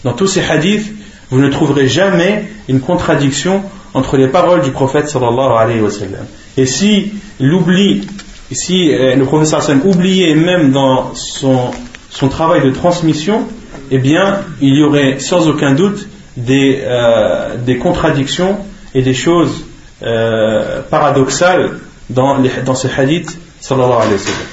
Dans 0.03 0.13
tous 0.13 0.27
ces 0.27 0.41
hadiths, 0.41 0.93
vous 1.31 1.39
ne 1.39 1.49
trouverez 1.49 1.88
jamais 1.88 2.47
une 2.69 2.79
contradiction 2.79 3.63
entre 3.93 4.17
les 4.17 4.27
paroles 4.27 4.61
du 4.61 4.71
prophète 4.71 5.09
sallallahu 5.09 5.57
alayhi 5.57 5.81
wa 5.81 5.89
sallam. 5.89 6.25
Et 6.57 6.65
si 6.65 7.13
l'oubli, 7.39 8.07
si 8.51 8.93
euh, 8.93 9.15
le 9.15 9.25
prophète 9.25 9.47
sallallahu 9.47 9.88
oubliait 9.88 10.35
même 10.35 10.71
dans 10.71 11.15
son, 11.15 11.71
son 12.11 12.27
travail 12.27 12.63
de 12.63 12.69
transmission, 12.69 13.47
eh 13.91 13.98
bien, 13.98 14.41
il 14.62 14.76
y 14.76 14.84
aurait 14.84 15.19
sans 15.19 15.48
aucun 15.48 15.74
doute 15.74 16.08
des, 16.38 16.82
euh, 16.82 17.58
des 17.58 17.78
contradictions 17.78 18.60
et 18.93 19.02
des 19.02 19.13
choses 19.13 19.65
euh, 20.04 20.82
paradoxales 20.89 21.80
dans, 22.10 22.38
les, 22.38 22.50
dans 22.65 22.76
ce 22.76 22.88
hadith 22.88 23.38
sallallahu 23.60 23.93
alayhi 23.93 24.13
wa 24.13 24.19
sallam. 24.19 24.48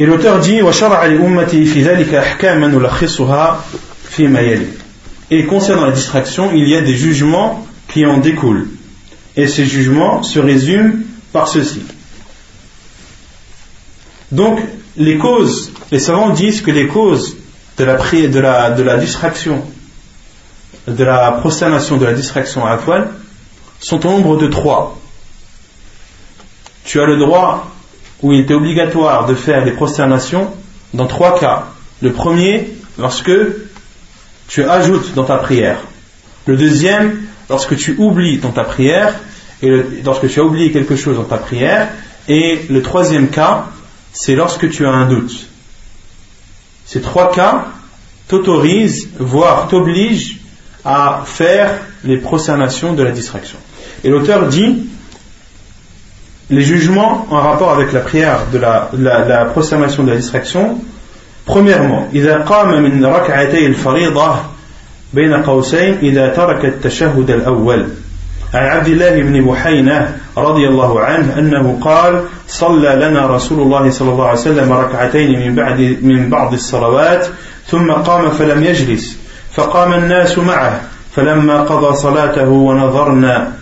Et 0.00 0.06
l'auteur 0.06 0.38
dit 0.38 0.60
Et 5.30 5.44
concernant 5.44 5.86
la 5.86 5.92
distraction, 5.92 6.50
il 6.54 6.68
y 6.68 6.76
a 6.76 6.80
des 6.80 6.94
jugements 6.94 7.66
qui 7.88 8.06
en 8.06 8.18
découlent. 8.18 8.68
Et 9.36 9.48
ces 9.48 9.66
jugements 9.66 10.22
se 10.22 10.38
résument 10.38 11.02
par 11.32 11.48
ceci. 11.48 11.82
Donc, 14.30 14.60
les 14.96 15.18
causes 15.18 15.72
les 15.90 16.00
savants 16.00 16.30
disent 16.30 16.60
que 16.60 16.70
les 16.70 16.86
causes 16.86 17.36
de 17.78 17.84
la, 17.84 17.96
de 17.96 18.38
la, 18.40 18.70
de 18.70 18.82
la 18.82 18.96
distraction, 18.98 19.62
de 20.86 21.04
la 21.04 21.32
prosternation, 21.32 21.96
de 21.96 22.04
la 22.04 22.12
distraction 22.12 22.66
à 22.66 22.76
la 22.76 23.06
sont 23.80 24.04
au 24.06 24.10
nombre 24.10 24.36
de 24.36 24.48
trois. 24.48 24.98
Tu 26.84 27.00
as 27.00 27.06
le 27.06 27.18
droit, 27.18 27.70
où 28.22 28.32
il 28.32 28.40
était 28.40 28.54
obligatoire 28.54 29.26
de 29.26 29.34
faire 29.34 29.64
des 29.64 29.72
prosternations, 29.72 30.50
dans 30.94 31.06
trois 31.06 31.38
cas. 31.38 31.66
Le 32.00 32.12
premier, 32.12 32.70
lorsque 32.98 33.30
tu 34.48 34.64
ajoutes 34.64 35.14
dans 35.14 35.24
ta 35.24 35.36
prière. 35.36 35.78
Le 36.46 36.56
deuxième, 36.56 37.26
lorsque 37.48 37.76
tu 37.76 37.94
oublies 37.98 38.38
dans 38.38 38.50
ta 38.50 38.64
prière, 38.64 39.14
et 39.62 39.82
lorsque 40.04 40.28
tu 40.28 40.40
as 40.40 40.44
oublié 40.44 40.70
quelque 40.70 40.96
chose 40.96 41.16
dans 41.16 41.24
ta 41.24 41.38
prière. 41.38 41.88
Et 42.28 42.66
le 42.68 42.82
troisième 42.82 43.28
cas, 43.28 43.66
c'est 44.12 44.34
lorsque 44.34 44.68
tu 44.70 44.86
as 44.86 44.90
un 44.90 45.08
doute. 45.08 45.47
Ces 46.87 47.01
trois 47.01 47.31
cas 47.31 47.65
t'autorisent, 48.27 49.09
voire 49.19 49.67
t'obligent 49.67 50.39
à 50.85 51.23
faire 51.25 51.71
les 52.03 52.17
prosternations 52.17 52.93
de 52.93 53.03
la 53.03 53.11
distraction. 53.11 53.57
Et 54.03 54.09
l'auteur 54.09 54.47
dit, 54.47 54.85
les 56.49 56.61
jugements 56.61 57.25
en 57.29 57.39
rapport 57.39 57.71
avec 57.71 57.93
la 57.93 58.01
prière 58.01 58.47
de 58.51 58.57
la, 58.57 58.89
la, 58.97 59.25
la 59.25 59.45
prosternation 59.45 60.03
de 60.03 60.11
la 60.11 60.17
distraction 60.17 60.81
Premièrement, 61.45 62.09
إذا 62.13 62.37
قام 62.37 62.83
من 62.83 63.05
ركعتي 63.05 63.65
الفريضة 63.65 64.35
بين 65.13 65.33
قوسين 65.33 65.97
إذا 66.01 66.29
ترك 66.29 66.65
التشهد 66.65 67.29
الأول 67.29 67.87
عن 68.54 68.66
عبد 68.66 68.88
الله 68.88 69.22
بن 69.22 69.44
بحينة 69.44 70.16
رضي 70.36 70.68
الله 70.68 71.00
عنه 71.00 71.38
أنه 71.38 71.78
قال 71.80 72.24
صلى 72.48 72.96
لنا 72.96 73.26
رسول 73.26 73.62
الله 73.62 73.90
صلى 73.90 74.10
الله 74.10 74.26
عليه 74.26 74.40
وسلم 74.40 74.72
ركعتين 74.72 75.40
من 75.40 75.54
بعد 75.54 75.98
من 76.02 76.30
بعض 76.30 76.52
الصلوات 76.52 77.26
ثم 77.66 77.90
قام 77.92 78.30
فلم 78.30 78.64
يجلس 78.64 79.18
فقام 79.54 79.92
الناس 79.92 80.38
معه 80.38 80.80
فلما 81.16 81.62
قضى 81.62 81.96
صلاته 81.96 82.48
ونظرنا 82.48 83.52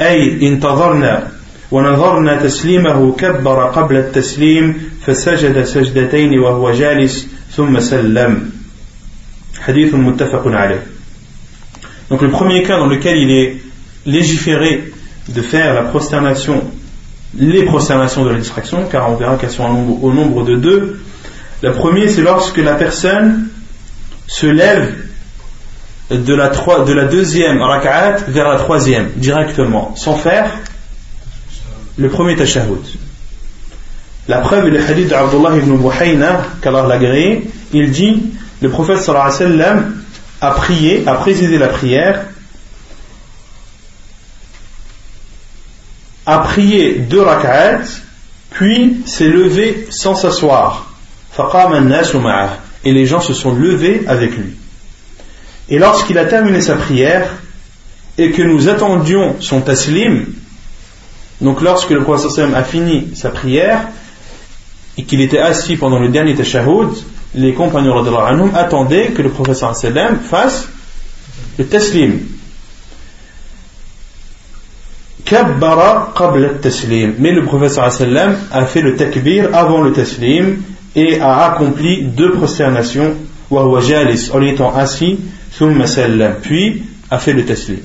أي 0.00 0.48
انتظرنا 0.48 1.28
ونظرنا 1.70 2.36
تسليمه 2.36 3.16
كبر 3.16 3.64
قبل 3.66 3.96
التسليم 3.96 4.90
فسجد 5.06 5.64
سجدتين 5.64 6.38
وهو 6.38 6.72
جالس 6.72 7.28
ثم 7.56 7.80
سلم. 7.80 8.50
حديث 9.60 9.94
متفق 9.94 10.42
عليه. 10.46 10.82
Donc 12.10 12.22
le 12.22 12.30
premier 12.30 12.62
cas 12.62 12.78
dans 12.78 12.86
lequel 12.86 13.16
il 13.16 13.30
est 13.30 13.56
légiféré 14.06 14.92
de 15.28 15.40
faire 15.40 15.74
la 15.74 15.82
prosternation, 15.82 16.62
les 17.36 17.64
prosternations 17.64 18.24
de 18.24 18.30
la 18.30 18.38
distraction, 18.38 18.86
car 18.90 19.10
on 19.10 19.16
verra 19.16 19.36
qu'elles 19.36 19.50
sont 19.50 19.64
au 20.02 20.12
nombre, 20.12 20.44
de 20.44 20.56
deux. 20.56 21.00
Le 21.62 21.72
premier, 21.72 22.08
c'est 22.08 22.22
lorsque 22.22 22.58
la 22.58 22.74
personne 22.74 23.48
se 24.26 24.46
lève 24.46 24.94
de 26.10 26.34
la, 26.34 26.48
de 26.48 26.92
la 26.92 27.04
deuxième 27.04 27.62
rak'at 27.62 28.16
vers 28.28 28.48
la 28.48 28.58
troisième, 28.58 29.10
directement, 29.16 29.94
sans 29.96 30.16
faire 30.16 30.50
le 31.96 32.08
premier 32.08 32.36
tashahhud. 32.36 32.78
La 34.26 34.38
preuve 34.38 34.66
est 34.66 34.70
le 34.70 34.80
hadith 34.82 35.08
d'Abdullah 35.08 35.56
ibn 35.56 35.76
Buhayna, 35.76 36.42
qu'Allah 36.62 36.86
l'a. 36.86 36.96
Il 37.72 37.90
dit 37.90 38.22
le 38.62 38.68
prophète 38.70 38.98
sallallahu 38.98 39.42
alayhi 39.42 39.62
wa 39.62 39.82
a 40.40 40.50
prié, 40.52 41.02
a 41.06 41.14
présidé 41.14 41.58
la 41.58 41.68
prière, 41.68 42.26
a 46.26 46.38
prié 46.38 46.94
deux 46.94 47.22
rak'at, 47.22 47.82
puis 48.50 49.02
s'est 49.06 49.28
levé 49.28 49.86
sans 49.90 50.14
s'asseoir. 50.14 50.90
Et 52.84 52.92
les 52.92 53.06
gens 53.06 53.20
se 53.20 53.34
sont 53.34 53.52
levés 53.54 54.04
avec 54.06 54.36
lui. 54.36 54.54
Et 55.68 55.78
lorsqu'il 55.78 56.18
a 56.18 56.24
terminé 56.24 56.60
sa 56.60 56.76
prière, 56.76 57.28
et 58.16 58.30
que 58.30 58.42
nous 58.42 58.68
attendions 58.68 59.36
son 59.40 59.60
taslim, 59.60 60.26
donc 61.40 61.60
lorsque 61.62 61.90
le 61.90 62.02
prophète 62.02 62.54
a 62.54 62.62
fini 62.62 63.08
sa 63.14 63.30
prière, 63.30 63.88
et 64.96 65.04
qu'il 65.04 65.20
était 65.20 65.38
assis 65.38 65.76
pendant 65.76 65.98
le 65.98 66.08
dernier 66.08 66.34
tashahhud, 66.36 66.90
les 67.34 67.52
compagnons 67.54 68.54
attendaient 68.54 69.08
que 69.08 69.22
le 69.22 69.32
sallam 69.54 70.20
fasse 70.20 70.68
le 71.58 71.66
taslim. 71.66 72.20
Kabbara 75.24 76.12
qabla 76.14 76.50
taslim. 76.60 77.14
Mais 77.18 77.32
le 77.32 77.44
professeur 77.44 77.90
sallam 77.90 78.36
a 78.52 78.66
fait 78.66 78.82
le 78.82 78.96
takbir 78.96 79.54
avant 79.54 79.80
le 79.80 79.92
taslim 79.92 80.62
et 80.94 81.18
a 81.20 81.52
accompli 81.52 82.04
deux 82.04 82.32
prosternations 82.32 83.14
wa 83.50 83.62
en 83.62 84.42
étant 84.42 84.74
assis 84.74 85.18
thumma 85.56 85.86
sallam 85.86 86.34
puis 86.42 86.82
a 87.10 87.18
fait 87.18 87.32
le 87.32 87.44
taslim. 87.44 87.78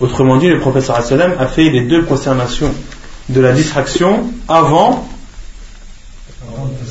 Autrement 0.00 0.36
dit, 0.36 0.48
le 0.48 0.60
professeur 0.60 1.02
sallam 1.02 1.34
a 1.38 1.46
fait 1.46 1.68
les 1.68 1.82
deux 1.82 2.04
prosternations 2.04 2.72
de 3.28 3.40
la 3.40 3.52
distraction 3.52 4.30
avant 4.48 5.08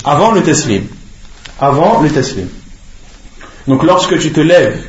avant 0.04 0.32
le 0.32 0.44
taslim. 0.44 0.84
Avant 1.60 2.02
le 2.02 2.10
taslim. 2.10 2.48
Donc 3.68 3.84
lorsque 3.84 4.18
tu 4.20 4.32
te 4.32 4.42
lèves, 4.42 4.84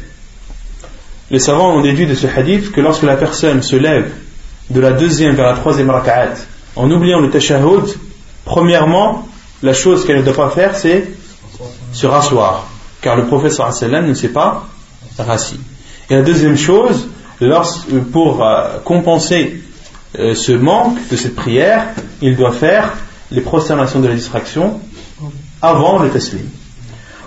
les 1.31 1.39
savants 1.39 1.77
ont 1.77 1.83
déduit 1.83 2.07
de 2.07 2.15
ce 2.15 2.27
hadith 2.27 2.73
que 2.73 2.81
lorsque 2.81 3.03
la 3.03 3.17
personne 3.17 3.63
se 3.63 3.77
lève 3.77 4.11
de 4.72 4.80
la 4.80 4.92
deuxième 4.92 5.36
vers 5.36 5.48
la 5.48 5.58
troisième 5.58 5.90
raka'at 5.90 6.36
en 6.76 6.92
oubliant 6.92 7.20
le 7.20 7.30
tashahhud, 7.30 7.86
premièrement, 8.46 9.28
la 9.64 9.74
chose 9.74 10.06
qu'elle 10.06 10.18
ne 10.18 10.22
doit 10.22 10.36
pas 10.36 10.50
faire, 10.50 10.76
c'est 10.76 11.08
se 11.92 12.06
rasseoir. 12.06 12.68
Car 13.02 13.16
le 13.16 13.26
professeur 13.26 13.74
sallam 13.74 14.08
ne 14.08 14.14
s'est 14.14 14.30
pas 14.30 14.68
rassis. 15.18 15.60
Et 16.10 16.16
la 16.16 16.22
deuxième 16.22 16.58
chose, 16.58 17.08
pour 18.12 18.46
euh, 18.46 18.80
compenser 18.84 19.62
euh, 20.18 20.36
ce 20.36 20.52
manque 20.52 20.98
de 21.10 21.16
cette 21.16 21.36
prière, 21.36 21.88
il 22.22 22.36
doit 22.36 22.52
faire 22.52 22.94
les 23.32 23.42
prosternations 23.42 24.00
de 24.00 24.08
la 24.08 24.16
distraction 24.16 24.80
avant 25.62 26.00
le 26.00 26.10
taslim. 26.10 26.50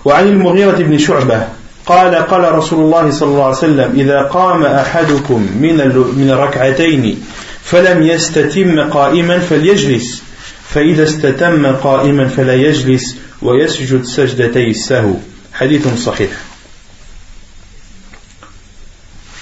وعن 0.05 0.27
المغيرة 0.27 0.77
بن 0.77 0.97
شعبة 0.97 1.47
قال 1.86 2.14
قال 2.14 2.54
رسول 2.54 2.84
الله 2.84 3.10
صلى 3.10 3.28
الله 3.28 3.44
عليه 3.44 3.56
وسلم 3.56 3.92
إذا 3.96 4.22
قام 4.22 4.64
أحدكم 4.64 5.40
من 5.60 5.76
من 6.16 6.30
الركعتين 6.30 7.22
فلم 7.62 8.02
يستتم 8.02 8.80
قائما 8.90 9.38
فليجلس 9.38 10.22
فإذا 10.68 11.02
استتم 11.02 11.66
قائما 11.66 12.28
فلا 12.28 12.54
يجلس 12.54 13.16
ويسجد 13.42 14.04
سجدتي 14.04 14.70
السهو 14.70 15.14
حديث 15.54 15.88
صحيح 16.04 16.30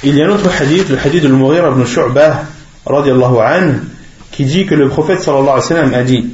Il 0.07 0.17
y 0.17 0.21
a 0.21 0.27
un 0.27 0.29
autre 0.29 0.51
hadith, 0.61 0.91
le 0.91 0.99
hadith 0.99 1.23
de 1.23 1.29
Mughira 1.29 1.71
ibn 1.71 1.83
Shu'bah, 1.87 2.45
radiallahu 2.85 3.39
anhu, 3.39 3.81
qui 4.31 4.45
dit 4.45 4.67
que 4.67 4.75
le 4.75 4.91
prophète 4.91 5.23
sallallahu 5.23 5.49
alayhi 5.49 5.63
wa 5.63 5.77
sallam 5.77 5.95
a 5.95 6.03
dit 6.03 6.27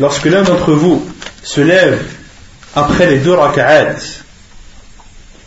lorsque 0.00 0.24
l'un 0.24 0.42
d'entre 0.42 0.72
vous 0.72 1.06
se 1.44 1.60
lève 1.60 2.02
après 2.74 3.06
les 3.06 3.18
deux 3.18 3.34
raka'at, 3.34 4.21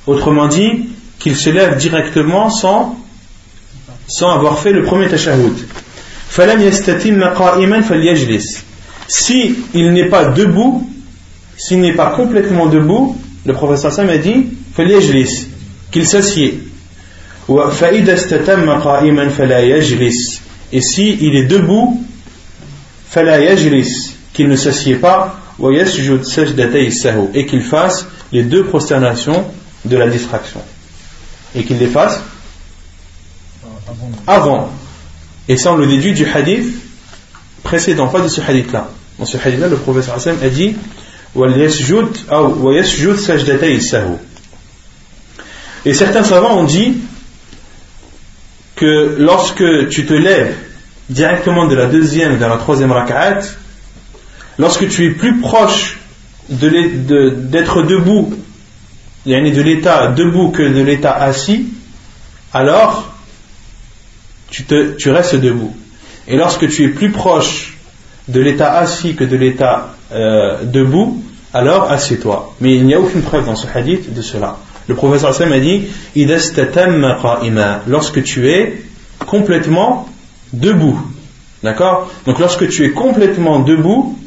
autrement 0.07 0.47
dit, 0.47 0.85
qu'il 1.19 1.35
se 1.35 1.49
lève 1.49 1.77
directement 1.77 2.49
sans, 2.49 2.97
sans 4.07 4.29
avoir 4.29 4.59
fait 4.59 4.71
le 4.71 4.83
premier 4.83 5.07
tashahhud. 5.07 5.53
Si 9.07 9.55
il 9.73 9.93
n'est 9.93 10.09
pas 10.09 10.25
debout, 10.25 10.89
s'il 11.57 11.81
n'est 11.81 11.93
pas 11.93 12.11
complètement 12.11 12.65
debout, 12.65 13.17
le 13.45 13.53
professeur 13.53 13.91
Sam 13.91 14.09
a 14.09 14.17
dit 14.17 14.47
qu'il 15.91 16.05
s'assied. 16.05 16.59
Et 20.71 20.81
si 20.81 21.17
il 21.21 21.35
est 21.35 21.45
debout, 21.45 22.03
qu'il 24.33 24.49
ne 24.49 24.55
s'assied 24.55 24.95
pas, 24.95 25.39
et 27.33 27.45
qu'il 27.45 27.61
fasse 27.61 28.07
les 28.33 28.43
deux 28.43 28.65
prosternations 28.65 29.45
de 29.85 29.97
la 29.97 30.07
distraction. 30.07 30.61
Et 31.55 31.63
qu'il 31.63 31.77
les 31.77 31.87
fasse 31.87 32.21
avant. 34.27 34.69
Et 35.47 35.57
ça, 35.57 35.73
on 35.73 35.77
le 35.77 35.87
déduit 35.87 36.13
du 36.13 36.25
hadith 36.25 36.75
précédent, 37.63 38.07
pas 38.07 38.21
de 38.21 38.27
ce 38.27 38.41
hadith-là. 38.41 38.89
Dans 39.19 39.25
ce 39.25 39.37
hadith-là, 39.37 39.67
le 39.67 39.77
professeur 39.77 40.15
Hassan 40.15 40.37
a 40.41 40.49
dit 40.49 40.75
Et 45.85 45.93
certains 45.93 46.23
savants 46.23 46.57
ont 46.57 46.63
dit 46.63 46.97
que 48.75 49.15
lorsque 49.17 49.89
tu 49.89 50.05
te 50.05 50.13
lèves 50.13 50.55
directement 51.09 51.67
de 51.67 51.75
la 51.75 51.85
deuxième 51.85 52.35
vers 52.35 52.49
la 52.49 52.57
troisième 52.57 52.91
rak'at, 52.91 53.41
lorsque 54.57 54.87
tu 54.89 55.05
es 55.05 55.09
plus 55.11 55.39
proche 55.39 55.99
d'être 56.49 57.83
debout, 57.83 58.33
de 59.25 59.61
l'état 59.61 60.07
debout 60.07 60.49
que 60.49 60.63
de 60.63 60.81
l'état 60.81 61.11
assis, 61.11 61.67
alors 62.53 63.11
tu, 64.49 64.63
te, 64.63 64.91
tu 64.95 65.09
restes 65.09 65.35
debout. 65.35 65.75
Et 66.27 66.37
lorsque 66.37 66.67
tu 66.69 66.85
es 66.85 66.89
plus 66.89 67.11
proche 67.11 67.77
de 68.27 68.39
l'état 68.39 68.77
assis 68.77 69.15
que 69.15 69.23
de 69.23 69.35
l'état 69.35 69.95
euh, 70.11 70.63
debout, 70.63 71.23
alors 71.53 71.91
assieds-toi. 71.91 72.55
Mais 72.61 72.75
il 72.75 72.85
n'y 72.85 72.93
a 72.93 72.99
aucune 72.99 73.21
preuve 73.21 73.45
dans 73.45 73.55
ce 73.55 73.67
hadith 73.73 74.13
de 74.13 74.21
cela. 74.21 74.57
Le 74.87 74.95
professeur 74.95 75.31
Hassan 75.31 75.51
a 75.51 75.59
dit 75.59 75.85
lorsque 77.87 78.23
tu 78.23 78.49
es 78.49 78.83
complètement 79.25 80.07
debout. 80.53 80.99
D'accord? 81.63 82.11
Donc 82.25 82.39
lorsque 82.39 82.69
tu 82.69 82.85
es 82.85 82.91
complètement 82.91 83.59
debout, 83.59 84.17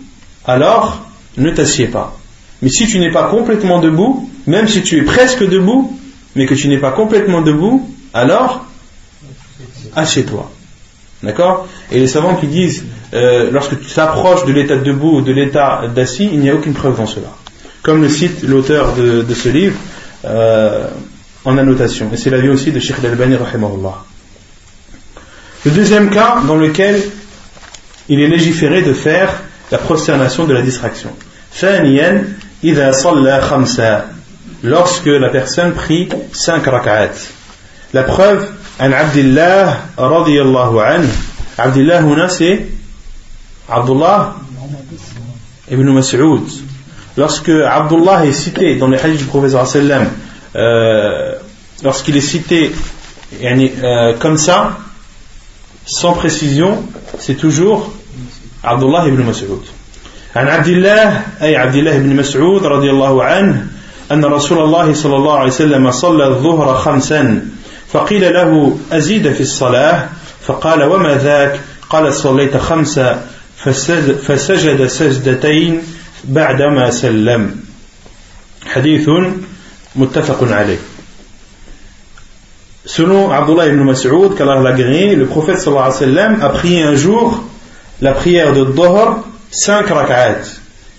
alors 0.45 1.07
ne 1.37 1.51
t'assieds 1.51 1.87
pas. 1.87 2.17
Mais 2.62 2.68
si 2.68 2.87
tu 2.87 2.99
n'es 2.99 3.11
pas 3.11 3.29
complètement 3.29 3.81
debout, 3.81 4.29
même 4.47 4.66
si 4.66 4.83
tu 4.83 4.99
es 4.99 5.03
presque 5.03 5.49
debout, 5.49 5.97
mais 6.35 6.47
que 6.47 6.55
tu 6.55 6.68
n'es 6.68 6.79
pas 6.79 6.90
complètement 6.90 7.42
debout, 7.42 7.88
alors 8.14 8.66
assieds-toi. 9.94 10.51
D'accord? 11.23 11.66
Et 11.90 11.99
les 11.99 12.07
savants 12.07 12.37
qui 12.37 12.47
disent, 12.47 12.85
euh, 13.12 13.51
lorsque 13.51 13.81
tu 13.81 13.92
t'approches 13.92 14.44
de 14.44 14.53
l'état 14.53 14.77
debout 14.77 15.18
ou 15.18 15.21
de 15.21 15.33
l'état 15.33 15.83
d'assis, 15.92 16.29
il 16.33 16.40
n'y 16.40 16.51
a 16.51 16.55
aucune 16.55 16.75
preuve 16.75 16.97
dans 16.97 17.07
cela. 17.07 17.29
Comme 17.83 18.03
le 18.03 18.09
cite 18.09 18.42
l'auteur 18.42 18.94
de, 18.94 19.35
ce 19.35 19.49
livre 19.49 19.77
euh, 20.25 20.88
en 21.44 21.59
annotation. 21.59 22.11
Et 22.12 22.16
c'est 22.16 22.31
l'avis 22.31 22.49
aussi 22.49 22.71
de 22.71 22.79
Sheikh 22.79 22.99
Al-Albani, 23.01 23.37
Le 25.64 25.71
deuxième 25.71 26.11
cas 26.11 26.40
dans 26.47 26.57
lequel 26.57 27.03
il 28.09 28.21
est 28.21 28.29
légiféré 28.29 28.83
de 28.83 28.92
faire 28.92 29.42
la 29.71 29.79
prosternation 29.79 30.44
de 30.44 30.55
la 30.55 30.62
distraction. 30.62 31.11
lorsque 34.63 35.06
la 35.06 35.30
personne 35.30 35.74
prie 35.74 36.10
cinq 36.32 36.65
rak'at. 36.65 37.12
La 37.93 38.04
preuve, 38.04 38.48
an 38.80 38.91
Abdullah 38.91 39.78
radiyallahu 39.98 40.80
anhu. 40.80 41.10
Abdullah 41.58 42.02
huna 42.02 42.29
c'est 42.29 42.67
Abdullah 43.69 44.36
ibn 45.69 45.90
Mas'ud. 45.92 46.42
Lorsque 47.17 47.50
Abdullah 47.50 48.25
est 48.25 48.34
cité 48.34 48.75
dans 48.75 48.88
les 48.88 48.98
hadiths 48.98 49.19
du 49.19 49.25
professeur 49.25 49.67
sallam, 49.67 50.08
euh, 50.56 51.36
lorsqu'il 51.84 52.17
est 52.17 52.21
cité 52.21 52.71
euh, 53.44 54.13
comme 54.17 54.38
ça, 54.38 54.77
sans 55.86 56.13
précision, 56.13 56.84
c'est 57.19 57.36
toujours 57.36 57.94
عبد 58.63 58.84
الله 58.84 59.10
بن 59.10 59.21
مسعود 59.25 59.63
عن 60.37 60.48
عبد 60.48 60.68
الله 60.68 61.22
أي 61.42 61.56
عبد 61.56 61.74
الله 61.74 61.98
بن 61.98 62.16
مسعود 62.16 62.66
رضي 62.66 62.90
الله 62.90 63.24
عنه 63.24 63.66
أن 64.12 64.24
رسول 64.24 64.58
الله 64.58 64.94
صلى 64.94 65.16
الله 65.16 65.38
عليه 65.38 65.50
وسلم 65.50 65.90
صلى 65.90 66.26
الظهر 66.26 66.74
خمسا 66.74 67.48
فقيل 67.92 68.35
له 68.35 68.79
أزيد 68.92 69.33
في 69.33 69.40
الصلاة؟ 69.40 70.08
فقال 70.46 70.83
وما 70.83 71.14
ذاك؟ 71.14 71.60
قال 71.90 72.14
صليت 72.14 72.56
خمسة 72.56 73.20
فسجد 74.26 74.87
سجدتين 74.87 75.83
بعدما 76.24 76.90
سلم. 76.90 77.50
حديث 78.66 79.10
متفق 79.96 80.52
عليه. 80.52 80.79
Selon 82.87 83.31
Abdullah 83.31 83.66
ibn 83.66 83.83
Mas'ud, 83.85 84.33
le 84.38 85.24
prophète 85.24 85.58
sallallahu 85.58 85.85
alayhi 85.85 86.00
wa 86.00 86.06
sallam 86.06 86.42
a 86.42 86.48
prié 86.48 86.83
un 86.83 86.94
jour 86.94 87.44
la 88.00 88.12
prière 88.12 88.52
de 88.54 88.64
Dhuhr 88.64 89.24
5 89.51 89.88
rak'at. 89.88 90.42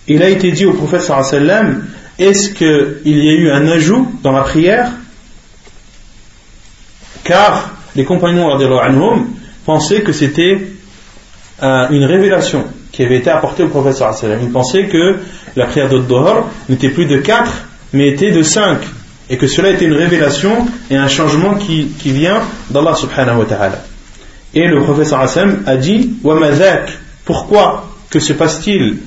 Il 0.08 0.24
a 0.24 0.30
été 0.30 0.52
dit 0.52 0.66
au 0.66 0.74
prophète 0.74 1.02
sallam, 1.02 1.86
est-ce 2.18 2.50
qu'il 2.50 3.18
y 3.18 3.30
a 3.30 3.34
eu 3.34 3.52
un 3.52 3.68
ajout 3.68 4.12
dans 4.24 4.32
la 4.32 4.41
prière? 4.41 4.91
Car 7.24 7.76
les 7.95 8.06
compagnons 8.06 8.50
anhum, 8.80 9.28
pensaient 9.66 10.02
que 10.02 10.12
c'était 10.12 10.60
euh, 11.62 11.88
une 11.91 12.06
révélation 12.06 12.66
qui 12.91 13.04
avait 13.04 13.18
été 13.18 13.30
apportée 13.30 13.64
au 13.64 13.68
prophète 13.68 13.95
sallam. 13.95 14.39
Ils 14.41 14.52
pensaient 14.52 14.86
que 14.86 15.18
la 15.56 15.68
prière 15.68 15.89
de 15.89 16.02
n'était 16.70 16.89
plus 16.89 17.06
de 17.06 17.18
4, 17.18 17.52
mais 17.93 18.10
était 18.10 18.32
de 18.32 18.41
5. 18.41 18.80
Et 19.30 19.38
que 19.38 19.45
cela 19.45 19.70
était 19.70 19.86
une 19.86 19.93
révélation 19.93 20.66
et 20.89 20.95
un 20.95 21.08
changement 21.08 21.54
qui, 21.54 21.91
vient 22.04 22.41
d'Allah 22.72 22.95
subhanahu 22.95 23.39
wa 23.39 23.45
ta'ala. 23.45 23.84
Et 24.56 24.66
le 24.66 24.82
prophète 24.82 25.06
sallam 25.06 25.62
a 25.68 25.78
dit, 25.78 26.16
Pourquoi? 27.26 27.89
Que 28.11 28.20
se 28.20 28.32
passe-t-il 28.32 28.99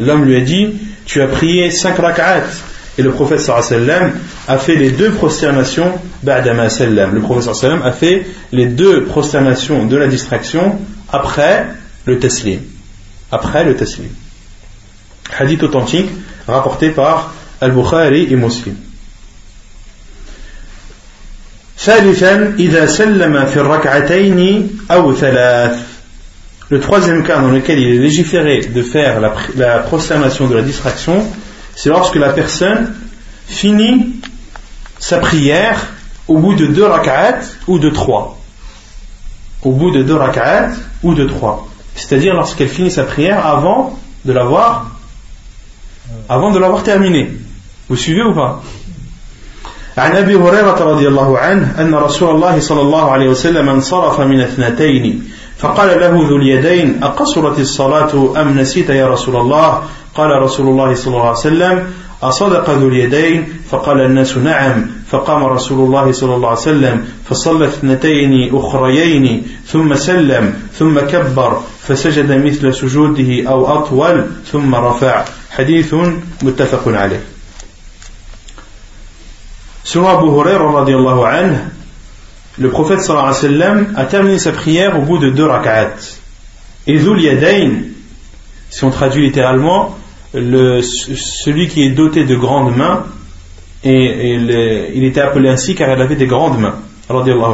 L'homme 0.00 0.24
lui 0.24 0.36
a 0.36 0.40
dit, 0.40 0.74
tu 1.06 1.20
as 1.22 1.26
prié 1.26 1.70
5 1.70 1.98
rak'at. 1.98 2.44
Et 2.98 3.02
le 3.02 3.12
prophète 3.12 3.40
sallam 3.40 4.12
a 4.48 4.58
fait 4.58 4.74
les 4.74 4.90
deux 4.90 5.12
prosternations 5.12 5.92
Le 6.24 7.20
prophète 7.20 7.54
sallam 7.54 7.82
a 7.82 7.92
fait 7.92 8.26
les 8.52 8.66
deux 8.66 9.04
prosternations 9.04 9.86
de 9.86 9.96
la 9.96 10.08
distraction 10.08 10.78
après 11.12 11.66
le 12.04 12.18
taslim. 12.18 12.60
Après 13.30 13.64
le 13.64 13.76
taslim. 13.76 14.08
Hadith 15.38 15.62
authentique 15.62 16.10
rapporté 16.46 16.90
par 16.90 17.34
Al-Bukhari 17.60 18.28
et 18.30 18.36
Muslim. 18.36 18.74
ثالثا 21.78 22.54
إذا 22.58 22.86
سلم 22.86 23.46
في 23.46 23.56
الركعتين 23.56 24.70
أو 24.90 25.14
ثلاث 25.14 25.91
le 26.72 26.80
troisième 26.80 27.22
cas 27.22 27.40
dans 27.40 27.48
lequel 27.48 27.78
il 27.78 27.94
est 27.94 27.98
légiféré 27.98 28.60
de 28.60 28.82
faire 28.82 29.20
la, 29.20 29.34
la 29.56 29.78
prosternation 29.78 30.46
de 30.46 30.54
la 30.54 30.62
distraction, 30.62 31.26
c'est 31.74 31.88
lorsque 31.88 32.16
la 32.16 32.30
personne 32.30 32.94
finit 33.46 34.16
sa 34.98 35.18
prière 35.18 35.78
au 36.26 36.38
bout 36.38 36.54
de 36.54 36.66
deux 36.66 36.84
rak'at 36.84 37.40
ou 37.66 37.78
de 37.78 37.88
trois. 37.88 38.38
Au 39.62 39.72
bout 39.72 39.90
de 39.90 40.02
deux 40.02 40.16
rak'at 40.16 40.70
ou 41.02 41.14
de 41.14 41.24
trois. 41.24 41.66
C'est-à-dire 41.94 42.34
lorsqu'elle 42.34 42.68
finit 42.68 42.90
sa 42.90 43.04
prière 43.04 43.46
avant 43.46 43.98
de 44.24 44.32
l'avoir 44.32 44.98
avant 46.28 46.50
de 46.50 46.58
l'avoir 46.58 46.82
terminée. 46.82 47.30
Vous 47.88 47.96
suivez 47.96 48.22
ou 48.22 48.34
pas 48.34 48.62
عن 49.98 50.16
ابي 50.16 50.36
هريره 50.36 50.78
رضي 50.78 51.08
الله 51.08 51.38
عنه 51.38 51.74
ان 51.80 51.94
رسول 51.94 52.34
الله 52.34 52.60
صلى 52.60 52.80
الله 52.80 53.10
عليه 53.10 53.28
وسلم 53.28 53.68
انصرف 53.68 54.20
من 54.20 54.40
اثنتين 54.40 55.30
فقال 55.57 55.99
له 55.99 56.27
ذو 56.29 56.35
اليدين 56.35 57.03
أقصرت 57.03 57.59
الصلاة 57.59 58.41
أم 58.41 58.59
نسيت 58.59 58.89
يا 58.89 59.07
رسول 59.07 59.35
الله؟ 59.35 59.83
قال 60.15 60.41
رسول 60.41 60.67
الله 60.67 60.95
صلى 60.95 61.13
الله 61.13 61.27
عليه 61.27 61.39
وسلم 61.39 61.87
أصدق 62.23 62.69
ذو 62.69 62.87
اليدين؟ 62.87 63.53
فقال 63.69 64.01
الناس 64.01 64.37
نعم. 64.37 64.85
فقام 65.11 65.45
رسول 65.45 65.85
الله 65.85 66.11
صلى 66.11 66.35
الله 66.35 66.49
عليه 66.49 66.59
وسلم 66.59 67.05
فصلى 67.29 67.65
اثنتين 67.67 68.55
أخريين 68.55 69.47
ثم 69.65 69.95
سلم 69.95 70.53
ثم 70.73 70.99
كبر 70.99 71.61
فسجد 71.87 72.45
مثل 72.45 72.73
سجوده 72.73 73.49
أو 73.49 73.77
أطول 73.77 74.25
ثم 74.51 74.75
رفع. 74.75 75.25
حديث 75.51 75.95
متفق 76.43 76.87
عليه. 76.87 77.23
Selon 79.83 80.07
Abu 80.15 80.31
Hurairah 80.31 80.73
radiallahu 80.79 81.21
anhu, 81.27 81.59
le 82.59 82.69
prophète 82.69 83.01
sallallahu 83.01 83.29
alayhi 83.29 83.57
wa 83.57 83.65
sallam 83.65 83.93
a 83.95 84.05
terminé 84.05 84.39
sa 84.39 84.51
prière 84.51 84.97
au 84.99 85.01
bout 85.01 85.17
de 85.17 85.29
deux 85.29 85.45
rak'at. 85.45 85.95
Et 86.85 86.97
Zul 86.97 87.21
Yadayn, 87.21 87.83
si 88.69 88.83
on 88.83 88.91
traduit 88.91 89.23
littéralement, 89.23 89.97
le, 90.33 90.81
celui 90.81 91.67
qui 91.67 91.83
est 91.83 91.91
doté 91.91 92.25
de 92.25 92.35
grandes 92.35 92.75
mains, 92.75 93.05
et, 93.83 94.35
il 94.93 95.03
était 95.03 95.21
appelé 95.21 95.49
ainsi 95.49 95.75
car 95.75 95.89
il 95.95 96.01
avait 96.01 96.15
des 96.15 96.25
grandes 96.25 96.59
mains. 96.59 96.75
Euh, 97.11 97.53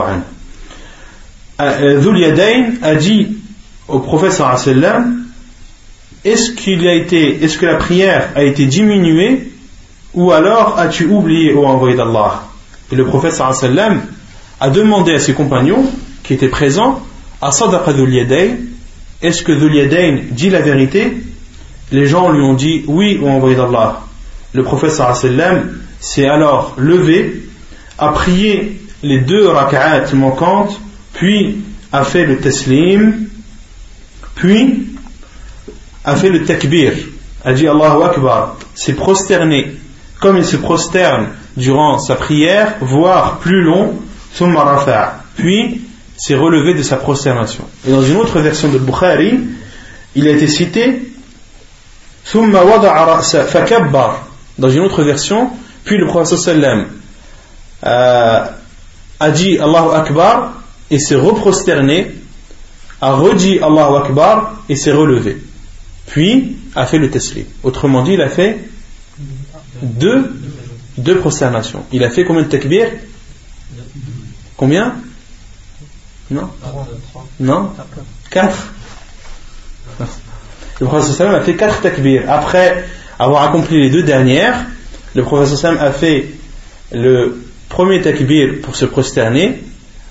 euh, 1.61 2.01
Zul 2.01 2.17
Yadayn 2.19 2.73
a 2.81 2.95
dit 2.95 3.37
au 3.87 3.99
prophète 3.99 4.33
sallallahu 4.33 4.61
alayhi 4.61 4.81
wa 4.81 4.81
sallam, 4.81 5.15
est-ce 6.25 6.51
qu'il 6.51 6.85
a 6.87 6.93
été, 6.93 7.43
est-ce 7.43 7.57
que 7.57 7.65
la 7.65 7.75
prière 7.75 8.29
a 8.35 8.43
été 8.43 8.65
diminuée 8.65 9.51
ou 10.13 10.31
alors 10.31 10.77
as-tu 10.77 11.05
oublié 11.05 11.53
au 11.53 11.65
envoyé 11.65 11.95
d'Allah? 11.95 12.43
Et 12.91 12.95
le 12.95 13.05
prophète 13.05 13.33
sallallahu 13.33 13.57
alayhi 13.63 13.77
wa 13.77 13.83
sallam 13.83 14.01
a 14.59 14.69
demandé 14.69 15.13
à 15.13 15.19
ses 15.19 15.33
compagnons 15.33 15.85
qui 16.23 16.33
étaient 16.33 16.49
présents 16.49 17.01
à 17.41 17.51
Sadaqa 17.51 17.93
est-ce 19.21 19.43
que 19.43 19.51
Dhul 19.51 19.89
dit 20.31 20.49
la 20.49 20.61
vérité? 20.61 21.17
Les 21.91 22.05
gens 22.05 22.31
lui 22.31 22.41
ont 22.41 22.53
dit 22.53 22.83
oui, 22.87 23.19
ou 23.21 23.27
envoyé 23.27 23.55
d'Allah. 23.55 24.01
Le 24.53 24.63
prophète 24.63 24.91
sallam 24.91 25.77
s'est 25.99 26.27
alors 26.27 26.75
levé, 26.77 27.43
a 27.97 28.09
prié 28.09 28.79
les 29.03 29.19
deux 29.19 29.47
rak'at 29.49 30.05
manquantes, 30.13 30.79
puis 31.13 31.57
a 31.91 32.03
fait 32.03 32.25
le 32.25 32.37
taslim, 32.37 33.27
puis 34.35 34.87
a 36.05 36.15
fait 36.15 36.29
le 36.29 36.45
takbir, 36.45 36.93
a 37.43 37.51
dit 37.51 37.67
Allahu 37.67 38.03
Akbar, 38.03 38.57
s'est 38.73 38.93
prosterné. 38.93 39.73
Comme 40.21 40.37
il 40.37 40.45
se 40.45 40.57
prosterne 40.57 41.27
durant 41.57 41.99
sa 41.99 42.15
prière, 42.15 42.75
voire 42.79 43.39
plus 43.39 43.61
long, 43.61 43.95
puis 45.35 45.81
s'est 46.17 46.35
relevé 46.35 46.73
de 46.73 46.83
sa 46.83 46.97
prosternation. 46.97 47.65
Et 47.87 47.91
dans 47.91 48.03
une 48.03 48.17
autre 48.17 48.39
version 48.39 48.69
de 48.69 48.77
Bukhari, 48.77 49.39
il 50.15 50.27
a 50.27 50.31
été 50.31 50.47
cité 50.47 51.09
dans 54.57 54.69
une 54.69 54.81
autre 54.81 55.03
version, 55.03 55.49
puis 55.83 55.97
le 55.97 56.05
prophète 56.05 56.47
euh, 57.85 58.45
a 59.19 59.31
dit 59.31 59.57
Allahu 59.57 59.95
Akbar 59.95 60.53
et 60.91 60.99
s'est 60.99 61.15
reprosterné, 61.15 62.11
a 63.01 63.13
redit 63.13 63.59
Allahu 63.59 64.05
Akbar 64.05 64.61
et 64.67 64.75
s'est 64.75 64.91
relevé. 64.91 65.37
Puis 66.07 66.57
a 66.75 66.85
fait 66.85 66.97
le 66.97 67.09
taslim. 67.09 67.45
Autrement 67.63 68.03
dit, 68.03 68.13
il 68.13 68.21
a 68.21 68.29
fait 68.29 68.59
deux, 69.81 70.33
deux 70.97 71.17
prosternations. 71.17 71.85
Il 71.91 72.03
a 72.03 72.09
fait 72.09 72.25
combien 72.25 72.43
de 72.43 72.47
takbir? 72.49 72.87
Combien 74.59 74.93
Non 76.29 76.49
Non 77.39 77.71
Quatre 78.29 78.73
Le 80.81 80.85
professeur 80.85 81.33
a 81.33 81.39
fait 81.39 81.55
quatre 81.55 81.79
takbir. 81.79 82.23
Après 82.27 82.83
avoir 83.17 83.43
accompli 83.43 83.79
les 83.79 83.89
deux 83.89 84.03
dernières, 84.03 84.65
le 85.15 85.23
professeur 85.23 85.81
a 85.81 85.93
fait 85.93 86.31
le 86.91 87.41
premier 87.69 88.01
takbir 88.01 88.55
pour 88.61 88.75
se 88.75 88.83
prosterner, 88.83 89.63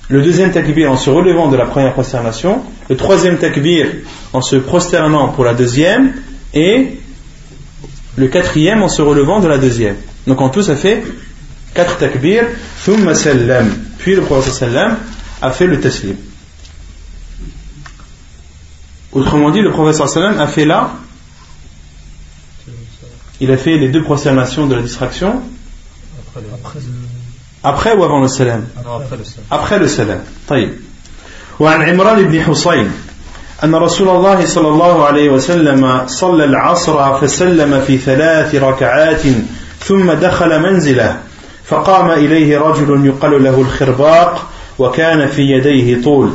le 0.08 0.22
deuxième 0.22 0.50
takbir 0.50 0.90
en 0.90 0.96
se 0.96 1.10
relevant 1.10 1.48
de 1.48 1.56
la 1.58 1.66
première 1.66 1.92
prosternation, 1.92 2.62
le 2.88 2.96
troisième 2.96 3.36
takbir 3.36 3.86
en 4.32 4.40
se 4.40 4.56
prosternant 4.56 5.28
pour 5.28 5.44
la 5.44 5.52
deuxième, 5.52 6.14
et 6.54 6.98
le 8.16 8.28
quatrième 8.28 8.82
en 8.82 8.88
se 8.88 9.02
relevant 9.02 9.40
de 9.40 9.48
la 9.48 9.58
deuxième. 9.58 9.96
Donc 10.26 10.40
en 10.40 10.48
tout, 10.48 10.62
ça 10.62 10.74
fait 10.74 11.02
quatre 11.74 11.98
takbir, 11.98 12.44
thumma 12.82 13.14
sallam. 13.14 13.87
Puis 14.07 14.15
le 14.15 14.21
prophète 14.21 14.53
sallam 14.53 14.97
a 15.41 15.51
fait 15.51 15.67
le 15.67 15.79
taslim. 15.79 16.15
Autrement 19.11 19.51
dit, 19.51 19.61
le 19.61 19.71
prophète 19.71 20.07
sallam 20.07 20.39
a 20.39 20.47
fait 20.47 20.65
là, 20.65 20.91
il 23.39 23.51
a 23.51 23.57
fait 23.57 23.77
les 23.77 23.89
deux 23.89 24.03
prosternations 24.03 24.67
de 24.67 24.75
la 24.75 24.81
distraction. 24.81 25.41
Après 27.63 27.95
ou 27.95 28.03
avant 28.03 28.21
le 28.21 28.27
salam 28.27 28.65
Après 29.49 29.79
le 29.79 29.87
salam. 29.87 30.19
طيب. 30.47 30.73
وعن 31.59 31.81
عمران 31.81 32.23
بن 32.23 32.41
حصين 32.41 32.91
أن 33.63 33.75
رسول 33.75 34.09
الله 34.09 34.45
صلى 34.45 34.67
الله 34.67 35.05
عليه 35.05 35.29
وسلم 35.29 36.07
صلى 36.07 36.45
العصر 36.45 37.19
فسلم 37.19 37.81
في 37.87 37.97
ثلاث 37.97 38.55
ركعات 38.55 39.21
ثم 39.79 40.11
دخل 40.11 40.61
منزله 40.61 41.19
فقام 41.68 42.10
إليه 42.10 42.58
رجل 42.58 43.06
يقال 43.06 43.44
له 43.44 43.60
الخرباق 43.60 44.46
وكان 44.78 45.28
في 45.28 45.42
يديه 45.42 46.02
طول. 46.02 46.30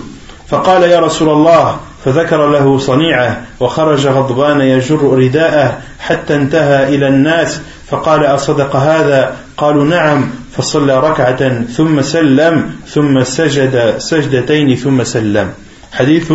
فقال 0.47 0.83
يا 0.83 0.99
رسول 0.99 1.29
الله 1.29 1.77
فذكر 2.05 2.47
له 2.47 2.77
صنيعه 2.77 3.41
وخرج 3.59 4.07
غضبان 4.07 4.61
يجر 4.61 5.17
رداءه 5.17 5.77
حتى 5.99 6.35
انتهى 6.35 6.95
إلى 6.95 7.07
الناس. 7.07 7.61
فقال 7.89 8.25
أصدق 8.25 8.75
هذا؟ 8.75 9.35
قالوا 9.57 9.85
نعم. 9.85 10.29
فصلى 10.57 10.99
ركعة 10.99 11.63
ثم 11.63 12.01
سلم 12.01 12.71
ثم 12.87 13.23
سجد 13.23 13.95
سجدتين 13.97 14.75
ثم 14.75 15.03
سلم. 15.03 15.49
حديث 15.91 16.33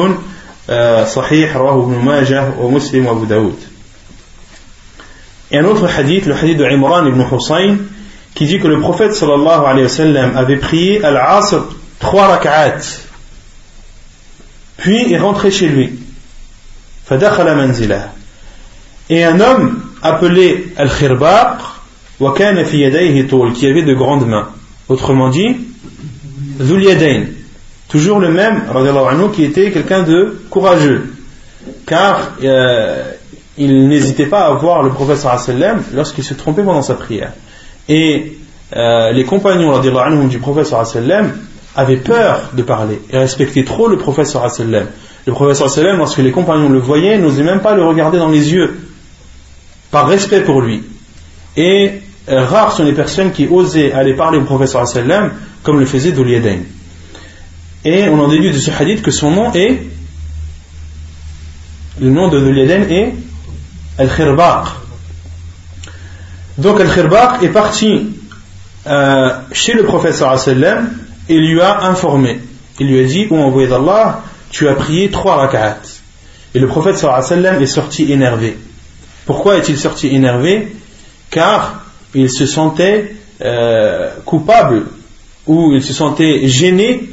آه، 0.70 1.04
صحيح 1.04 1.56
رواه 1.56 1.82
ابن 1.82 2.04
ماجه 2.04 2.48
ومسلم 2.60 3.06
وأبو 3.06 3.24
داود. 3.24 3.56
un 5.50 5.64
autre 5.64 5.88
hadith, 5.88 6.26
le 6.26 6.34
hadith 6.34 6.58
de 6.58 6.64
qui 8.37 8.45
dit 8.45 8.59
que 8.59 8.67
le 8.67 8.79
prophète 8.79 9.13
sallallahu 9.13 9.65
alayhi 9.65 9.83
wa 9.83 9.89
sallam 9.89 10.37
avait 10.37 10.57
prié 10.57 11.03
al-Asr 11.03 11.63
trois 11.99 12.27
rak'at, 12.27 12.79
puis 14.77 15.13
est 15.13 15.19
rentré 15.19 15.51
chez 15.51 15.67
lui. 15.67 15.99
فدخل 17.09 17.55
منزله 17.55 18.09
et 19.09 19.23
un 19.23 19.39
homme 19.39 19.81
appelé 20.01 20.73
Al-Khirbaq 20.77 21.57
وكان 22.19 22.63
في 22.63 22.81
يديه 22.81 23.27
طول 23.29 23.53
qui 23.53 23.67
avait 23.67 23.83
de 23.83 23.93
grandes 23.93 24.25
mains 24.25 24.47
autrement 24.87 25.29
dit 25.29 25.57
Zul 26.61 26.83
Yadayn 26.83 27.25
toujours 27.89 28.19
le 28.19 28.31
même 28.31 28.63
anhu, 28.69 29.31
qui 29.33 29.43
était 29.43 29.71
quelqu'un 29.71 30.03
de 30.03 30.41
courageux 30.49 31.13
car 31.85 32.31
euh, 32.43 33.03
il 33.57 33.87
n'hésitait 33.87 34.25
pas 34.25 34.47
à 34.47 34.53
voir 34.53 34.83
le 34.83 34.89
prophète 34.89 35.17
sallam 35.17 35.83
lorsqu'il 35.93 36.23
se 36.23 36.33
trompait 36.33 36.63
pendant 36.63 36.81
sa 36.81 36.95
prière 36.95 37.33
et 37.88 38.36
euh, 38.76 39.12
les 39.12 39.24
compagnons 39.24 39.78
du 40.28 40.38
prophète 40.38 40.66
sallam 40.66 41.32
avaient 41.74 41.96
peur 41.96 42.50
de 42.52 42.62
parler 42.62 43.00
et 43.10 43.18
respectaient 43.18 43.64
trop 43.64 43.88
le 43.88 43.96
prophète 43.96 44.26
sallam 44.26 44.86
le 45.26 45.32
prophète 45.32 45.68
sallam 45.68 45.98
lorsque 45.98 46.18
les 46.18 46.30
compagnons 46.30 46.68
le 46.68 46.78
voyaient 46.78 47.18
n'osaient 47.18 47.42
même 47.42 47.60
pas 47.60 47.74
le 47.74 47.84
regarder 47.84 48.18
dans 48.18 48.30
les 48.30 48.52
yeux 48.52 48.78
par 49.90 50.06
respect 50.06 50.42
pour 50.42 50.60
lui. 50.60 50.82
Et 51.56 51.92
euh, 52.28 52.44
rares 52.44 52.72
sont 52.72 52.84
les 52.84 52.92
personnes 52.92 53.32
qui 53.32 53.46
osaient 53.46 53.92
aller 53.92 54.14
parler 54.14 54.38
au 54.38 54.44
professeur 54.44 54.86
sallam 54.86 55.32
comme 55.62 55.80
le 55.80 55.86
faisait 55.86 56.12
Dulyadain. 56.12 56.60
Et 57.84 58.08
on 58.08 58.18
en 58.20 58.28
déduit 58.28 58.52
de 58.52 58.58
ce 58.58 58.70
hadith 58.70 59.02
que 59.02 59.10
son 59.10 59.30
nom 59.30 59.52
est 59.52 59.82
le 62.00 62.10
nom 62.10 62.28
de 62.28 62.38
Dulyadain 62.38 62.82
est 62.88 63.14
Al-Khirbaq. 63.98 64.66
Donc 66.58 66.80
Al-Khirbaq 66.80 67.42
est 67.42 67.48
parti 67.50 68.08
euh, 68.86 69.30
chez 69.52 69.74
le 69.74 69.84
professeur 69.84 70.36
sallam 70.38 70.90
et 71.28 71.38
lui 71.38 71.60
a 71.60 71.84
informé. 71.84 72.40
Il 72.80 72.88
lui 72.88 73.00
a 73.00 73.04
dit, 73.04 73.28
ô 73.30 73.36
envoyé 73.36 73.68
d'Allah, 73.68 74.22
tu 74.50 74.68
as 74.68 74.74
prié 74.74 75.10
trois 75.10 75.36
rak'at. 75.36 75.78
Et 76.54 76.58
le 76.58 76.66
prophète 76.66 76.96
sallam 76.96 77.62
est 77.62 77.66
sorti 77.66 78.12
énervé. 78.12 78.58
Pourquoi 79.24 79.56
est-il 79.56 79.78
sorti 79.78 80.08
énervé? 80.08 80.74
Car 81.30 81.82
il 82.14 82.30
se 82.30 82.46
sentait 82.46 83.14
euh, 83.40 84.10
coupable 84.24 84.86
ou 85.46 85.72
il 85.74 85.82
se 85.82 85.92
sentait 85.92 86.48
gêné 86.48 87.08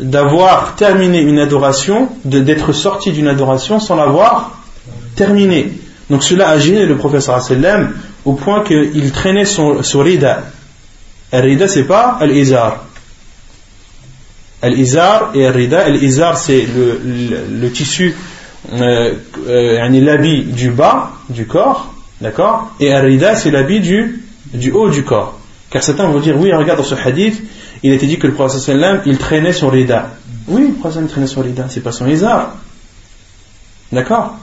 d'avoir 0.00 0.74
terminé 0.76 1.20
une 1.20 1.38
adoration, 1.38 2.08
d'être 2.24 2.72
sorti 2.72 3.12
d'une 3.12 3.28
adoration 3.28 3.78
sans 3.78 3.96
l'avoir 3.96 4.58
terminée. 5.16 5.72
Donc 6.08 6.22
cela 6.22 6.50
a 6.50 6.58
gêné 6.58 6.86
le 6.86 6.96
professeur 6.96 7.40
sallam 7.42 7.94
au 8.24 8.34
point 8.34 8.62
qu'il 8.62 9.10
traînait 9.12 9.44
son, 9.44 9.80
rida. 9.94 10.44
Al-rida 11.32 11.68
c'est 11.68 11.84
pas 11.84 12.16
al-izar. 12.20 12.84
Al-izar 14.62 15.30
et 15.34 15.46
al-rida. 15.46 15.80
Al-izar 15.80 16.36
c'est 16.36 16.66
le, 16.66 17.70
tissu 17.70 18.14
euh, 18.72 19.14
euh, 19.48 20.00
l'habit 20.00 20.42
du 20.44 20.70
bas 20.70 21.12
du 21.28 21.46
corps, 21.46 21.92
d'accord? 22.20 22.72
Et 22.80 22.92
Arida, 22.92 23.36
c'est 23.36 23.50
l'habit 23.50 23.80
du, 23.80 24.24
du 24.52 24.70
haut 24.70 24.90
du 24.90 25.04
corps. 25.04 25.38
Car 25.70 25.82
certains 25.82 26.08
vont 26.08 26.20
dire, 26.20 26.36
oui, 26.38 26.52
regarde 26.52 26.78
dans 26.78 26.84
ce 26.84 26.94
hadith, 26.94 27.42
il 27.82 27.92
était 27.92 28.06
dit 28.06 28.18
que 28.18 28.26
le 28.26 28.32
prophète 28.32 28.60
sallam, 28.60 29.02
il 29.06 29.18
traînait 29.18 29.52
son 29.52 29.68
rida. 29.68 30.10
Oui, 30.48 30.68
le 30.68 30.74
prophète 30.74 31.08
traînait 31.08 31.26
son 31.26 31.42
rida, 31.42 31.66
c'est 31.68 31.80
pas 31.80 31.92
son 31.92 32.08
izar. 32.08 32.54
D'accord? 33.92 34.36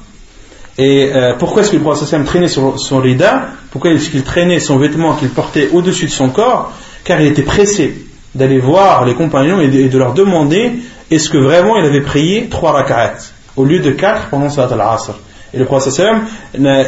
Et 0.78 1.11
euh, 1.13 1.34
pourquoi 1.38 1.61
est-ce 1.61 1.71
que 1.71 1.76
le 1.76 1.84
prophète 1.84 2.26
traînait 2.26 2.47
son, 2.47 2.78
son 2.78 2.99
rida? 2.99 3.49
Pourquoi 3.71 3.91
est-ce 3.91 4.09
qu'il 4.09 4.24
traînait 4.24 4.59
son 4.59 4.78
vêtement 4.78 5.15
qu'il 5.15 5.30
portait 5.30 5.69
au-dessus 5.71 6.05
de 6.05 6.11
son 6.11 6.30
corps? 6.30 6.74
Car 7.03 7.21
il 7.21 7.28
était 7.28 7.43
pressé 7.43 8.05
d'aller 8.34 8.59
voir 8.59 9.05
les 9.05 9.13
compagnons 9.13 9.61
et 9.61 9.67
de, 9.67 9.97
leur 9.97 10.13
demander 10.13 10.71
est-ce 11.11 11.30
que 11.30 11.38
vraiment 11.38 11.78
il 11.78 11.86
avait 11.86 12.01
prié 12.01 12.47
trois 12.49 12.71
rak'at 12.71 13.17
au 13.55 13.65
lieu 13.65 13.80
de 13.80 13.91
quatre 13.91 14.30
pendant 14.30 14.49
Salat 14.49 14.74
al-Asr? 14.74 15.13
Et 15.53 15.59
le 15.59 15.65
prophète 15.65 16.01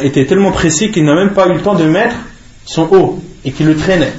était 0.02 0.26
tellement 0.26 0.50
pressé 0.50 0.90
qu'il 0.90 1.04
n'a 1.04 1.14
même 1.14 1.30
pas 1.30 1.46
eu 1.46 1.52
le 1.52 1.60
temps 1.60 1.76
de 1.76 1.84
mettre 1.84 2.16
son 2.64 2.88
haut 2.90 3.22
et 3.44 3.52
qu'il 3.52 3.66
le 3.66 3.76
traînait. 3.76 4.12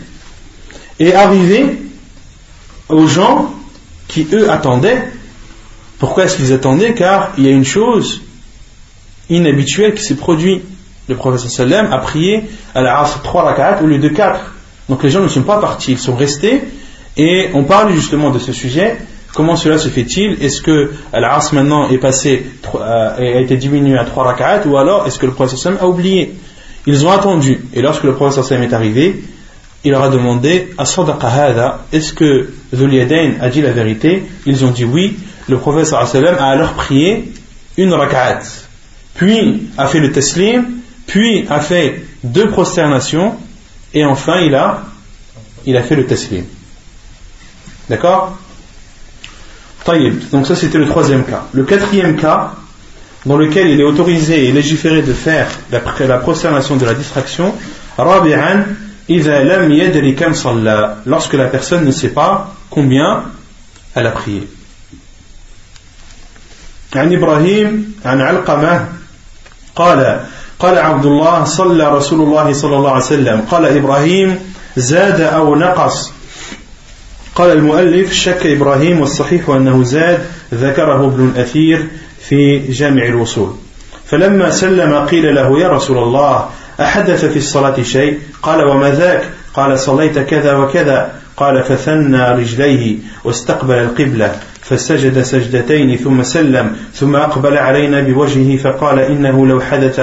Et 0.99 1.13
arrivé 1.13 1.77
aux 2.87 3.07
gens 3.07 3.51
qui 4.07 4.25
eux 4.31 4.49
attendaient, 4.49 5.03
pourquoi 5.99 6.23
est-ce 6.23 6.37
qu'ils 6.37 6.53
attendaient? 6.53 6.93
Car 6.93 7.33
il 7.37 7.45
y 7.45 7.49
a 7.49 7.51
une 7.51 7.65
chose 7.65 8.21
inhabituelle 9.29 9.93
qui 9.93 10.03
s'est 10.03 10.15
produite. 10.15 10.63
Le 11.07 11.15
prophète 11.15 11.49
sallam 11.49 11.91
a 11.91 11.99
prié 11.99 12.43
à 12.75 12.81
la 12.81 12.99
Asr 12.99 13.21
trois 13.21 13.43
rak'at 13.43 13.79
au 13.81 13.87
lieu 13.87 13.97
de 13.97 14.09
quatre. 14.09 14.53
Donc 14.89 15.03
les 15.03 15.09
gens 15.09 15.21
ne 15.21 15.27
sont 15.27 15.43
pas 15.43 15.59
partis, 15.59 15.93
ils 15.93 15.99
sont 15.99 16.15
restés. 16.15 16.63
Et 17.15 17.49
on 17.53 17.63
parle 17.63 17.93
justement 17.93 18.29
de 18.29 18.39
ce 18.39 18.53
sujet. 18.53 18.97
Comment 19.33 19.55
cela 19.55 19.77
se 19.77 19.89
fait-il? 19.89 20.41
Est-ce 20.43 20.61
que 20.61 20.91
l'As 21.13 21.51
maintenant 21.53 21.89
est 21.89 21.97
passé, 21.97 22.45
euh, 22.75 23.15
a 23.17 23.39
été 23.39 23.55
diminué 23.57 23.97
à 23.97 24.03
3 24.03 24.23
rak'at 24.23 24.63
ou 24.65 24.77
alors 24.77 25.05
est-ce 25.07 25.19
que 25.19 25.25
le 25.25 25.31
prophète 25.31 25.59
a 25.79 25.87
oublié? 25.87 26.35
Ils 26.85 27.05
ont 27.05 27.11
attendu. 27.11 27.61
Et 27.73 27.81
lorsque 27.81 28.03
le 28.03 28.13
prophète 28.13 28.51
est 28.51 28.73
arrivé, 28.73 29.21
il 29.83 29.91
leur 29.91 30.03
a 30.03 30.09
demandé 30.09 30.69
est-ce 30.79 32.13
que 32.13 32.49
Yadayn 32.73 33.33
a 33.41 33.49
dit 33.49 33.61
la 33.61 33.71
vérité? 33.71 34.23
Ils 34.45 34.65
ont 34.65 34.71
dit 34.71 34.85
oui. 34.85 35.17
Le 35.47 35.57
prophète 35.57 35.93
a 35.93 36.45
alors 36.45 36.73
prié 36.73 37.31
une 37.77 37.93
rak'at, 37.93 38.41
puis 39.16 39.68
a 39.76 39.86
fait 39.86 40.00
le 40.00 40.12
taslim, 40.12 40.64
puis 41.06 41.46
a 41.48 41.60
fait 41.60 42.04
deux 42.24 42.48
prosternations 42.48 43.36
et 43.94 44.04
enfin 44.04 44.40
il 44.40 44.54
a, 44.54 44.82
il 45.66 45.76
a 45.76 45.82
fait 45.82 45.96
le 45.96 46.06
taslim. 46.06 46.44
D'accord 47.88 48.38
donc 50.30 50.46
ça 50.46 50.54
c'était 50.54 50.78
le 50.78 50.86
troisième 50.86 51.24
cas. 51.24 51.44
Le 51.52 51.64
quatrième 51.64 52.16
cas, 52.16 52.52
dans 53.26 53.36
lequel 53.36 53.68
il 53.68 53.80
est 53.80 53.84
autorisé 53.84 54.48
et 54.48 54.52
légiféré 54.52 55.02
de 55.02 55.12
faire 55.12 55.48
la, 55.70 55.82
la 56.06 56.18
prosternation 56.18 56.76
de 56.76 56.84
la 56.84 56.94
distraction, 56.94 57.54
lorsque 61.06 61.32
la 61.34 61.46
personne 61.46 61.84
ne 61.84 61.90
sait 61.90 62.10
pas 62.10 62.54
combien 62.70 63.24
elle 63.94 64.06
a 64.06 64.12
prié. 64.12 64.48
عن 66.94 67.12
إبراهيم 67.12 67.94
عن 68.04 68.20
علقمة 68.20 68.86
قال 69.77 70.19
قال 70.59 70.77
عبد 70.77 71.05
الله 71.05 71.43
صلى 71.43 71.97
رسول 71.97 72.21
الله 72.21 72.53
صلى 72.53 72.75
الله 72.75 72.91
عليه 72.91 73.05
وسلم 73.05 73.41
قال 73.51 73.65
إبراهيم 73.65 74.39
زاد 74.77 75.21
أو 75.21 75.55
نقص؟ 75.55 76.11
قال 77.35 77.51
المؤلف 77.51 78.13
شك 78.13 78.45
إبراهيم 78.45 78.99
والصحيح 78.99 79.49
أنه 79.49 79.83
زاد 79.83 80.19
ذكره 80.53 81.05
ابن 81.05 81.31
الأثير 81.35 81.87
في 82.29 82.57
جامع 82.57 83.05
الوصول. 83.05 83.55
فلما 84.05 84.49
سلم 84.49 84.95
قيل 84.95 85.35
له 85.35 85.59
يا 85.59 85.67
رسول 85.67 85.97
الله 85.97 86.49
أحدث 86.79 87.25
في 87.25 87.37
الصلاة 87.37 87.81
شيء؟ 87.81 88.19
قال 88.41 88.67
وما 88.67 88.91
ذاك؟ 88.91 89.29
قال 89.53 89.79
صليت 89.79 90.19
كذا 90.19 90.53
وكذا. 90.53 91.11
قال 91.37 91.63
فثنى 91.63 92.31
رجليه 92.31 92.97
واستقبل 93.23 93.75
القبلة. 93.75 94.39
فسجد 94.69 95.21
سجدتين 95.21 95.97
ثم 95.97 96.23
سلم 96.23 96.75
ثم 96.93 97.15
أقبل 97.15 97.57
علينا 97.57 98.01
بوجهه 98.01 98.57
فقال 98.57 98.99
إنه 98.99 99.47
لو 99.47 99.61
حدث 99.61 99.99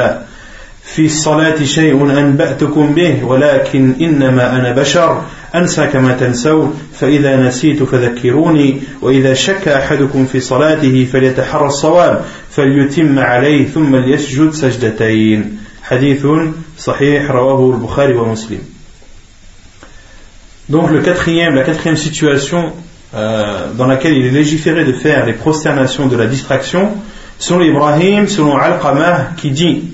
في 0.85 1.07
الصلاة 1.07 1.65
شيء 1.65 2.19
أنبأتكم 2.19 2.95
به 2.95 3.25
ولكن 3.25 3.95
إنما 4.01 4.57
أنا 4.57 4.73
بشر 4.73 5.23
أنسى 5.55 5.87
كما 5.87 6.13
تنسون 6.13 6.81
فإذا 7.01 7.37
نسيت 7.37 7.83
فذكروني 7.83 8.81
وإذا 9.03 9.35
شك 9.35 9.69
أحدكم 9.69 10.27
في 10.27 10.41
صلاته 10.41 11.09
فليتحرى 11.13 11.67
الصواب 11.67 12.25
فليتم 12.51 13.19
عليه 13.19 13.69
ثم 13.69 13.97
ليسجد 13.97 14.51
سجدتين. 14.51 15.59
حديث 15.83 16.27
صحيح 16.79 17.31
رواه 17.31 17.75
البخاري 17.75 18.15
ومسلم. 18.15 18.61
Donc 20.69 20.91
le 20.91 21.01
quatrième, 21.01 21.55
la 21.57 21.63
quatrième 21.63 21.97
situation 21.97 22.73
euh, 23.15 23.73
dans 23.75 23.87
laquelle 23.87 24.17
il 24.17 24.27
est 24.27 24.31
légiféré 24.31 24.85
de 24.85 24.93
faire 24.93 25.25
les 25.27 25.35
prosternations 25.35 26.07
de 26.07 26.17
la 26.17 26.27
distraction, 26.27 26.91
selon 27.39 27.61
Ibrahim, 27.61 28.27
selon 28.27 28.57
Al-Qamah, 28.57 29.35
qui 29.37 29.51
dit 29.51 29.85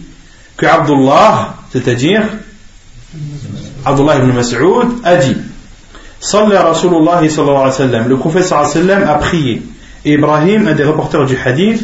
que 0.56 0.66
Abdullah, 0.66 1.56
c'est-à-dire 1.72 2.22
Abdullah 3.84 4.16
ibn 4.18 4.32
Mas'ud, 4.32 4.88
a 5.04 5.16
dit 5.16 5.36
le 8.08 8.14
prophète 8.16 8.44
sallam 8.44 9.02
a 9.08 9.14
prié. 9.14 9.62
Et 10.04 10.12
Ibrahim, 10.14 10.68
un 10.68 10.74
des 10.74 10.84
reporters 10.84 11.24
du 11.26 11.36
hadith, 11.42 11.82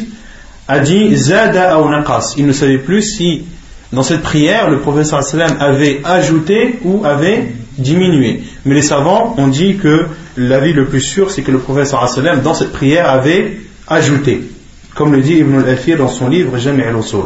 a 0.67 0.79
dit 0.79 1.15
Zada 1.15 1.79
ou 1.79 1.89
naqas. 1.89 2.35
Il 2.37 2.45
ne 2.45 2.51
savait 2.51 2.77
plus 2.77 3.01
si 3.01 3.45
dans 3.91 4.03
cette 4.03 4.21
prière 4.21 4.69
le 4.69 4.79
prophète 4.79 5.07
sallam 5.07 5.57
avait 5.59 6.01
ajouté 6.03 6.79
ou 6.83 7.03
avait 7.03 7.51
diminué. 7.77 8.43
Mais 8.65 8.75
les 8.75 8.81
savants 8.81 9.33
ont 9.37 9.47
dit 9.47 9.77
que 9.77 10.05
l'avis 10.37 10.73
le 10.73 10.85
plus 10.85 11.01
sûr 11.01 11.31
c'est 11.31 11.41
que 11.41 11.51
le 11.51 11.59
prophète 11.59 11.87
sallam 11.87 12.41
dans 12.41 12.53
cette 12.53 12.71
prière 12.71 13.09
avait 13.09 13.59
ajouté. 13.87 14.43
Comme 14.95 15.13
le 15.13 15.21
dit 15.21 15.35
Ibn 15.35 15.59
al-Athir 15.59 15.97
dans 15.97 16.09
son 16.09 16.29
livre 16.29 16.57
Jami' 16.57 16.83
al-Usul. 16.83 17.21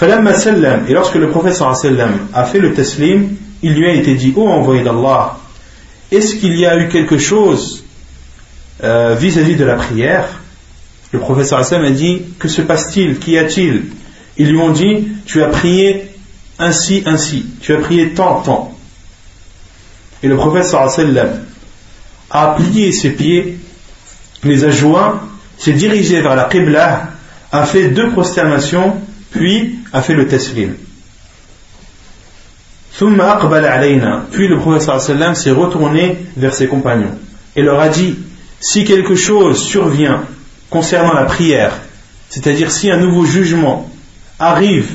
Et 0.00 0.92
lorsque 0.92 1.16
le 1.16 1.28
prophète 1.30 1.54
sallam 1.54 2.28
a 2.32 2.44
fait 2.44 2.60
le 2.60 2.74
taslim, 2.74 3.30
il 3.62 3.74
lui 3.74 3.88
a 3.88 3.94
été 3.94 4.14
dit 4.14 4.32
Ô 4.36 4.48
envoyé 4.48 4.82
d'Allah, 4.82 5.38
est-ce 6.10 6.36
qu'il 6.36 6.56
y 6.58 6.64
a 6.64 6.76
eu 6.78 6.88
quelque 6.88 7.18
chose 7.18 7.84
euh, 8.82 9.14
vis-à-vis 9.18 9.56
de 9.56 9.64
la 9.64 9.74
prière? 9.74 10.40
Le 11.12 11.18
professeur 11.18 11.58
Hassan 11.58 11.84
a 11.84 11.90
dit 11.90 12.22
Que 12.38 12.48
se 12.48 12.62
passe-t-il? 12.62 13.18
Qu'y 13.18 13.38
a-t-il? 13.38 13.86
Ils 14.36 14.50
lui 14.50 14.58
ont 14.58 14.70
dit 14.70 15.08
Tu 15.26 15.42
as 15.42 15.48
prié 15.48 16.10
ainsi, 16.58 17.02
ainsi. 17.06 17.46
Tu 17.60 17.74
as 17.74 17.78
prié 17.78 18.10
tant, 18.10 18.40
tant. 18.40 18.76
Et 20.22 20.28
le 20.28 20.36
professeur 20.36 20.90
sallam 20.90 21.40
a 22.30 22.54
plié 22.56 22.92
ses 22.92 23.10
pieds, 23.10 23.58
les 24.44 24.64
a 24.64 24.70
joints, 24.70 25.20
s'est 25.56 25.72
dirigé 25.72 26.20
vers 26.20 26.36
la 26.36 26.44
Qibla, 26.44 27.08
a 27.50 27.64
fait 27.64 27.88
deux 27.88 28.10
prosternations, 28.10 28.96
puis 29.30 29.78
a 29.92 30.02
fait 30.02 30.14
le 30.14 30.26
taslim. 30.26 30.74
Puis 32.98 34.48
le 34.48 34.80
sallam 34.80 35.34
s'est 35.34 35.50
retourné 35.50 36.18
vers 36.36 36.54
ses 36.54 36.66
compagnons 36.66 37.16
et 37.54 37.62
leur 37.62 37.80
a 37.80 37.88
dit 37.88 38.16
Si 38.60 38.84
quelque 38.84 39.14
chose 39.14 39.62
survient 39.62 40.24
concernant 40.68 41.12
la 41.14 41.24
prière, 41.24 41.72
c'est-à-dire 42.28 42.72
si 42.72 42.90
un 42.90 42.96
nouveau 42.96 43.24
jugement 43.24 43.88
arrive 44.38 44.90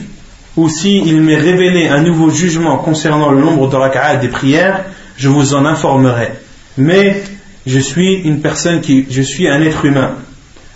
ou 0.57 0.69
s'il 0.69 1.21
m'est 1.21 1.37
révélé 1.37 1.87
un 1.87 2.01
nouveau 2.01 2.29
jugement 2.29 2.77
concernant 2.77 3.31
le 3.31 3.39
nombre 3.39 3.69
de 3.69 3.75
rak'at 3.75 4.17
des 4.17 4.27
prières, 4.27 4.83
je 5.15 5.29
vous 5.29 5.53
en 5.53 5.65
informerai. 5.65 6.33
Mais 6.77 7.23
je 7.65 7.79
suis 7.79 8.15
une 8.15 8.41
personne 8.41 8.81
qui, 8.81 9.05
je 9.09 9.21
suis 9.21 9.47
un 9.47 9.61
être 9.61 9.85
humain. 9.85 10.15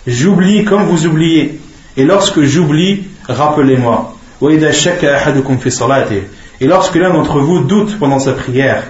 J'oublie 0.06 0.64
comme 0.64 0.84
vous 0.84 1.06
oubliez. 1.06 1.60
Et 1.98 2.06
lorsque 2.06 2.42
j'oublie, 2.44 3.04
rappelez-moi. 3.28 4.16
Et 6.60 6.68
lorsque 6.68 6.96
l'un 6.96 7.10
d'entre 7.10 7.40
vous 7.40 7.60
doute 7.60 7.98
pendant 8.00 8.20
sa 8.20 8.34
prière, 8.34 8.84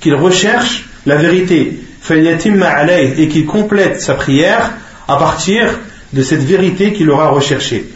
qu'il 0.00 0.14
recherche 0.14 0.86
la 1.06 1.16
vérité, 1.16 1.80
et 2.10 3.28
qu'il 3.28 3.46
complète 3.46 4.00
sa 4.00 4.14
prière 4.14 4.72
à 5.06 5.16
partir 5.16 5.78
de 6.12 6.22
cette 6.22 6.42
vérité 6.42 6.92
qu'il 6.92 7.10
aura 7.10 7.28
recherchée. 7.28 7.90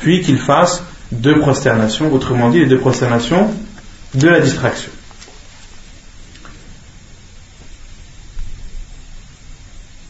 Puis 0.00 0.20
qu'il 0.20 0.38
fasse 0.38 0.82
deux 1.10 1.38
prosternations, 1.38 2.12
autrement 2.12 2.50
dit 2.50 2.60
les 2.60 2.66
deux 2.66 2.78
prosternations 2.78 3.50
de 4.14 4.28
la 4.28 4.40
distraction. 4.40 4.90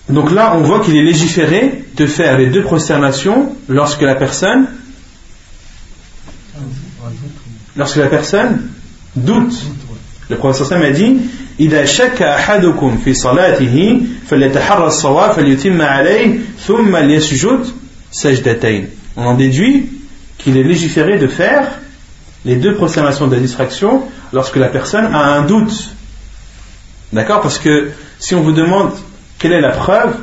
Donc 0.10 0.32
là, 0.32 0.56
on 0.58 0.62
voit 0.62 0.82
qu'il 0.82 0.98
est 0.98 1.04
légiféré 1.04 1.86
de 1.96 2.06
faire 2.06 2.38
les 2.38 2.48
deux 2.48 2.64
prosternations 2.64 3.56
lorsque 3.70 4.02
la 4.02 4.16
personne 4.16 4.68
lorsque 7.76 7.98
la 7.98 8.08
personne 8.08 8.70
doute. 9.16 9.54
Le 10.30 10.38
professeur 10.38 10.68
Sam 10.68 10.82
a 10.82 10.92
dit 10.92 11.18
إذا 11.60 11.86
شك 11.86 12.22
أحدكم 12.22 12.98
في 13.06 13.14
صلاته 13.14 14.02
فليتحرى 14.28 14.88
الصواب 14.88 15.32
فليتم 15.32 15.82
عليه 15.82 16.40
ثم 16.68 16.98
ليسجد 16.98 17.66
سجدتين. 18.12 18.88
On 19.18 19.26
en 19.26 19.34
déduit 19.36 19.90
qu'il 20.38 20.58
est 20.58 20.64
légiféré 20.64 21.20
de 21.20 21.28
faire 21.28 21.68
les 22.46 22.56
deux 22.56 22.76
prosternations 22.76 23.28
de 23.28 23.36
la 23.36 23.42
distraction 23.42 24.04
lorsque 24.34 24.56
la 24.56 24.70
personne 24.70 25.06
a 25.06 25.36
un 25.38 25.42
doute. 25.44 25.90
D'accord 27.14 27.42
Parce 27.42 27.60
que 27.60 27.92
si 28.20 28.34
on 28.34 28.42
vous 28.42 28.54
demande 28.54 28.92
quelle 29.40 29.54
est 29.54 29.62
la 29.62 29.72
preuve 29.72 30.16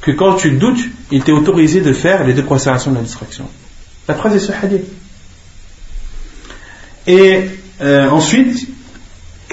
que 0.00 0.10
quand 0.12 0.34
tu 0.34 0.52
doutes, 0.52 0.84
il 1.10 1.22
t'est 1.22 1.32
autorisé 1.32 1.80
de 1.80 1.92
faire 1.92 2.24
les 2.24 2.32
deux 2.32 2.44
prosternations 2.44 2.90
de 2.90 2.96
la 2.96 3.02
distraction. 3.02 3.44
La 4.06 4.14
preuve 4.14 4.36
est 4.36 4.40
ce 4.40 4.52
hadith. 4.52 4.84
Et 7.06 7.50
euh, 7.80 8.08
ensuite, 8.10 8.68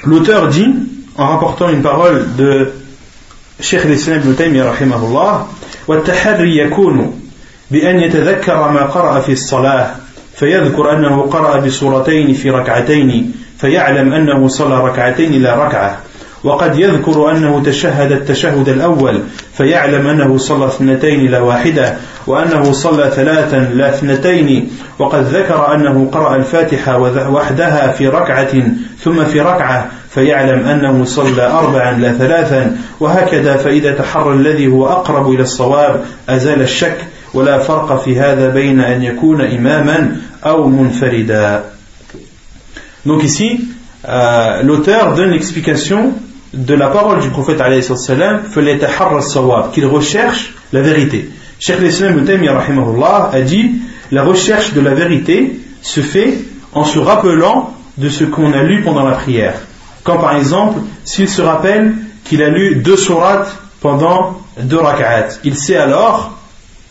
l'auteur 0.03 0.49
dit, 0.49 0.67
en 1.17 1.27
rapportant 1.27 1.69
une 1.69 1.81
parole 1.81 2.35
de 2.35 2.73
Cheikh 3.59 3.85
al-Islam 3.85 4.21
ibn 4.21 4.33
Taymiyyah 4.33 4.71
rahimahullah, 4.71 5.47
والتحري 5.87 6.57
يكون 6.57 7.21
بأن 7.71 7.99
يتذكر 7.99 8.71
ما 8.71 8.85
قرأ 8.85 9.19
في 9.19 9.31
الصلاة 9.31 9.95
فيذكر 10.35 10.97
أنه 10.97 11.21
قرأ 11.21 11.59
بسورتين 11.59 12.33
في 12.33 12.49
ركعتين 12.49 13.33
فيعلم 13.57 14.13
أنه 14.13 14.47
صلى 14.47 14.77
ركعتين 14.85 15.41
لا 15.41 15.65
ركعة 15.65 15.99
وقد 16.44 16.78
يذكر 16.78 17.30
أنه 17.30 17.62
تشهد 17.62 18.12
التشهد 18.12 18.68
الأول 18.68 19.22
فيعلم 19.56 20.06
أنه 20.06 20.38
صلى 20.38 20.66
اثنتين 20.66 21.30
لا 21.30 21.40
واحدة 21.40 21.96
وأنه 22.26 22.72
صلى 22.72 23.10
ثلاثا 23.10 23.56
لا 23.74 23.88
اثنتين 23.88 24.70
وقد 24.98 25.24
ذكر 25.24 25.74
أنه 25.74 26.10
قرأ 26.12 26.36
الفاتحة 26.36 26.98
وحدها 27.30 27.92
في 27.92 28.08
ركعة 28.08 28.62
ثم 29.00 29.24
في 29.24 29.40
ركعة 29.40 29.90
فيعلم 30.10 30.66
أنه 30.66 31.04
صلى 31.04 31.46
أربعا 31.46 31.92
لا 31.92 32.12
ثلاثا 32.12 32.76
وهكذا 33.00 33.56
فإذا 33.56 33.94
تحرى 33.94 34.34
الذي 34.34 34.66
هو 34.66 34.88
أقرب 34.88 35.30
إلى 35.30 35.42
الصواب 35.42 36.04
أزال 36.28 36.62
الشك 36.62 36.98
ولا 37.34 37.58
فرق 37.58 38.02
في 38.02 38.20
هذا 38.20 38.48
بين 38.48 38.80
أن 38.80 39.02
يكون 39.02 39.40
إماما 39.40 40.16
أو 40.46 40.68
منفردا. 40.68 41.62
Donc 43.06 43.24
ici, 43.24 43.60
euh, 44.06 44.62
l'auteur 44.62 45.14
donne 45.14 45.30
l'explication 45.30 46.12
de 46.52 46.74
la 46.74 46.88
parole 46.88 47.20
du 47.20 47.30
prophète 47.30 47.62
qu'il 49.72 49.86
recherche 49.86 50.54
la 50.72 50.82
vérité. 50.82 51.30
Cheikh 51.58 51.80
l'Islam 51.80 52.24
a 53.32 53.40
dit 53.42 53.72
la 54.10 54.22
recherche 54.24 54.72
de 54.72 54.80
la 54.80 54.94
vérité 54.94 55.60
se 55.82 56.00
fait 56.00 56.38
en 56.72 56.84
se 56.84 56.98
rappelant 56.98 57.74
de 57.98 58.08
ce 58.08 58.24
qu'on 58.24 58.52
a 58.52 58.62
lu 58.62 58.82
pendant 58.82 59.04
la 59.04 59.12
prière. 59.12 59.54
Quand 60.02 60.18
par 60.18 60.36
exemple, 60.36 60.80
s'il 61.04 61.28
se 61.28 61.42
rappelle 61.42 61.94
qu'il 62.24 62.42
a 62.42 62.48
lu 62.48 62.76
deux 62.76 62.96
sourates 62.96 63.54
pendant 63.80 64.40
deux 64.58 64.78
rak'at, 64.78 65.28
il 65.44 65.56
sait 65.56 65.76
alors 65.76 66.38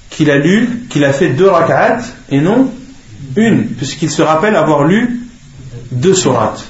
qu'il 0.10 0.32
a 0.32 0.38
lu, 0.38 0.86
qu'il 0.90 1.04
a 1.04 1.14
fait 1.14 1.30
deux 1.30 1.50
rak'at 1.50 2.00
et 2.30 2.40
non 2.40 2.72
une, 3.36 3.66
puisqu'il 3.68 4.10
se 4.10 4.22
rappelle 4.22 4.56
avoir 4.56 4.84
lu 4.84 5.22
deux 5.92 6.14
sourates. 6.14 6.69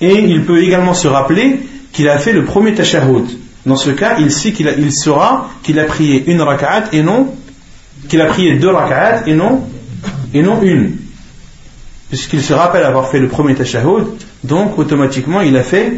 Et 0.00 0.12
il 0.12 0.44
peut 0.44 0.62
également 0.62 0.92
se 0.94 1.08
rappeler 1.08 1.60
qu'il 1.92 2.08
a 2.08 2.18
fait 2.18 2.32
le 2.32 2.44
premier 2.44 2.74
tashahhud. 2.74 3.24
Dans 3.64 3.76
ce 3.76 3.90
cas, 3.90 4.16
il 4.18 4.30
sait 4.30 4.52
qu'il 4.52 4.72
il 4.78 4.92
saura 4.92 5.50
qu'il 5.62 5.78
a 5.80 5.84
prié 5.84 6.24
une 6.30 6.42
rak'at 6.42 6.84
et 6.92 7.02
non 7.02 7.34
qu'il 8.08 8.20
a 8.20 8.26
prié 8.26 8.56
deux 8.56 8.68
rak'at 8.68 9.22
et 9.26 9.34
non 9.34 9.62
et 10.34 10.42
non 10.42 10.60
une. 10.62 10.96
Puisqu'il 12.10 12.42
se 12.42 12.52
rappelle 12.52 12.84
avoir 12.84 13.08
fait 13.08 13.18
le 13.18 13.28
premier 13.28 13.54
tashahhud, 13.54 14.06
donc 14.44 14.78
automatiquement 14.78 15.40
il 15.40 15.56
a 15.56 15.62
fait 15.62 15.94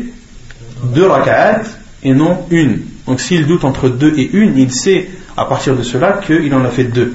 deux 0.94 1.06
rak'at 1.06 1.62
et 2.04 2.14
non 2.14 2.46
une. 2.50 2.82
Donc 3.06 3.20
s'il 3.20 3.46
doute 3.46 3.64
entre 3.64 3.88
deux 3.88 4.14
et 4.16 4.30
une, 4.32 4.56
il 4.56 4.72
sait 4.72 5.08
à 5.36 5.44
partir 5.44 5.74
de 5.76 5.82
cela 5.82 6.20
qu'il 6.24 6.54
en 6.54 6.64
a 6.64 6.68
fait 6.68 6.84
deux. 6.84 7.14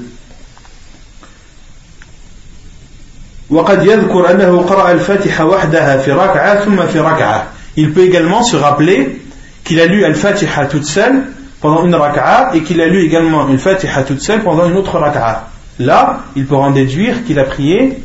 Il 7.76 7.94
peut 7.94 8.02
également 8.02 8.44
se 8.44 8.56
rappeler 8.56 9.22
qu'il 9.64 9.80
a 9.80 9.86
lu 9.86 10.04
Al-Fatiha 10.04 10.66
toute 10.66 10.86
seule 10.86 11.24
pendant 11.62 11.86
une 11.86 11.94
raka'a 11.94 12.56
et 12.56 12.64
qu'il 12.64 12.82
a 12.82 12.88
lu 12.88 13.04
également 13.04 13.48
une 13.48 13.60
Fatiha 13.60 14.04
toute 14.04 14.22
seule 14.22 14.42
pendant 14.42 14.68
une 14.68 14.76
autre 14.76 14.98
raka'a. 14.98 15.50
Là, 15.80 16.24
il 16.36 16.48
peut 16.48 16.56
en 16.56 16.72
déduire 16.72 17.26
qu'il 17.26 17.38
a 17.38 17.44
prié 17.44 18.00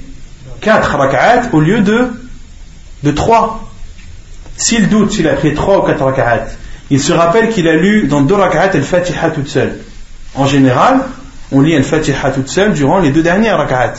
quatre 0.61 0.97
raka'at 0.97 1.49
au 1.53 1.61
lieu 1.61 1.81
de, 1.81 2.09
de 3.03 3.11
trois. 3.11 3.69
S'il 4.57 4.89
doute 4.89 5.13
s'il 5.13 5.29
a 5.29 5.33
prié 5.35 5.55
trois 5.55 5.79
ou 5.79 5.83
quatre 5.83 6.05
raka'at, 6.05 6.49
il 6.91 7.01
se 7.01 7.13
rappelle 7.13 7.49
qu'il 7.51 7.69
a 7.69 7.75
lu 7.75 8.07
dans 8.07 8.21
deux 8.21 8.35
raka'at 8.35 8.71
Al-Fatiha 8.75 9.31
toute 9.31 9.49
seule. 9.49 9.79
En 10.35 10.47
général, 10.47 11.01
on 11.53 11.63
lit 11.63 11.75
Al-Fatiha 11.75 12.31
toute 12.33 12.49
seule 12.49 12.75
durant 12.75 12.99
les 12.99 13.11
deux 13.11 13.23
dernières 13.23 13.57
raka'at. 13.57 13.95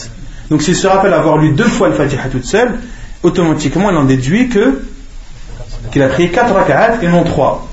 Donc 0.50 0.62
s'il 0.62 0.76
se 0.76 0.88
rappelle 0.88 1.14
avoir 1.14 1.38
lu 1.38 1.52
deux 1.52 1.68
fois 1.68 1.90
le 1.90 1.94
Fatiha 1.94 2.28
toute 2.30 2.46
seule, 2.46 2.80
automatiquement 3.24 3.92
il 3.92 3.98
en 3.98 4.06
déduit 4.06 4.50
que 4.50 4.82
qu'il 5.92 6.02
a 6.02 6.08
pris 6.08 6.32
quatre 6.32 6.54
rak'at 6.54 7.02
et 7.02 7.08
non 7.08 7.24
trois. 7.24 7.68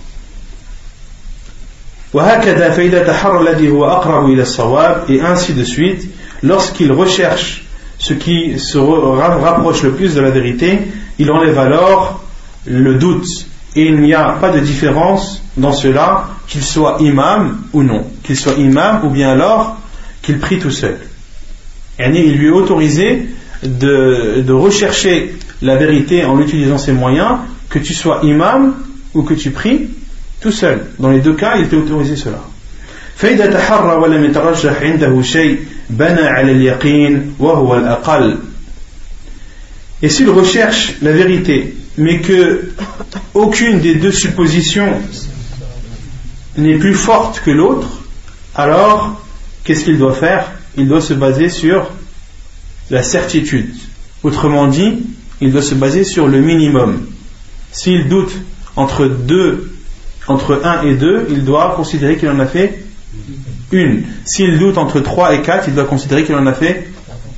et 5.09 5.21
ainsi 5.21 5.53
de 5.55 5.65
suite 5.65 6.09
lorsqu'il 6.43 6.93
recherche 6.93 7.65
ce 7.99 8.15
qui 8.15 8.59
se 8.59 8.79
rapproche 8.79 9.83
le 9.83 9.93
plus 9.93 10.15
de 10.15 10.21
la 10.21 10.31
vérité 10.31 10.81
il 11.19 11.31
enlève 11.31 11.59
alors 11.59 12.23
le 12.67 12.95
doute. 12.95 13.27
Et 13.75 13.87
il 13.87 14.01
n'y 14.01 14.15
a 14.15 14.31
pas 14.41 14.51
de 14.51 14.61
différence 14.61 15.43
dans 15.57 15.73
cela 15.73 16.29
qu'il 16.49 16.63
soit 16.63 16.97
imam 17.01 17.63
ou 17.73 17.83
non. 17.83 18.07
Qu'il 18.23 18.37
soit 18.37 18.55
imam 18.55 19.05
ou 19.05 19.11
bien 19.11 19.31
alors 19.31 19.77
qu'il 20.23 20.39
prie 20.39 20.59
tout 20.59 20.71
seul 20.71 20.99
il 21.99 22.37
lui 22.37 22.49
est 22.49 22.51
autorisé 22.51 23.27
de, 23.63 24.53
rechercher 24.53 25.35
la 25.63 25.77
vérité 25.77 26.25
en 26.25 26.41
utilisant 26.41 26.79
ses 26.79 26.93
moyens, 26.93 27.39
que 27.69 27.79
tu 27.79 27.95
sois 27.95 28.21
imam 28.23 28.75
ou 29.15 29.23
que 29.23 29.35
tu 29.35 29.51
pries 29.51 29.89
tout 30.41 30.53
seul. 30.53 30.87
Dans 30.99 31.11
les 31.11 31.21
deux 31.21 31.35
cas, 31.35 31.57
il 31.57 31.69
t'est 31.69 31.77
autorisé 31.77 32.17
cela. 32.17 32.43
Et 40.03 40.09
s'il 40.11 40.29
recherche 40.29 40.95
la 41.01 41.13
vérité 41.13 41.75
mais 41.99 42.21
que 42.21 42.73
aucune 43.35 43.81
des 43.81 43.95
deux 43.95 44.13
suppositions 44.13 45.01
n'est 46.57 46.79
plus 46.79 46.95
forte 46.95 47.41
que 47.45 47.51
l'autre, 47.51 47.89
alors 48.55 49.21
qu'est-ce 49.65 49.85
qu'il 49.85 49.99
doit 49.99 50.15
faire? 50.15 50.53
Il 50.77 50.89
doit 50.89 51.01
se 51.01 51.15
baser 51.15 51.49
sur 51.49 51.91
la 52.91 53.03
certitude. 53.03 53.75
Autrement 54.23 54.67
dit, 54.67 54.99
il 55.41 55.53
doit 55.53 55.63
se 55.63 55.75
baser 55.75 56.05
sur 56.05 56.29
le 56.29 56.41
minimum. 56.41 57.07
S'il 57.73 58.09
doute 58.09 58.33
entre 58.77 59.07
deux, 59.07 59.73
entre 60.29 60.61
1 60.65 60.83
et 60.83 60.95
2, 60.95 61.29
il 61.31 61.45
doit 61.45 61.75
considérer 61.77 62.17
qu'il 62.17 62.29
en 62.29 62.41
a 62.41 62.47
fait 62.47 62.83
une. 63.73 64.05
S'il 64.25 64.59
doute 64.59 64.79
entre 64.79 65.01
3 65.01 65.35
et 65.35 65.43
4, 65.43 65.69
il 65.69 65.75
doit 65.75 65.85
considérer 65.85 66.25
qu'il 66.25 66.35
en 66.35 66.47
a 66.47 66.53
fait 66.53 66.89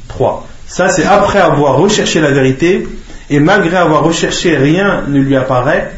3. 0.08 0.46
Ça, 0.66 0.88
c'est 0.90 1.04
après 1.04 1.40
avoir 1.40 1.78
recherché 1.78 2.20
la 2.20 2.30
vérité, 2.30 2.86
et 3.30 3.40
malgré 3.40 3.76
avoir 3.76 4.04
recherché, 4.04 4.56
rien 4.56 5.04
ne 5.08 5.20
lui 5.20 5.36
apparaît, 5.36 5.92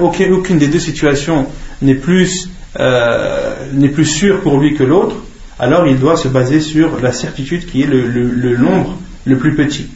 aucune, 0.00 0.58
des 0.58 0.68
deux 0.68 0.78
situations 0.78 1.46
euh, 2.78 3.54
n'est 3.72 3.88
plus 3.88 4.06
sûre 4.06 4.40
pour 4.40 4.58
lui 4.58 4.74
que 4.74 4.82
l'autre, 4.82 5.16
alors 5.59 5.87
il 5.87 5.97
doit 5.99 6.17
se 6.17 6.27
baser 6.27 6.59
sur 6.59 6.99
la 7.01 7.11
certitude 7.11 7.65
qui 7.65 7.81
est 7.83 7.87
le, 7.87 8.07
le, 8.07 8.23
le 8.23 8.57
nombre 8.57 8.97
le 9.25 9.37
plus 9.37 9.55
petit. 9.55 9.87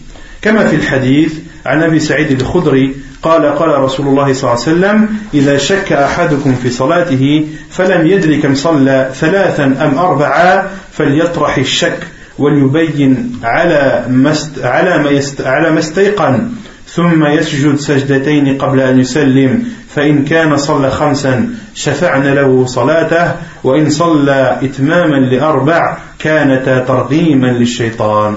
كما 0.42 0.68
في 0.68 0.76
الحديث 0.76 1.34
عن 1.66 1.84
ابي 1.84 2.00
سعيد 2.00 2.32
الخدري 2.32 2.96
قال 3.24 3.46
قال 3.46 3.80
رسول 3.80 4.08
الله 4.08 4.34
صلى 4.34 4.52
الله 4.52 4.62
عليه 4.62 4.72
وسلم 4.72 5.10
اذا 5.34 5.58
شك 5.58 5.92
احدكم 5.94 6.56
في 6.56 6.70
صلاته 6.70 7.48
فلم 7.70 8.08
يدري 8.08 8.38
كم 8.38 8.56
صلى 8.56 9.12
ثلاثا 9.14 9.64
ام 9.64 9.98
اربعا 9.98 10.68
فليطرح 10.92 11.58
الشك 11.58 12.00
وليبين 12.38 13.40
على 13.44 14.06
ما 14.10 14.34
على 14.64 15.04
ما 15.04 15.22
على 15.40 15.72
ما 15.72 15.80
استيقن 15.80 16.50
ثم 16.88 17.26
يسجد 17.26 17.76
سجدتين 17.76 18.58
قبل 18.58 18.80
ان 18.80 19.00
يسلم 19.00 19.64
فان 19.97 20.25
كان 20.25 20.57
صلى 20.57 20.91
خمسا 20.91 21.51
شفعنا 21.75 22.35
له 22.35 22.67
صلاته 22.67 23.35
وان 23.65 23.91
صلى 23.91 24.59
اتماما 24.63 25.17
لاربع 25.17 25.97
كانتا 26.19 26.79
ترغيما 26.79 27.47
للشيطان 27.47 28.37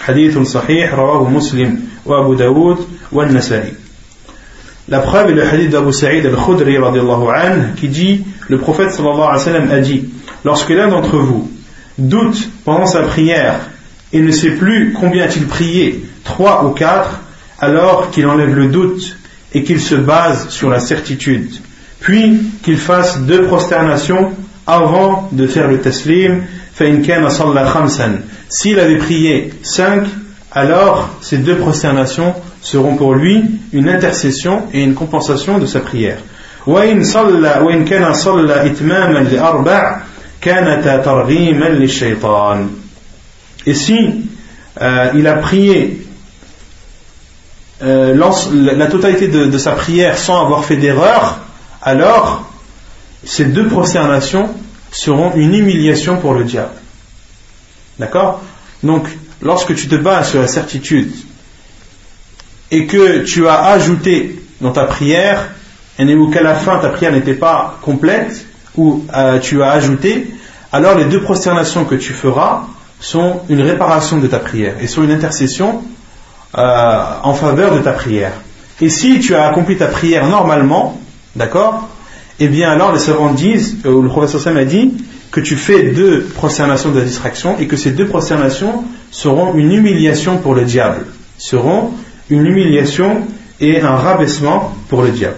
حديث 0.00 0.38
صحيح 0.38 0.94
رواه 0.94 1.28
مسلم 1.28 1.80
وابو 2.06 2.34
داود 2.34 2.78
والنسائي 3.12 3.72
La 4.88 4.98
preuve 4.98 5.30
est 5.30 5.34
le 5.34 5.46
hadith 5.46 5.70
d'Abu 5.70 5.92
Sa'id 5.92 6.26
al-Khudri 6.26 6.76
qui 7.76 7.88
dit 7.88 8.24
le 8.48 8.58
prophète 8.58 8.90
sallallahu 8.90 9.20
alayhi 9.20 9.38
wa 9.38 9.38
sallam 9.38 9.70
a 9.70 9.78
dit 9.78 10.04
lorsque 10.44 10.70
l'un 10.70 10.88
d'entre 10.88 11.16
vous 11.16 11.48
doute 11.96 12.48
pendant 12.64 12.86
sa 12.86 13.02
prière 13.02 13.60
et 14.12 14.20
ne 14.20 14.32
sait 14.32 14.50
plus 14.50 14.92
combien 14.92 15.24
a-t-il 15.24 15.46
prié, 15.46 16.04
trois 16.24 16.64
ou 16.64 16.70
quatre, 16.70 17.20
alors 17.60 18.10
qu'il 18.10 18.26
enlève 18.26 18.56
le 18.56 18.66
doute 18.66 19.16
et 19.52 19.64
qu'il 19.64 19.80
se 19.80 19.94
base 19.94 20.48
sur 20.48 20.70
la 20.70 20.80
certitude. 20.80 21.50
Puis 22.00 22.40
qu'il 22.62 22.78
fasse 22.78 23.20
deux 23.20 23.44
prosternations 23.44 24.32
avant 24.66 25.28
de 25.32 25.46
faire 25.46 25.68
le 25.68 25.80
taslim. 25.80 26.42
S'il 28.48 28.80
avait 28.80 28.96
prié 28.96 29.52
cinq, 29.62 30.04
alors 30.52 31.10
ces 31.20 31.38
deux 31.38 31.56
prosternations 31.56 32.34
seront 32.62 32.96
pour 32.96 33.14
lui 33.14 33.44
une 33.72 33.88
intercession 33.88 34.62
et 34.72 34.82
une 34.82 34.94
compensation 34.94 35.58
de 35.58 35.66
sa 35.66 35.80
prière. 35.80 36.18
Et 43.66 43.74
si 43.74 43.96
euh, 44.80 45.10
il 45.14 45.26
a 45.26 45.34
prié 45.34 46.06
euh, 47.82 48.14
la 48.52 48.86
totalité 48.88 49.28
de, 49.28 49.58
sa 49.58 49.72
prière 49.72 50.18
sans 50.18 50.42
avoir 50.42 50.64
fait 50.64 50.76
d'erreur, 50.76 51.38
alors 51.82 52.44
ces 53.24 53.46
deux 53.46 53.68
prosternations 53.68 54.50
seront 54.90 55.32
une 55.34 55.54
humiliation 55.54 56.16
pour 56.18 56.34
le 56.34 56.44
diable. 56.44 56.74
D'accord? 57.98 58.42
Donc, 58.82 59.06
lorsque 59.40 59.74
tu 59.74 59.88
te 59.88 59.94
bases 59.94 60.30
sur 60.30 60.40
la 60.40 60.48
certitude 60.48 61.12
et 62.70 62.86
que 62.86 63.24
tu 63.24 63.48
as 63.48 63.64
ajouté 63.64 64.42
dans 64.60 64.72
ta 64.72 64.84
prière, 64.84 65.50
ou 65.98 66.30
qu'à 66.30 66.42
la 66.42 66.54
fin 66.54 66.78
ta 66.78 66.88
prière 66.88 67.12
n'était 67.12 67.34
pas 67.34 67.78
complète, 67.82 68.46
ou 68.76 69.04
euh, 69.14 69.38
tu 69.38 69.62
as 69.62 69.70
ajouté, 69.70 70.30
alors 70.72 70.96
les 70.96 71.04
deux 71.06 71.22
prosternations 71.22 71.84
que 71.84 71.94
tu 71.94 72.12
feras 72.12 72.66
sont 73.00 73.40
une 73.48 73.62
réparation 73.62 74.18
de 74.18 74.26
ta 74.26 74.38
prière 74.38 74.76
et 74.80 74.86
sont 74.86 75.02
une 75.02 75.10
intercession 75.10 75.82
euh, 76.56 77.04
en 77.22 77.34
faveur 77.34 77.74
de 77.74 77.80
ta 77.80 77.92
prière. 77.92 78.32
Et 78.80 78.88
si 78.88 79.20
tu 79.20 79.34
as 79.34 79.46
accompli 79.48 79.76
ta 79.76 79.86
prière 79.86 80.26
normalement, 80.26 81.00
d'accord, 81.36 81.88
eh 82.38 82.48
bien 82.48 82.70
alors 82.70 82.92
les 82.92 82.98
savants 82.98 83.32
disent, 83.32 83.76
ou 83.84 84.00
le 84.02 84.08
professeur 84.08 84.40
Sam 84.40 84.56
a 84.56 84.64
dit, 84.64 84.94
que 85.30 85.40
tu 85.40 85.56
fais 85.56 85.90
deux 85.90 86.22
prosternations 86.22 86.90
de 86.90 87.00
distraction 87.00 87.56
et 87.58 87.66
que 87.66 87.76
ces 87.76 87.92
deux 87.92 88.06
prosternations 88.06 88.84
seront 89.10 89.54
une 89.54 89.72
humiliation 89.72 90.38
pour 90.38 90.54
le 90.54 90.64
diable, 90.64 91.06
seront 91.38 91.92
une 92.30 92.46
humiliation 92.46 93.26
et 93.60 93.80
un 93.80 93.94
rabaissement 93.94 94.74
pour 94.88 95.02
le 95.02 95.10
diable. 95.10 95.36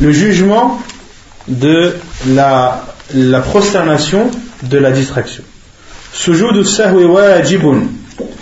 le 0.00 0.12
jugement 0.12 0.80
de 1.48 1.96
la, 2.28 2.84
la 3.13 3.41
prosternation 3.41 4.29
de 4.63 4.77
la 4.77 4.91
distraction 4.91 5.43
سجود 6.13 6.57
السهو 6.57 7.15
واجب 7.15 7.87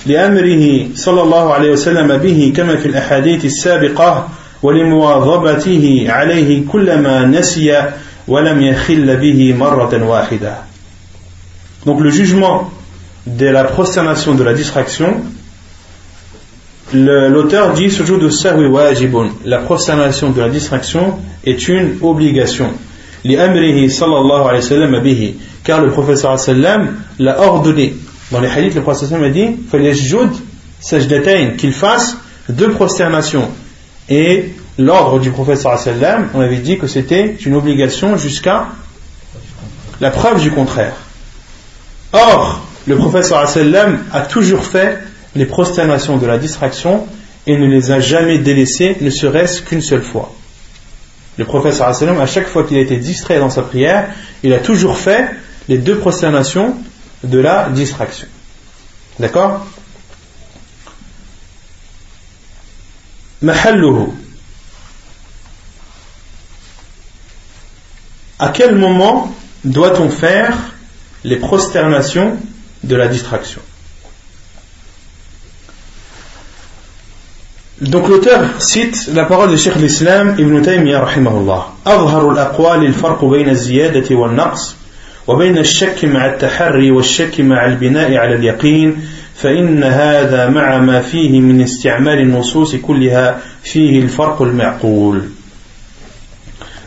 لأمره 0.06 0.88
صلى 0.96 1.22
الله 1.22 1.54
عليه 1.54 1.72
وسلم 1.72 2.18
به 2.18 2.54
كما 2.56 2.76
في 2.76 2.86
الأحاديث 2.86 3.46
السابقة 3.46 4.30
ولمواظبته 4.64 6.06
عليه 6.10 6.68
كلما 6.68 7.26
نسي 7.26 7.84
ولم 8.28 8.62
يخل 8.62 9.18
به 9.18 9.54
مرة 9.54 10.04
واحدة 10.04 10.58
Donc 11.86 12.02
le 12.02 12.10
jugement 12.10 12.70
de 13.26 13.46
la 13.46 13.64
prosternation 13.64 14.34
de 14.34 14.44
la 14.44 14.54
distraction, 14.54 15.22
l'auteur 16.94 17.74
dit 17.74 17.90
ce 17.90 18.04
jour 18.04 18.20
de 18.20 18.30
sahwi 18.30 18.66
wajibun, 18.66 19.30
la 19.46 19.60
prosternation 19.60 20.32
de 20.32 20.42
la 20.42 20.50
distraction 20.50 21.18
est 21.46 21.68
une 21.70 21.98
obligation. 22.02 22.74
لأمره 23.26 23.88
صلى 23.88 24.18
الله 24.18 24.48
عليه 24.50 24.60
وسلم 24.60 25.00
به 25.04 25.34
car 25.68 25.82
le 25.82 25.92
professeur 25.92 26.40
sallam 26.40 26.96
l'a 27.20 27.42
ordonné. 27.42 27.94
Dans 28.32 28.40
les 28.40 28.48
hadiths, 28.48 28.76
le 28.76 28.82
professeur 28.82 29.10
sallam 29.10 29.26
a 29.26 29.30
dit 29.30 29.58
qu'il 31.58 31.74
fasse 31.74 32.18
deux 32.48 32.72
prosternations. 32.72 33.50
Et 34.10 34.54
l'ordre 34.78 35.20
du 35.20 35.32
professeur 35.32 35.78
sallam, 35.78 36.30
on 36.34 36.40
avait 36.40 36.60
dit 36.60 36.78
que 36.78 36.88
c'était 36.88 37.36
une 37.46 37.56
obligation 37.56 38.16
jusqu'à 38.16 38.68
la 40.00 40.10
preuve 40.10 40.42
du 40.42 40.52
contraire. 40.52 40.96
Or, 42.14 42.62
le 42.86 42.96
professeur 42.96 43.46
sallam 43.50 44.00
a 44.14 44.22
toujours 44.22 44.64
fait 44.64 45.00
les 45.36 45.46
prosternations 45.46 46.16
de 46.16 46.26
la 46.26 46.38
distraction 46.38 47.06
et 47.46 47.58
ne 47.58 47.66
les 47.66 47.92
a 47.92 48.00
jamais 48.00 48.40
délaissées, 48.40 48.96
ne 49.02 49.10
serait-ce 49.10 49.62
qu'une 49.62 49.82
seule 49.82 50.04
fois. 50.04 50.34
Le 51.39 51.45
professeur 51.45 51.89
à 51.89 52.27
chaque 52.27 52.49
fois 52.49 52.65
qu'il 52.65 52.77
a 52.77 52.81
été 52.81 52.97
distrait 52.97 53.39
dans 53.39 53.51
sa 53.51 53.63
prière, 53.63 54.11
il 54.43 54.53
a 54.53 54.59
toujours 54.59 54.99
fait 54.99 55.31
les 55.69 55.79
deux 55.79 55.99
prosternations 55.99 56.77
de 57.25 57.39
la 57.39 57.69
distraction. 57.71 58.29
D'accord? 59.19 59.67
À 68.39 68.49
quel 68.49 68.75
moment 68.77 69.35
doit-on 69.65 70.09
faire 70.11 70.57
les 71.25 71.37
prosternations 71.37 72.37
de 72.85 72.97
la 72.97 73.09
distraction? 73.09 73.63
Donc 77.82 78.10
l'auteur 78.10 78.42
cite 78.60 79.10
la 79.14 79.26
parole 79.26 79.52
de 79.52 79.58
Cheikh 79.58 79.76
l'Islam 79.76 80.36
Ibn 80.40 80.62
Taymiyyah 80.62 81.06
rahimahullah. 81.06 81.78
أظهر 81.86 82.32
الأقوال 82.32 82.86
الفرق 82.86 83.26
بين 83.26 83.50
الزيادة 83.50 84.16
والنقص 84.16 84.76
وبين 85.28 85.58
الشك 85.58 86.06
مع 86.06 86.26
التحري 86.26 86.92
والشك 86.92 87.42
مع 87.42 87.66
البناء 87.66 88.16
على 88.16 88.36
اليقين 88.36 88.96
فإن 89.36 89.84
هذا 89.84 90.50
مع 90.50 90.78
ما 90.78 91.02
فيه 91.02 91.40
من 91.40 91.62
استعمال 91.62 92.20
النصوص 92.20 92.76
كلها 92.76 93.42
فيه 93.64 94.02
الفرق 94.02 94.42
المعقول 94.42 95.22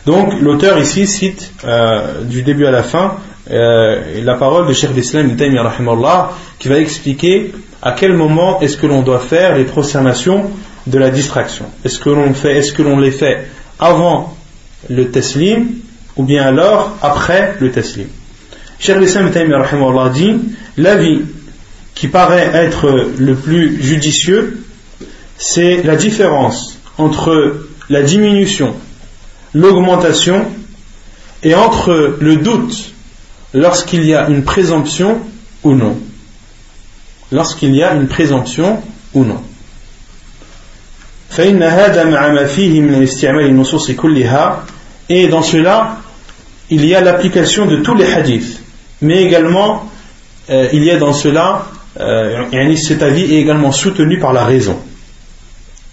Donc 0.05 0.33
l'auteur 0.41 0.79
ici 0.79 1.05
cite 1.05 1.51
euh, 1.63 2.23
du 2.23 2.41
début 2.41 2.65
à 2.65 2.71
la 2.71 2.81
fin 2.81 3.17
euh, 3.51 4.23
la 4.23 4.33
parole 4.35 4.67
de 4.67 4.73
Cheikh 4.73 4.95
l'Islam 4.95 5.27
Ibn 5.27 5.35
Taymiyyah 5.37 6.31
qui 6.59 6.69
va 6.69 6.77
expliquer 6.79 7.53
à 7.81 7.91
quel 7.91 8.13
moment 8.13 8.59
est-ce 8.61 8.77
que 8.77 8.87
l'on 8.87 9.03
doit 9.03 9.19
faire 9.19 9.55
les 9.55 9.63
prosternations 9.63 10.49
de 10.86 10.98
la 10.98 11.10
distraction. 11.10 11.66
Est-ce 11.84 11.98
que 11.98 12.10
l'on 12.10 12.32
fait, 12.34 12.56
est-ce 12.56 12.72
que 12.72 12.82
l'on 12.82 12.98
les 12.98 13.10
fait 13.10 13.48
avant 13.78 14.36
le 14.88 15.10
taslim 15.10 15.66
ou 16.16 16.22
bien 16.22 16.44
alors 16.44 16.96
après 17.02 17.56
le 17.60 17.70
taslim 17.70 18.06
Cheikh 18.78 18.96
Islam 19.02 19.30
dit 19.30 20.34
l'avis 20.76 21.22
qui 21.94 22.08
paraît 22.08 22.50
être 22.52 23.10
le 23.18 23.34
plus 23.34 23.82
judicieux, 23.82 24.62
c'est 25.38 25.82
la 25.82 25.96
différence 25.96 26.78
entre 26.98 27.66
la 27.88 28.02
diminution, 28.02 28.74
l'augmentation 29.54 30.46
et 31.42 31.54
entre 31.54 32.18
le 32.20 32.36
doute 32.36 32.92
lorsqu'il 33.54 34.04
y 34.04 34.14
a 34.14 34.28
une 34.28 34.44
présomption 34.44 35.20
ou 35.62 35.74
non. 35.74 35.98
Lorsqu'il 37.32 37.74
y 37.74 37.82
a 37.82 37.94
une 37.94 38.08
présomption 38.08 38.82
ou 39.14 39.24
non. 39.24 39.42
Et 45.08 45.28
dans 45.28 45.42
cela, 45.42 45.96
il 46.70 46.84
y 46.84 46.94
a 46.94 47.00
l'application 47.00 47.66
de 47.66 47.76
tous 47.76 47.94
les 47.94 48.12
hadiths. 48.12 48.60
Mais 49.02 49.22
également, 49.22 49.90
euh, 50.48 50.68
il 50.72 50.82
y 50.84 50.90
a 50.90 50.96
dans 50.96 51.12
cela, 51.12 51.66
euh, 52.00 52.76
cet 52.76 53.02
avis 53.02 53.34
est 53.34 53.40
également 53.40 53.72
soutenu 53.72 54.18
par 54.18 54.32
la 54.32 54.44
raison. 54.44 54.78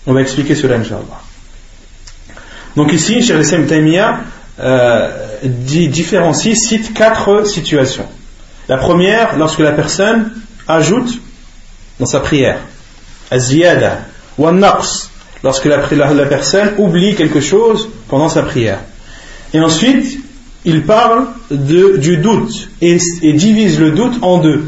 On 0.08 0.14
va 0.14 0.22
expliquer 0.22 0.56
cela, 0.56 0.76
Inch'Allah. 0.76 1.22
Donc 2.76 2.94
ici, 2.94 3.22
Cheikh 3.22 3.42
Islam 3.42 3.68
Taimiyya 3.68 4.20
euh, 4.60 5.10
différencie, 5.44 6.58
cite 6.58 6.94
quatre 6.94 7.46
situations. 7.46 8.08
La 8.70 8.78
première, 8.78 9.38
lorsque 9.38 9.60
la 9.60 9.74
personne 9.74 10.32
ajoute 10.68 11.20
dans 12.00 12.06
sa 12.06 12.22
prière, 12.22 12.60
aziyada 13.30 14.00
ou 14.38 14.50
naqs, 14.52 15.10
lorsque 15.44 15.66
la, 15.66 15.78
personne 16.26 16.72
oublie 16.78 17.16
quelque 17.16 17.42
chose 17.42 17.90
pendant 18.08 18.30
sa 18.30 18.44
prière. 18.44 18.80
Et 19.54 19.60
ensuite, 19.60 20.20
il 20.66 20.84
parle 20.84 21.26
du 21.52 22.18
doute 22.18 22.70
et, 22.82 22.98
divise 23.22 23.80
le 23.80 23.92
doute 23.92 24.16
en 24.22 24.38
deux. 24.38 24.64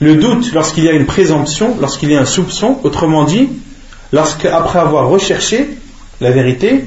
Le 0.00 0.16
doute 0.16 0.52
lorsqu'il 0.52 0.84
y 0.84 0.88
a 0.88 0.92
une 0.92 1.06
présomption, 1.06 1.76
lorsqu'il 1.80 2.10
y 2.10 2.16
a 2.16 2.20
un 2.20 2.26
soupçon, 2.26 2.78
autrement 2.84 3.24
dit, 3.24 3.48
lorsque 4.12 4.44
après 4.44 4.78
avoir 4.78 5.08
recherché 5.08 5.68
la 6.20 6.30
vérité, 6.30 6.84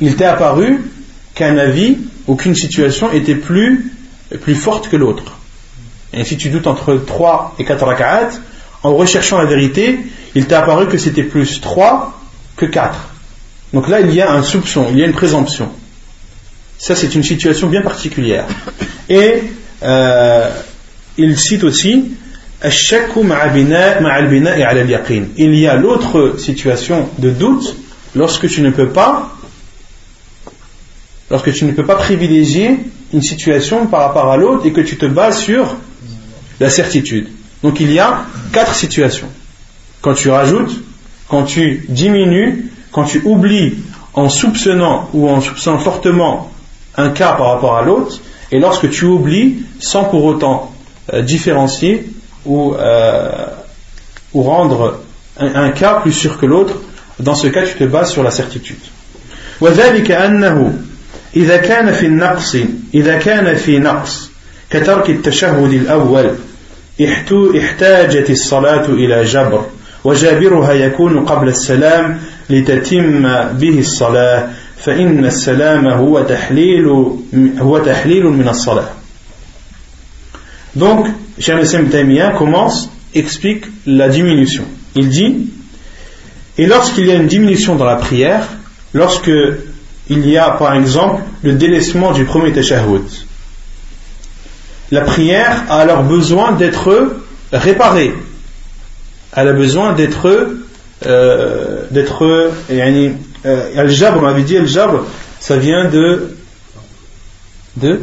il 0.00 0.16
t'est 0.16 0.24
apparu 0.24 0.84
qu'un 1.34 1.56
avis 1.56 1.96
ou 2.26 2.36
qu'une 2.36 2.54
situation 2.54 3.10
était 3.10 3.34
plus, 3.34 3.92
plus 4.42 4.54
forte 4.54 4.88
que 4.88 4.96
l'autre. 4.96 5.38
Et 6.12 6.24
si 6.24 6.36
tu 6.36 6.50
doutes 6.50 6.66
entre 6.66 6.94
3 6.94 7.56
et 7.58 7.64
4 7.64 7.84
raka'at, 7.84 8.30
en 8.82 8.94
recherchant 8.94 9.38
la 9.38 9.46
vérité, 9.46 9.98
il 10.34 10.46
t'est 10.46 10.54
apparu 10.54 10.88
que 10.88 10.98
c'était 10.98 11.22
plus 11.22 11.60
3 11.60 12.17
que 12.58 12.66
4. 12.66 12.94
Donc 13.72 13.88
là, 13.88 14.00
il 14.00 14.14
y 14.14 14.20
a 14.20 14.30
un 14.32 14.42
soupçon, 14.42 14.86
il 14.90 14.98
y 14.98 15.02
a 15.02 15.06
une 15.06 15.12
présomption. 15.12 15.70
Ça, 16.78 16.94
c'est 16.94 17.14
une 17.14 17.22
situation 17.22 17.68
bien 17.68 17.82
particulière. 17.82 18.44
Et 19.08 19.42
euh, 19.82 20.50
il 21.16 21.38
cite 21.38 21.64
aussi 21.64 22.12
il 25.36 25.54
y 25.54 25.66
a 25.68 25.76
l'autre 25.76 26.34
situation 26.38 27.08
de 27.18 27.30
doute 27.30 27.76
lorsque 28.16 28.48
tu 28.48 28.62
ne 28.62 28.70
peux 28.70 28.88
pas 28.88 29.32
lorsque 31.30 31.52
tu 31.52 31.66
ne 31.66 31.72
peux 31.72 31.84
pas 31.84 31.94
privilégier 31.94 32.80
une 33.12 33.22
situation 33.22 33.86
par 33.86 34.00
rapport 34.00 34.32
à 34.32 34.36
l'autre 34.36 34.66
et 34.66 34.72
que 34.72 34.80
tu 34.80 34.96
te 34.96 35.06
bases 35.06 35.38
sur 35.38 35.76
la 36.58 36.68
certitude. 36.70 37.28
Donc 37.62 37.78
il 37.78 37.92
y 37.92 38.00
a 38.00 38.24
quatre 38.52 38.74
situations. 38.74 39.28
Quand 40.00 40.14
tu 40.14 40.28
rajoutes, 40.30 40.82
quand 41.27 41.43
tu 41.43 41.85
diminues, 41.89 42.71
quand 42.91 43.05
tu 43.05 43.21
oublies 43.25 43.75
en 44.13 44.29
soupçonnant 44.29 45.09
ou 45.13 45.29
en 45.29 45.41
soupçonnant 45.41 45.79
fortement 45.79 46.51
un 46.95 47.09
cas 47.09 47.33
par 47.33 47.47
rapport 47.47 47.75
à 47.77 47.81
l'autre, 47.81 48.19
et 48.51 48.59
lorsque 48.59 48.89
tu 48.89 49.05
oublies 49.05 49.57
sans 49.79 50.03
pour 50.03 50.25
autant 50.25 50.71
euh, 51.13 51.21
différencier 51.21 52.05
ou, 52.45 52.75
euh, 52.75 53.45
ou 54.33 54.43
rendre 54.43 54.99
un, 55.39 55.55
un, 55.55 55.69
cas 55.71 55.95
plus 55.95 56.13
sûr 56.13 56.37
que 56.37 56.45
l'autre, 56.45 56.75
dans 57.19 57.35
ce 57.35 57.47
cas 57.47 57.63
tu 57.63 57.75
te 57.75 57.83
bases 57.83 58.11
sur 58.11 58.23
la 58.23 58.31
certitude. 58.31 58.79
وذلك 59.61 60.11
أنه 60.11 60.73
إذا 61.35 61.57
كان 61.57 61.91
في 61.91 62.05
النقص 62.05 62.57
إذا 62.93 63.17
كان 63.17 63.55
في 63.55 63.79
نقص 63.79 64.29
كترك 64.69 65.09
التشهد 65.09 65.73
الأول 65.73 66.35
احتاجت 67.57 68.29
الصلاة 68.29 68.85
إلى 68.85 69.23
جبر 69.23 69.65
وجابرها 70.07 70.73
يكون 70.73 71.25
قبل 71.25 71.47
السلام 71.47 72.19
لتتم 72.49 73.21
به 73.51 73.79
الصلاة 73.79 74.49
فإن 74.77 75.25
السلام 75.25 75.87
هو 75.87 76.21
تحليل 76.21 76.87
هو 77.59 77.77
تحليل 77.77 78.23
من 78.25 78.47
الصلاة 78.47 78.89
Donc, 80.75 81.05
Cheikh 81.39 81.61
Islam 81.61 81.89
Taymiyya 81.89 82.31
commence, 82.31 82.89
explique 83.13 83.65
la 83.85 84.09
diminution. 84.09 84.63
Il 84.95 85.09
dit, 85.09 85.49
et 86.57 86.65
lorsqu'il 86.65 87.05
y 87.05 87.11
a 87.11 87.15
une 87.15 87.27
diminution 87.27 87.75
dans 87.75 87.85
la 87.85 87.97
prière, 87.97 88.47
lorsque 88.93 89.31
il 90.09 90.27
y 90.27 90.37
a 90.37 90.49
par 90.51 90.73
exemple 90.73 91.21
le 91.43 91.53
délaissement 91.53 92.11
du 92.11 92.25
premier 92.25 92.51
tashahhud, 92.51 93.03
la 94.91 95.01
prière 95.01 95.63
a 95.69 95.79
alors 95.79 96.03
besoin 96.03 96.51
d'être 96.53 97.17
réparée. 97.51 98.13
elle 99.34 99.48
a 99.48 99.52
besoin 99.52 99.92
d'être 99.92 100.56
euh, 101.06 101.84
d'être 101.90 102.24
euh, 102.24 103.12
al-jabr, 103.76 104.20
on 104.22 104.26
avait 104.26 104.42
dit 104.42 104.56
al-jabr, 104.56 105.04
ça 105.38 105.56
vient 105.56 105.84
de 105.84 106.34
de 107.76 108.00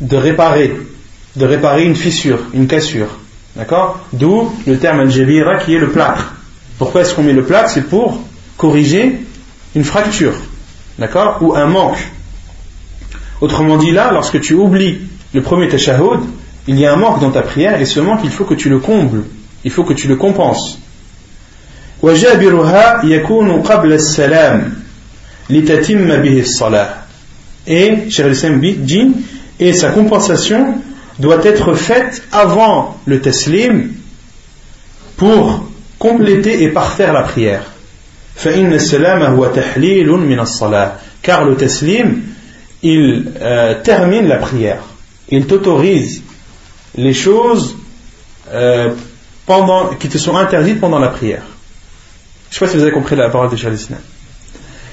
de 0.00 0.16
réparer 0.16 0.76
de 1.36 1.46
réparer 1.46 1.84
une 1.84 1.96
fissure, 1.96 2.38
une 2.52 2.66
cassure. 2.66 3.18
D'accord? 3.56 4.00
D'où 4.12 4.50
le 4.66 4.78
terme 4.78 5.00
al-jabira 5.00 5.56
qui 5.56 5.74
est 5.74 5.78
le 5.78 5.90
plâtre. 5.90 6.34
Pourquoi 6.78 7.02
est-ce 7.02 7.14
qu'on 7.14 7.22
met 7.22 7.32
le 7.32 7.44
plâtre? 7.44 7.70
C'est 7.70 7.88
pour 7.88 8.20
corriger 8.56 9.20
une 9.74 9.84
fracture. 9.84 10.34
D'accord? 10.98 11.38
Ou 11.40 11.54
un 11.54 11.66
manque. 11.66 11.98
Autrement 13.40 13.76
dit, 13.76 13.90
là, 13.90 14.12
lorsque 14.12 14.40
tu 14.40 14.54
oublies 14.54 15.00
le 15.34 15.42
premier 15.42 15.68
tashahhud, 15.68 16.20
il 16.68 16.78
y 16.78 16.86
a 16.86 16.92
un 16.92 16.96
manque 16.96 17.20
dans 17.20 17.30
ta 17.30 17.42
prière 17.42 17.80
et 17.80 17.84
ce 17.84 18.00
manque, 18.00 18.20
il 18.24 18.30
faut 18.30 18.44
que 18.44 18.54
tu 18.54 18.68
le 18.68 18.78
combles. 18.78 19.24
Il 19.64 19.70
faut 19.70 19.84
que 19.84 19.92
tu 19.92 20.08
le 20.08 20.16
compenses. 20.16 20.78
Et, 27.66 27.96
dit, 28.78 29.12
et 29.60 29.72
sa 29.72 29.90
compensation 29.90 30.74
doit 31.18 31.44
être 31.44 31.74
faite 31.74 32.22
avant 32.32 32.96
le 33.04 33.20
taslim 33.20 33.92
pour 35.16 35.68
compléter 35.98 36.62
et 36.64 36.68
parfaire 36.68 37.12
la 37.12 37.22
prière. 37.22 37.64
car 41.22 41.44
le 41.44 41.54
taslim 41.54 42.22
il 42.82 43.30
euh, 43.40 43.74
termine 43.82 44.26
la 44.26 44.38
prière 44.38 44.82
il 45.28 45.46
t'autorise 45.46 46.22
les 46.96 47.14
choses 47.14 47.76
euh, 48.52 48.90
qui 49.98 50.08
te 50.08 50.18
sont 50.18 50.36
interdites 50.36 50.80
pendant 50.80 50.98
la 50.98 51.08
prière 51.08 51.42
je 52.50 52.56
ne 52.56 52.58
sais 52.58 52.64
pas 52.64 52.70
si 52.70 52.76
vous 52.76 52.82
avez 52.82 52.92
compris 52.92 53.16
la 53.16 53.28
parole 53.28 53.50
de 53.50 53.56
Charles 53.56 53.76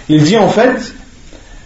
il 0.10 0.24
dit 0.24 0.38
en 0.38 0.50
fait 0.50 0.94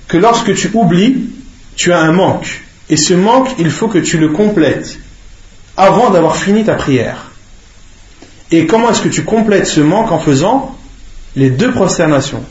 que 0.08 0.18
lorsque 0.18 0.54
tu 0.54 0.70
oublies 0.74 1.30
tu 1.76 1.92
as 1.92 2.00
un 2.00 2.12
manque 2.12 2.64
et 2.90 2.98
ce 2.98 3.14
manque, 3.14 3.50
il 3.60 3.72
faut 3.72 3.88
que 3.88 3.98
tu 3.98 4.18
le 4.18 4.30
complètes 4.30 5.00
avant 5.78 6.10
d'avoir 6.10 6.36
fini 6.36 6.64
ta 6.64 6.76
prière. 6.76 7.32
Et 8.52 8.68
comment 8.68 8.92
est-ce 8.92 9.02
que 9.02 9.10
tu 9.10 9.24
complètes 9.24 9.68
ce 9.68 9.82
manque 9.82 10.12
en 10.12 10.20
faisant 10.20 10.78
les 11.36 11.50
deux 11.50 11.72
prosternations? 11.72 12.44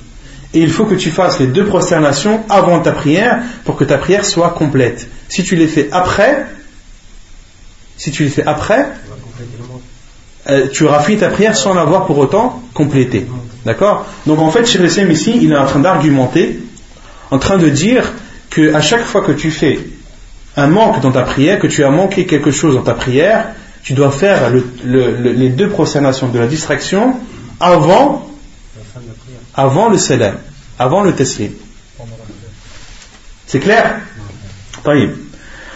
Et 0.54 0.60
il 0.60 0.70
faut 0.70 0.84
que 0.84 0.94
tu 0.94 1.10
fasses 1.10 1.38
les 1.38 1.46
deux 1.46 1.64
prosternations 1.64 2.42
avant 2.48 2.80
ta 2.80 2.92
prière 2.92 3.42
pour 3.64 3.76
que 3.76 3.84
ta 3.84 3.98
prière 3.98 4.24
soit 4.24 4.50
complète. 4.50 5.08
Si 5.28 5.44
tu 5.44 5.56
les 5.56 5.68
fais 5.68 5.88
après, 5.92 6.46
si 7.96 8.10
tu 8.10 8.24
les 8.24 8.30
fais 8.30 8.44
après, 8.44 8.88
euh, 10.50 10.66
tu 10.72 10.84
auras 10.84 11.00
fini 11.00 11.18
ta 11.18 11.28
prière 11.28 11.56
sans 11.56 11.74
l'avoir 11.74 12.06
pour 12.06 12.18
autant 12.18 12.62
complétée. 12.74 13.26
D'accord 13.64 14.06
Donc 14.26 14.40
en 14.40 14.50
fait, 14.50 14.66
Shir 14.66 14.84
ici, 14.84 15.38
il 15.40 15.52
est 15.52 15.56
en 15.56 15.66
train 15.66 15.78
d'argumenter, 15.78 16.60
en 17.30 17.38
train 17.38 17.58
de 17.58 17.68
dire 17.68 18.12
que 18.50 18.74
à 18.74 18.80
chaque 18.80 19.04
fois 19.04 19.22
que 19.22 19.32
tu 19.32 19.50
fais 19.50 19.78
un 20.56 20.66
manque 20.66 21.00
dans 21.00 21.12
ta 21.12 21.22
prière, 21.22 21.58
que 21.58 21.68
tu 21.68 21.84
as 21.84 21.90
manqué 21.90 22.26
quelque 22.26 22.50
chose 22.50 22.74
dans 22.74 22.82
ta 22.82 22.94
prière, 22.94 23.54
tu 23.82 23.94
dois 23.94 24.10
faire 24.10 24.50
les 24.84 25.48
deux 25.48 25.68
prosternations 25.68 26.28
de 26.28 26.38
la 26.38 26.46
distraction 26.46 27.14
avant, 27.60 28.28
avant 29.54 29.88
le 29.88 29.98
salam, 29.98 30.36
avant 30.78 31.02
le 31.02 31.12
taslim. 31.14 31.52
C'est 33.46 33.60
clair? 33.60 34.00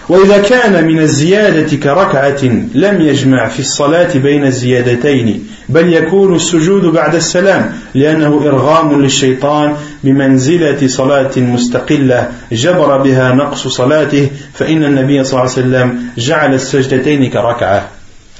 وإذا 0.08 0.38
كان 0.38 0.86
من 0.86 0.98
الزيادة 0.98 1.76
كركعة 1.76 2.44
لم 2.74 3.00
يجمع 3.00 3.48
في 3.48 3.60
الصلاة 3.60 4.18
بين 4.18 4.44
الزيادتين 4.44 5.46
بل 5.68 5.92
يكون 5.92 6.34
السجود 6.34 6.82
بعد 6.82 7.14
السلام 7.14 7.72
لأنه 7.94 8.42
إرغام 8.46 9.02
للشيطان 9.02 9.76
بمنزلة 10.04 10.86
صلاة 10.86 11.30
مستقلة 11.36 12.30
جبر 12.52 12.98
بها 12.98 13.32
نقص 13.34 13.68
صلاته 13.68 14.30
فإن 14.54 14.84
النبي 14.84 15.24
صلى 15.24 15.40
الله 15.40 15.52
عليه 15.52 15.62
وسلم 15.62 15.98
جعل 16.18 16.54
السجدتين 16.54 17.30
كركعة. 17.30 17.88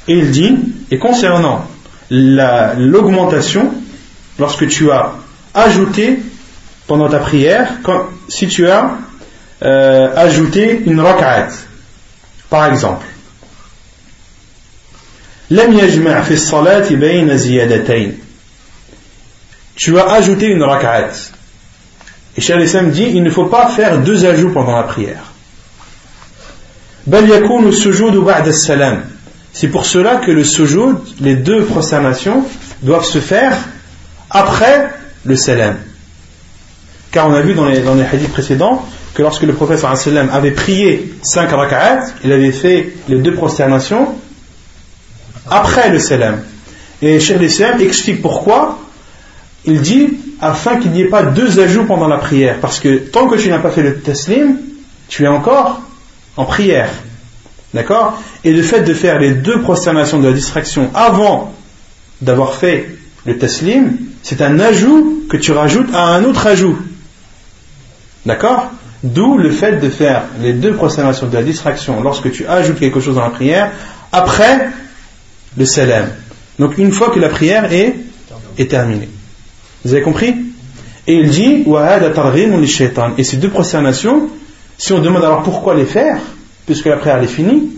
Il 0.08 0.30
dit, 0.30 0.56
et 0.92 0.98
concernant 0.98 1.66
l'augmentation, 2.10 3.72
lorsque 4.38 4.68
tu 4.68 4.92
as 4.92 5.14
ajouté 5.52 6.20
pendant 6.86 7.08
ta 7.08 7.18
prière, 7.18 7.68
quand, 7.82 8.04
si 8.28 8.46
tu 8.46 8.68
as 8.68 8.92
euh, 9.62 10.14
ajouté 10.14 10.82
une 10.84 11.00
rak'at, 11.00 11.48
par 12.50 12.66
exemple. 12.66 13.07
Tu 19.76 19.98
as 19.98 20.11
ajouté 20.12 20.46
une 20.46 20.62
rak'at. 20.62 21.12
Et 22.36 22.40
Cheikh 22.40 22.90
dit, 22.90 23.11
il 23.14 23.22
ne 23.22 23.30
faut 23.30 23.46
pas 23.46 23.68
faire 23.68 24.00
deux 24.00 24.26
ajouts 24.26 24.50
pendant 24.50 24.76
la 24.76 24.82
prière. 24.82 25.32
C'est 29.52 29.68
pour 29.68 29.86
cela 29.86 30.16
que 30.16 30.30
le 30.30 30.44
sujoud, 30.44 30.98
les 31.20 31.36
deux 31.36 31.64
prosternations, 31.64 32.44
doivent 32.82 33.07
se 33.07 33.20
faire 33.20 33.57
après 34.28 34.90
le 35.24 35.36
salam. 35.36 35.76
Car 37.11 37.28
on 37.28 37.32
a 37.32 37.40
vu 37.40 37.54
dans 37.54 37.64
les 37.64 37.78
hadiths 37.78 38.32
précédents 38.32 38.84
que 39.16 39.22
lorsque 39.22 39.44
le 39.44 39.54
prophète 39.54 39.82
avait 40.30 40.50
prié 40.50 41.14
cinq 41.22 41.50
rak'at, 41.50 42.04
il 42.22 42.30
avait 42.32 42.52
fait 42.52 42.92
les 43.08 43.16
deux 43.16 43.32
prosternations 43.32 44.08
après 45.48 45.90
le 45.90 45.98
salam. 45.98 46.42
Et 47.00 47.18
Cheikh 47.18 47.40
l'Islam 47.40 47.80
explique 47.80 48.20
pourquoi. 48.20 48.78
Il 49.64 49.80
dit 49.80 50.18
afin 50.40 50.76
qu'il 50.76 50.90
n'y 50.90 51.00
ait 51.00 51.08
pas 51.08 51.22
deux 51.22 51.58
ajouts 51.60 51.84
pendant 51.84 52.08
la 52.08 52.18
prière. 52.18 52.58
Parce 52.60 52.78
que 52.78 52.98
tant 52.98 53.26
que 53.26 53.36
tu 53.36 53.48
n'as 53.48 53.58
pas 53.58 53.70
fait 53.70 53.82
le 53.82 54.00
taslim, 54.00 54.58
tu 55.08 55.24
es 55.24 55.28
encore 55.28 55.80
en 56.36 56.44
prière. 56.44 56.90
D'accord? 57.72 58.20
Et 58.44 58.52
le 58.52 58.62
fait 58.62 58.82
de 58.82 58.92
faire 58.92 59.18
les 59.18 59.32
deux 59.32 59.62
prosternations 59.62 60.20
de 60.20 60.28
la 60.28 60.34
distraction 60.34 60.90
avant 60.94 61.54
d'avoir 62.20 62.54
fait 62.54 62.90
le 63.24 63.38
taslim, 63.38 63.96
c'est 64.22 64.42
un 64.42 64.60
ajout 64.60 65.24
que 65.30 65.38
tu 65.38 65.52
rajoutes 65.52 65.94
à 65.94 66.04
un 66.04 66.24
autre 66.24 66.46
ajout. 66.46 66.76
D'accord? 68.26 68.70
D'où 69.03 69.36
le 69.36 69.51
fait 69.51 69.78
de 69.80 69.88
faire 69.90 70.22
les 70.40 70.53
deux 70.53 70.74
prosternations 70.74 71.26
de 71.26 71.34
la 71.34 71.42
distraction 71.42 72.03
lorsque 72.03 72.30
tu 72.32 72.47
ajoutes 72.47 72.78
quelque 72.78 73.01
chose 73.01 73.16
dans 73.16 73.22
la 73.22 73.30
prière 73.30 73.70
après 74.12 74.68
le 75.57 75.64
salam. 75.64 76.09
Donc 76.59 76.78
une 76.78 76.92
fois 76.92 77.11
que 77.11 77.18
la 77.18 77.28
prière 77.28 77.72
est, 77.72 77.94
terminée. 78.68 79.09
Vous 79.84 79.92
avez 79.92 80.03
compris? 80.03 80.34
Et 81.07 81.14
il 81.14 81.28
dit 81.28 81.64
Et 83.18 83.24
ces 83.24 83.36
deux 83.36 83.51
prosternations, 83.51 84.28
si 84.78 84.92
on 84.92 85.01
demande 85.01 85.24
alors 85.24 85.42
pourquoi 85.42 85.74
les 85.74 85.84
faire, 85.84 86.18
puisque 86.64 86.86
la 86.86 86.97
prière 86.97 87.22
est 87.22 87.28
finie, 87.28 87.70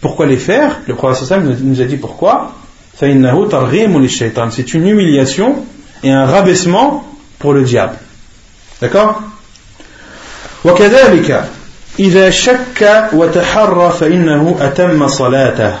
pourquoi 0.00 0.26
les 0.26 0.36
faire? 0.36 0.80
Le 0.86 0.94
prophète 0.94 1.40
nous 1.42 1.80
a 1.80 1.84
dit 1.84 1.96
pourquoi? 1.96 2.54
C'est 2.94 3.10
une 3.10 4.86
humiliation 4.86 5.56
et 6.02 6.10
un 6.10 6.26
rabaissement 6.26 7.04
pour 7.38 7.54
le 7.54 7.62
diable. 7.62 7.96
D'accord? 8.80 9.22
وكذلك 10.65 11.49
إذا 11.99 12.29
شك 12.29 13.09
وتحرى 13.13 13.91
فإنه 13.99 14.55
أتم 14.59 15.07
صلاته 15.07 15.73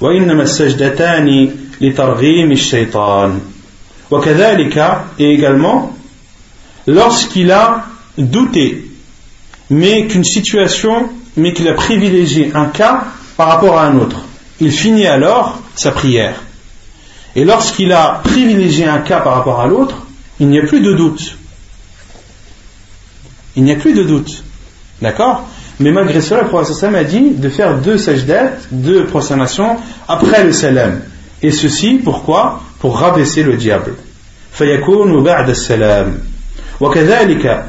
وإنما 0.00 0.42
السجدتان 0.42 1.50
لترغيم 1.80 2.52
الشيطان 2.52 3.40
وكذلك 4.10 4.78
et 5.18 5.32
également 5.32 5.96
lorsqu'il 6.86 7.50
a 7.50 7.86
douté 8.18 8.90
mais 9.70 10.06
qu'une 10.06 10.24
situation 10.24 11.08
mais 11.36 11.52
qu'il 11.52 11.68
a 11.68 11.74
privilégié 11.74 12.50
un 12.54 12.66
cas 12.66 13.04
par 13.36 13.48
rapport 13.48 13.78
à 13.78 13.86
un 13.86 13.96
autre 13.98 14.20
il 14.60 14.70
finit 14.70 15.06
alors 15.06 15.58
sa 15.74 15.90
prière 15.90 16.34
et 17.36 17.44
lorsqu'il 17.44 17.92
a 17.92 18.20
privilégié 18.22 18.86
un 18.86 18.98
cas 18.98 19.20
par 19.20 19.34
rapport 19.34 19.60
à 19.60 19.66
l'autre 19.66 19.96
il 20.40 20.48
n'y 20.48 20.58
a 20.58 20.62
plus 20.62 20.80
de 20.80 20.92
doute 20.92 21.36
Il 23.56 23.64
n'y 23.64 23.72
a 23.72 23.76
plus 23.76 23.94
de 23.94 24.02
doute. 24.02 24.42
D'accord 25.02 25.48
Mais 25.80 25.90
malgré 25.90 26.20
cela, 26.20 26.42
le 26.42 26.48
prophète 26.48 26.82
a 26.84 27.04
dit 27.04 27.30
de 27.30 27.48
faire 27.48 27.78
deux 27.78 27.98
sajdat, 27.98 28.52
deux 28.70 29.04
prosternations 29.06 29.76
après 30.08 30.44
le 30.44 30.52
salam. 30.52 31.00
Et 31.42 31.50
ceci, 31.50 32.00
pourquoi 32.02 32.60
Pour 32.78 32.98
rabaisser 32.98 33.42
le 33.42 33.56
diable. 33.56 33.94
فيكون 34.54 35.22
بعد 35.24 35.50
السلام 35.50 36.18
وكذلك 36.80 37.64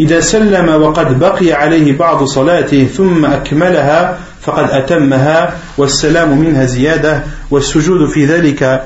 إذا 0.00 0.20
سلم 0.20 0.82
وقد 0.82 1.18
بقي 1.18 1.52
عليه 1.52 1.98
بعض 1.98 2.24
صلاته 2.24 2.86
ثم 2.96 3.24
أكملها 3.24 4.18
فقد 4.42 4.70
أتمها 4.70 5.56
والسلام 5.78 6.38
منها 6.38 6.64
زيادة 6.64 7.22
والسجود 7.50 8.08
في 8.08 8.24
ذلك 8.26 8.82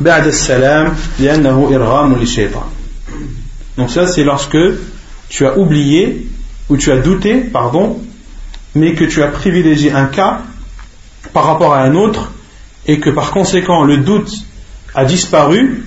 بعد 0.00 0.26
السلام 0.26 0.94
لأنه 1.20 1.70
إرغام 1.74 2.14
للشيطان. 2.14 2.68
Donc 3.76 3.90
ça 3.90 4.06
c'est 4.06 4.22
lorsque 4.22 4.56
tu 5.28 5.46
as 5.46 5.56
oublié 5.58 6.26
ou 6.68 6.76
tu 6.76 6.92
as 6.92 6.98
douté, 6.98 7.36
pardon, 7.36 8.00
mais 8.74 8.94
que 8.94 9.04
tu 9.04 9.22
as 9.22 9.28
privilégié 9.28 9.92
un 9.92 10.06
cas 10.06 10.40
par 11.32 11.46
rapport 11.46 11.74
à 11.74 11.82
un 11.82 11.94
autre 11.94 12.32
et 12.86 13.00
que 13.00 13.10
par 13.10 13.30
conséquent 13.30 13.84
le 13.84 13.98
doute 13.98 14.32
a 14.94 15.04
disparu, 15.04 15.84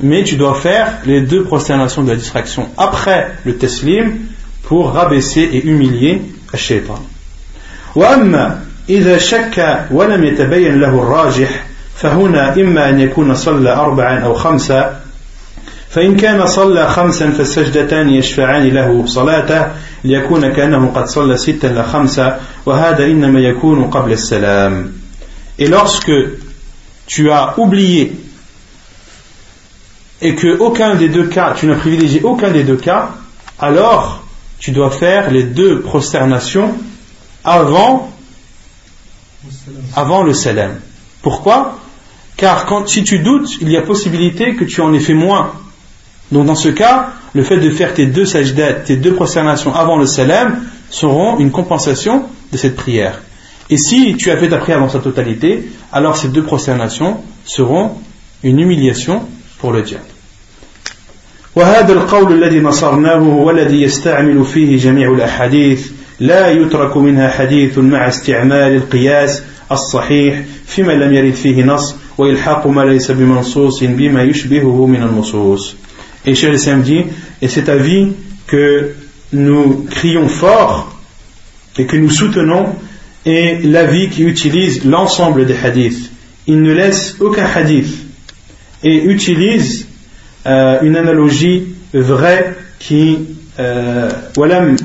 mais 0.00 0.24
tu 0.24 0.36
dois 0.36 0.54
faire 0.54 0.98
les 1.06 1.20
deux 1.20 1.44
prosternations 1.44 2.02
de 2.02 2.10
la 2.10 2.16
distraction 2.16 2.68
après 2.76 3.32
le 3.44 3.56
teslim 3.56 4.18
pour 4.62 4.92
rabaisser 4.92 5.42
et 5.42 5.66
humilier 5.66 6.22
le 6.52 6.58
shaitan. 6.58 7.00
وأما 7.94 8.60
إذا 8.88 9.18
شك 9.18 9.86
ولم 9.90 10.24
يتبين 10.24 10.80
له 10.80 10.88
الراجح 10.88 11.64
فهنا 11.96 12.54
إما 12.54 12.88
أن 12.88 13.00
يكون 13.00 13.34
صلى 13.34 13.72
أربعا 13.72 14.18
أو 14.18 14.34
خمسة 14.34 14.90
فإن 15.96 16.16
كان 16.16 16.46
صلى 16.46 16.88
خمسا 16.88 17.30
فالسجدتان 17.30 18.10
يشفعان 18.10 18.68
له 18.68 19.06
صلاته 19.06 19.66
ليكون 20.04 20.52
كأنه 20.52 20.92
قد 20.94 21.06
صلى 21.06 21.36
ستا 21.36 21.66
لا 21.66 21.82
خمسة 21.82 22.36
وهذا 22.66 23.04
إنما 23.04 23.40
يكون 23.40 23.84
قبل 23.84 24.12
السلام 24.12 24.92
Et 25.58 25.68
lorsque 25.68 26.12
tu 27.06 27.30
as 27.30 27.54
oublié 27.58 28.12
et 30.22 30.34
que 30.34 30.58
aucun 30.58 30.94
des 30.94 31.08
deux 31.08 31.26
cas, 31.26 31.52
tu 31.54 31.66
n'as 31.66 31.74
privilégié 31.74 32.22
aucun 32.22 32.50
des 32.50 32.62
deux 32.62 32.76
cas, 32.76 33.10
alors 33.58 34.24
tu 34.58 34.70
dois 34.70 34.90
faire 34.90 35.30
les 35.30 35.42
deux 35.42 35.80
prosternations 35.80 36.72
avant, 37.44 38.10
avant 39.94 40.22
le 40.22 40.32
salam. 40.32 40.78
Pourquoi 41.20 41.78
Car 42.36 42.66
quand, 42.66 42.88
si 42.88 43.04
tu 43.04 43.18
doutes, 43.18 43.56
il 43.60 43.68
y 43.70 43.76
a 43.76 43.82
possibilité 43.82 44.54
que 44.54 44.64
tu 44.64 44.80
en 44.80 44.94
aies 44.94 45.00
fait 45.00 45.14
moins 45.14 45.52
Donc 46.30 46.46
dans 46.46 46.54
ce 46.54 46.68
cas, 46.68 47.10
le 47.34 47.42
fait 47.42 47.58
de 47.58 47.70
faire 47.70 47.94
tes 47.94 48.06
deux 48.06 48.24
sajdat, 48.24 48.72
tes 48.72 48.96
deux 48.96 49.14
prosternations 49.14 49.74
avant 49.74 49.98
le 49.98 50.06
salam, 50.06 50.60
seront 50.90 51.38
une 51.38 51.50
compensation 51.50 52.24
de 52.52 52.56
cette 52.56 52.76
prière. 52.76 53.20
Et 53.70 53.76
si 53.76 54.16
tu 54.16 54.30
as 54.30 54.36
fait 54.36 54.48
ta 54.48 54.58
prière 54.58 54.80
dans 54.80 54.88
sa 54.88 54.98
totalité, 54.98 55.68
alors 55.92 56.16
ces 56.16 56.28
deux 56.28 56.42
prosternations 56.42 57.18
seront 57.44 57.92
une 58.42 58.58
humiliation 58.58 59.22
pour 59.58 59.72
le 59.72 59.82
diable. 59.82 60.04
وهذا 61.56 61.92
القول 61.92 62.32
الذي 62.32 62.60
نصرناه 62.60 63.18
هو 63.18 63.50
الذي 63.50 63.82
يستعمل 63.82 64.44
فيه 64.44 64.76
جميع 64.76 65.12
الأحاديث 65.12 65.90
لا 66.20 66.50
يترك 66.50 66.96
منها 66.96 67.28
حديث 67.30 67.78
مع 67.78 68.08
استعمال 68.08 68.76
القياس 68.76 69.42
الصحيح 69.72 70.42
فيما 70.66 70.92
لم 70.92 71.12
يرد 71.12 71.34
فيه 71.34 71.64
نص 71.64 71.96
وإلحاق 72.18 72.66
ما 72.66 72.82
ليس 72.82 73.10
بمنصوص 73.10 73.84
بما 73.84 74.22
يشبهه 74.22 74.86
من 74.86 75.02
النصوص 75.02 75.76
Et 76.26 76.34
Cheikh 76.34 76.54
Islam 76.54 76.82
dit, 76.82 77.04
et 77.40 77.48
c'est 77.48 77.68
avis 77.68 78.12
que 78.46 78.92
nous 79.32 79.86
crions 79.90 80.28
fort 80.28 80.94
et 81.78 81.86
que 81.86 81.96
nous 81.96 82.10
soutenons 82.10 82.66
est 83.24 83.64
l'avis 83.64 84.08
qui 84.10 84.22
utilise 84.22 84.84
l'ensemble 84.84 85.46
des 85.46 85.56
hadiths. 85.56 86.10
Il 86.46 86.62
ne 86.62 86.72
laisse 86.72 87.16
aucun 87.20 87.46
hadith 87.46 87.94
et 88.82 89.04
utilise 89.04 89.86
euh, 90.46 90.80
une 90.82 90.96
analogie 90.96 91.64
vraie 91.94 92.54
qui 92.78 93.18
ولم 94.38 94.76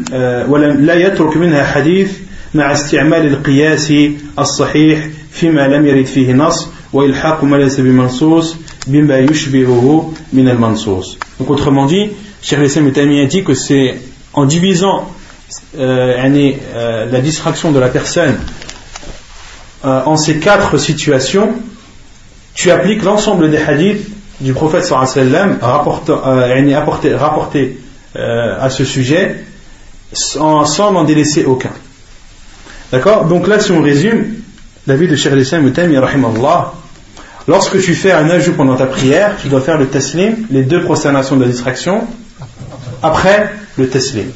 ولم 0.47 0.85
لا 0.85 0.93
يترك 0.93 1.37
منها 1.37 1.63
حديث 1.63 2.11
مع 2.53 2.71
استعمال 2.71 3.27
القياس 3.27 3.93
الصحيح 4.39 5.07
فيما 5.31 5.67
لم 5.67 5.85
يرد 5.85 6.05
فيه 6.05 6.33
نص 6.33 6.69
وإلحاق 6.93 7.43
ما 7.43 7.55
ليس 7.55 7.79
بمنصوص 7.79 8.57
donc 11.38 11.50
autrement 11.50 11.86
dit, 11.86 12.10
Cheikh 12.40 12.76
Mutami 12.76 13.20
a 13.20 13.26
dit 13.26 13.44
que 13.44 13.54
c'est 13.54 13.96
en 14.32 14.44
divisant 14.44 15.08
euh, 15.78 16.14
euh 16.18 17.06
la 17.10 17.20
distraction 17.20 17.72
de 17.72 17.78
la 17.78 17.88
personne 17.88 18.38
euh, 19.84 20.00
en 20.06 20.16
ces 20.16 20.38
quatre 20.38 20.78
situations, 20.78 21.54
tu 22.54 22.70
appliques 22.70 23.02
l'ensemble 23.02 23.50
des 23.50 23.58
hadiths 23.58 24.06
du 24.40 24.52
prophète 24.52 24.84
sallam 24.84 25.58
euh, 25.60 26.74
rapportés 26.76 27.14
rapporté, 27.14 27.80
euh, 28.14 28.56
à 28.60 28.70
ce 28.70 28.84
sujet 28.84 29.44
sans, 30.12 30.66
sans 30.66 30.92
n'en 30.92 31.02
délaisser 31.04 31.44
aucun. 31.44 31.72
D'accord? 32.92 33.24
Donc 33.24 33.48
là, 33.48 33.58
si 33.58 33.72
on 33.72 33.82
résume, 33.82 34.34
la 34.86 34.94
vie 34.94 35.08
de 35.08 35.16
Cheikh 35.16 35.32
Lessem 35.32 35.72
Tami, 35.72 35.96
rahimallah, 35.96 36.74
lorsque 37.48 37.80
tu 37.80 37.94
fais 37.94 38.12
un 38.12 38.28
ajout 38.30 38.52
pendant 38.52 38.76
ta 38.76 38.86
prière, 38.86 39.36
tu 39.40 39.48
dois 39.48 39.60
faire 39.60 39.78
le 39.78 39.88
taslim, 39.88 40.46
les 40.50 40.62
deux 40.62 40.82
prosternations 40.82 41.36
de 41.36 41.44
la 41.44 41.50
distraction, 41.50 42.06
après 43.02 43.52
le 43.76 43.88
taslim. 43.88 44.30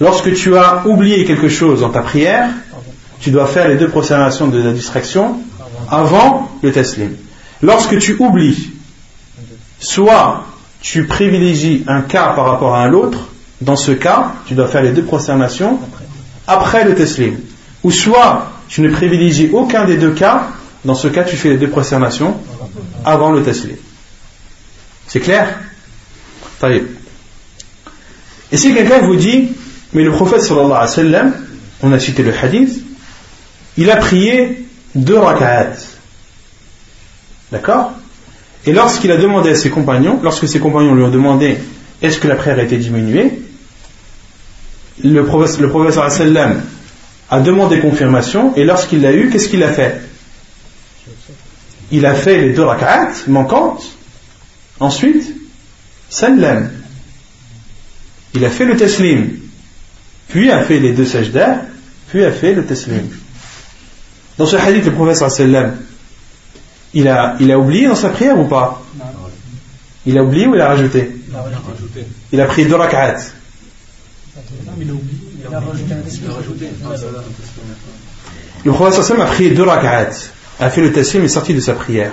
Lorsque 0.00 0.32
tu 0.34 0.56
as 0.56 0.86
oublié 0.86 1.24
quelque 1.24 1.48
chose 1.48 1.80
dans 1.80 1.90
ta 1.90 2.02
prière, 2.02 2.50
tu 3.20 3.30
dois 3.30 3.46
faire 3.46 3.68
les 3.68 3.76
deux 3.76 3.88
prosternations 3.88 4.48
de 4.48 4.62
la 4.62 4.72
distraction 4.72 5.40
avant 5.90 6.50
le 6.62 6.72
taslim. 6.72 7.16
Lorsque 7.62 7.98
tu 7.98 8.16
oublies, 8.18 8.70
soit 9.80 10.44
tu 10.80 11.06
privilégies 11.06 11.84
un 11.88 12.02
cas 12.02 12.32
par 12.34 12.46
rapport 12.46 12.74
à 12.76 12.84
un 12.84 12.92
autre, 12.92 13.28
dans 13.60 13.76
ce 13.76 13.90
cas, 13.90 14.34
tu 14.46 14.54
dois 14.54 14.68
faire 14.68 14.82
les 14.82 14.92
deux 14.92 15.02
prosternations 15.02 15.78
après 16.46 16.84
le 16.84 16.94
taslim. 16.94 17.38
Ou 17.82 17.90
soit 17.90 18.50
tu 18.68 18.82
ne 18.82 18.88
privilégies 18.88 19.50
aucun 19.52 19.84
des 19.84 19.96
deux 19.96 20.12
cas, 20.12 20.48
dans 20.84 20.94
ce 20.94 21.08
cas 21.08 21.24
tu 21.24 21.36
fais 21.36 21.50
les 21.50 21.56
deux 21.56 21.68
prosternations 21.68 22.36
avant 23.04 23.30
le 23.32 23.42
taslim. 23.42 23.76
C'est 25.06 25.20
clair 25.20 25.58
Et 28.52 28.56
si 28.56 28.74
quelqu'un 28.74 29.00
vous 29.00 29.16
dit, 29.16 29.48
mais 29.92 30.02
le 30.02 30.12
prophète 30.12 30.42
sallallahu 30.42 30.72
alayhi 30.72 30.80
wa 30.80 30.86
sallam, 30.86 31.34
on 31.82 31.92
a 31.92 31.98
cité 31.98 32.22
le 32.22 32.32
hadith, 32.34 32.82
il 33.76 33.90
a 33.90 33.96
prié 33.96 34.66
deux 34.94 35.18
rak'at. 35.18 35.72
D'accord 37.50 37.92
Et 38.66 38.72
lorsqu'il 38.72 39.10
a 39.12 39.16
demandé 39.16 39.50
à 39.50 39.54
ses 39.54 39.70
compagnons, 39.70 40.20
lorsque 40.22 40.46
ses 40.46 40.60
compagnons 40.60 40.94
lui 40.94 41.04
ont 41.04 41.10
demandé 41.10 41.58
est-ce 42.02 42.18
que 42.18 42.28
la 42.28 42.36
prière 42.36 42.58
a 42.58 42.62
été 42.62 42.76
diminuée, 42.76 43.40
le 45.02 45.24
prophète, 45.24 45.58
le 45.60 45.68
sallallahu 45.68 45.92
alayhi 45.92 45.98
wa 45.98 46.10
sallam 46.10 46.62
a 47.30 47.40
demandé 47.40 47.80
confirmation 47.80 48.54
et 48.56 48.64
lorsqu'il 48.64 49.00
l'a 49.00 49.12
eu, 49.12 49.30
qu'est-ce 49.30 49.48
qu'il 49.48 49.62
a 49.62 49.72
fait 49.72 50.07
Il 51.90 52.04
a 52.06 52.14
fait 52.14 52.38
les 52.38 52.52
deux 52.52 52.64
rak'at 52.64 53.12
manquantes. 53.28 53.84
Ensuite, 54.80 55.34
sallam. 56.08 56.70
Il 58.34 58.44
a 58.44 58.50
fait 58.50 58.66
le 58.66 58.76
taslim. 58.76 59.38
Puis 60.28 60.50
a 60.50 60.62
fait 60.62 60.78
les 60.78 60.92
deux 60.92 61.06
sajdas. 61.06 61.62
Puis 62.08 62.24
a 62.24 62.32
fait 62.32 62.54
le 62.54 62.64
taslim. 62.64 63.08
Dans 64.36 64.46
ce 64.46 64.56
hadith, 64.56 64.84
le 64.84 64.92
prophète 64.92 65.30
sallam, 65.30 65.76
il 66.94 67.08
a, 67.08 67.36
il 67.40 67.50
a 67.50 67.58
oublié 67.58 67.88
dans 67.88 67.96
sa 67.96 68.10
prière 68.10 68.38
ou 68.38 68.44
pas? 68.44 68.82
Il 70.06 70.16
a 70.16 70.22
oublié 70.22 70.46
ou 70.46 70.54
il 70.54 70.60
a 70.60 70.68
rajouté? 70.68 71.10
Il 72.32 72.40
a 72.40 72.46
pris 72.46 72.66
deux 72.66 72.76
rak'at. 72.76 73.16
Le 78.64 78.72
prophète 78.72 79.20
a 79.20 79.24
prié 79.26 79.50
deux 79.50 79.64
rak'at, 79.64 80.10
a 80.60 80.70
fait 80.70 80.80
le 80.80 80.92
tassim 80.92 81.22
et 81.22 81.28
sorti 81.28 81.54
de 81.54 81.60
sa 81.60 81.74
prière. 81.74 82.12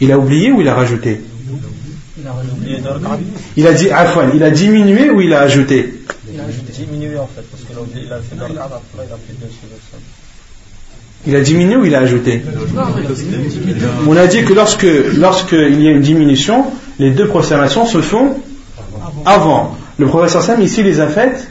Il 0.00 0.12
a 0.12 0.18
oublié 0.18 0.52
ou 0.52 0.60
il 0.60 0.68
a 0.68 0.74
rajouté? 0.74 1.20
Il 3.56 3.66
a 3.66 3.72
dit 3.72 3.90
afwan, 3.90 4.30
il 4.34 4.42
a 4.42 4.50
diminué 4.50 5.10
ou 5.10 5.20
il 5.20 5.32
a 5.32 5.40
ajouté? 5.40 5.94
Il 6.32 6.40
a 6.40 6.44
diminué 6.72 7.18
en 7.18 7.26
fait, 7.26 7.42
parce 7.50 7.62
qu'il 7.64 8.12
a 8.12 8.16
fait 8.20 8.38
rak'at, 8.38 8.76
après 8.76 9.06
il 9.06 9.12
a 9.12 9.16
fait 9.16 9.32
deux 9.40 9.48
il 11.26 11.34
a 11.36 11.40
diminué 11.40 11.76
ou 11.76 11.84
il 11.84 11.94
a 11.94 12.00
ajouté? 12.00 12.42
On 14.06 14.16
a 14.16 14.26
dit 14.26 14.44
que 14.44 14.52
lorsque, 14.52 14.86
lorsque 15.16 15.52
il 15.52 15.82
y 15.82 15.88
a 15.88 15.90
une 15.90 16.00
diminution, 16.00 16.66
les 16.98 17.10
deux 17.10 17.26
prosternations 17.26 17.86
se 17.86 18.00
font 18.00 18.36
avant. 19.24 19.76
Le 19.98 20.06
professeur 20.06 20.42
Sam 20.42 20.62
ici 20.62 20.82
les 20.82 21.00
a 21.00 21.08
faites 21.08 21.48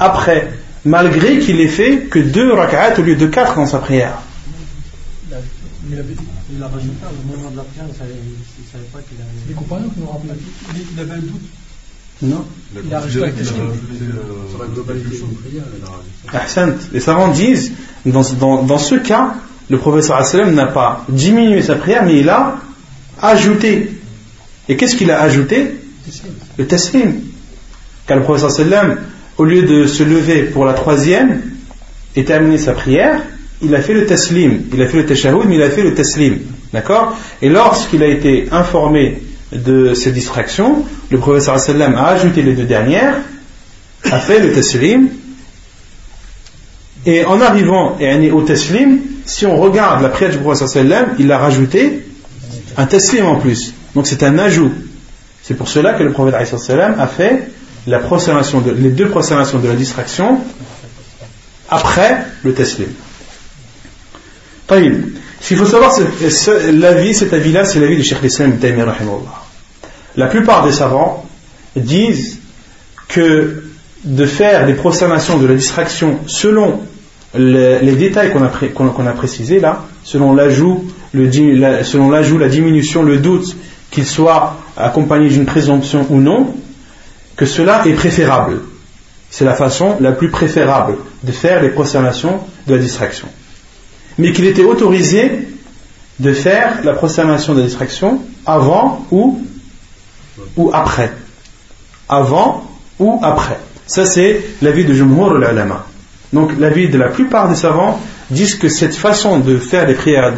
après, 0.00 0.52
malgré 0.84 1.38
qu'il 1.38 1.60
ait 1.60 1.68
fait 1.68 2.00
que 2.10 2.18
deux 2.18 2.52
rak'at 2.52 2.98
au 2.98 3.02
lieu 3.02 3.14
de 3.14 3.26
quatre 3.26 3.54
dans 3.54 3.66
sa 3.66 3.78
prière. 3.78 4.18
Il 5.88 6.62
a 6.62 6.68
rajouté 6.68 6.94
au 7.04 7.36
moment 7.36 7.50
de 7.50 7.56
la 7.56 7.62
prière, 7.62 7.86
il 7.86 7.92
ne 7.92 8.70
savait 8.70 8.84
pas 8.92 8.98
qu'il 9.00 9.18
avait. 9.20 9.30
Les 9.48 9.54
compagnons 9.54 9.88
qui 9.88 10.00
nous 10.00 10.06
rappellent. 10.06 10.36
Il 10.94 11.00
avait 11.00 11.12
un 11.12 11.18
doute. 11.18 11.42
Non. 12.22 12.44
Il 12.84 12.94
a 12.94 13.00
rajouté 13.00 13.32
Ahsant. 16.32 16.74
Les 16.92 17.00
savants 17.00 17.28
disent, 17.28 17.72
dans, 18.04 18.22
dans, 18.34 18.62
dans 18.62 18.78
ce 18.78 18.96
cas, 18.96 19.34
le 19.68 19.78
professeur 19.78 20.24
sallam 20.24 20.54
n'a 20.54 20.66
pas 20.66 21.04
diminué 21.08 21.62
sa 21.62 21.76
prière, 21.76 22.04
mais 22.04 22.18
il 22.20 22.28
a 22.28 22.56
ajouté. 23.20 24.00
Et 24.68 24.76
qu'est-ce 24.76 24.96
qu'il 24.96 25.10
a 25.10 25.20
ajouté? 25.20 25.76
Le 26.56 26.66
taslim. 26.66 27.20
Car 28.06 28.16
le 28.16 28.22
professeur 28.22 28.50
sallam 28.50 28.98
au 29.38 29.44
lieu 29.44 29.62
de 29.62 29.86
se 29.86 30.02
lever 30.02 30.44
pour 30.44 30.64
la 30.64 30.72
troisième 30.72 31.42
et 32.14 32.24
terminer 32.24 32.58
sa 32.58 32.72
prière, 32.72 33.20
il 33.66 33.74
a 33.74 33.80
fait 33.80 33.94
le 33.94 34.06
taslim. 34.06 34.62
Il 34.72 34.80
a 34.80 34.86
fait 34.86 34.98
le 34.98 35.06
tashahoud, 35.06 35.44
mais 35.46 35.56
il 35.56 35.62
a 35.62 35.70
fait 35.70 35.82
le 35.82 35.94
taslim. 35.94 36.38
D'accord? 36.72 37.16
Et 37.42 37.48
lorsqu'il 37.48 38.02
a 38.02 38.06
été 38.06 38.48
informé 38.52 39.22
de 39.52 39.94
ces 39.94 40.12
distractions, 40.12 40.84
le 41.10 41.18
professeur 41.18 41.58
sallam 41.58 41.94
a 41.96 42.06
ajouté 42.06 42.42
les 42.42 42.54
deux 42.54 42.64
dernières, 42.64 43.16
a 44.04 44.18
fait 44.18 44.40
le 44.40 44.52
taslim. 44.52 45.08
Et 47.04 47.24
en 47.24 47.40
arrivant 47.40 47.98
au 48.32 48.42
taslim, 48.42 49.00
si 49.24 49.46
on 49.46 49.56
regarde 49.56 50.02
la 50.02 50.08
prière 50.08 50.30
du 50.30 50.38
professeur 50.38 50.68
sallam, 50.68 51.14
il 51.18 51.30
a 51.30 51.38
rajouté 51.38 52.04
un 52.76 52.86
taslim 52.86 53.26
en 53.26 53.36
plus. 53.36 53.74
Donc 53.94 54.06
c'est 54.06 54.22
un 54.22 54.38
ajout. 54.38 54.72
C'est 55.42 55.54
pour 55.54 55.68
cela 55.68 55.94
que 55.94 56.02
le 56.02 56.12
prophète 56.12 56.58
sallam 56.58 56.96
a 56.98 57.06
fait 57.06 57.50
les 57.86 58.90
deux 58.90 59.08
prosternations 59.08 59.58
de 59.58 59.68
la 59.68 59.74
distraction 59.74 60.40
après 61.68 62.18
le 62.42 62.52
taslim. 62.52 62.88
Qu'il 64.68 65.56
faut 65.56 65.66
savoir, 65.66 65.92
cet 65.92 67.32
avis-là, 67.32 67.64
c'est 67.64 67.80
l'avis 67.80 67.96
du 67.96 68.02
Cheikh 68.02 68.22
l'Islam 68.22 68.58
La 70.16 70.26
plupart 70.26 70.64
des 70.64 70.72
savants 70.72 71.24
disent 71.76 72.40
que 73.08 73.62
de 74.04 74.26
faire 74.26 74.66
les 74.66 74.74
prosternations 74.74 75.38
de 75.38 75.46
la 75.46 75.54
distraction 75.54 76.18
selon 76.26 76.80
les, 77.34 77.92
détails 77.92 78.32
qu'on 78.32 79.06
a, 79.06 79.12
précisés 79.12 79.60
là, 79.60 79.84
selon 80.04 80.34
l'ajout, 80.34 80.84
selon 81.14 82.10
l'ajout, 82.10 82.38
la 82.38 82.48
diminution, 82.48 83.02
le 83.02 83.18
doute, 83.18 83.56
qu'il 83.90 84.06
soit 84.06 84.56
accompagné 84.76 85.28
d'une 85.28 85.46
présomption 85.46 86.06
ou 86.10 86.16
non, 86.20 86.54
que 87.36 87.46
cela 87.46 87.86
est 87.86 87.92
préférable. 87.92 88.60
C'est 89.30 89.44
la 89.44 89.54
façon 89.54 89.96
la 90.00 90.12
plus 90.12 90.30
préférable 90.30 90.96
de 91.22 91.32
faire 91.32 91.62
les 91.62 91.68
prosternations 91.68 92.40
de 92.66 92.74
la 92.74 92.80
distraction. 92.80 93.28
Mais 94.18 94.32
qu'il 94.32 94.46
était 94.46 94.64
autorisé 94.64 95.30
de 96.18 96.32
faire 96.32 96.78
la 96.84 96.94
prosternation 96.94 97.54
de 97.54 97.62
distraction 97.62 98.20
avant 98.46 99.06
ou, 99.10 99.42
ou 100.56 100.70
après. 100.72 101.12
Avant 102.08 102.70
ou 102.98 103.20
après. 103.22 103.58
Ça, 103.86 104.06
c'est 104.06 104.40
l'avis 104.62 104.84
de 104.84 104.94
Jumhur 104.94 105.36
al-Alama. 105.36 105.86
Donc, 106.32 106.52
l'avis 106.58 106.88
de 106.88 106.98
la 106.98 107.08
plupart 107.08 107.48
des 107.48 107.54
savants 107.54 108.00
disent 108.30 108.56
que 108.56 108.68
cette 108.68 108.96
façon 108.96 109.38
de 109.38 109.58
faire 109.58 109.86
les 109.86 109.94
prières, 109.94 110.34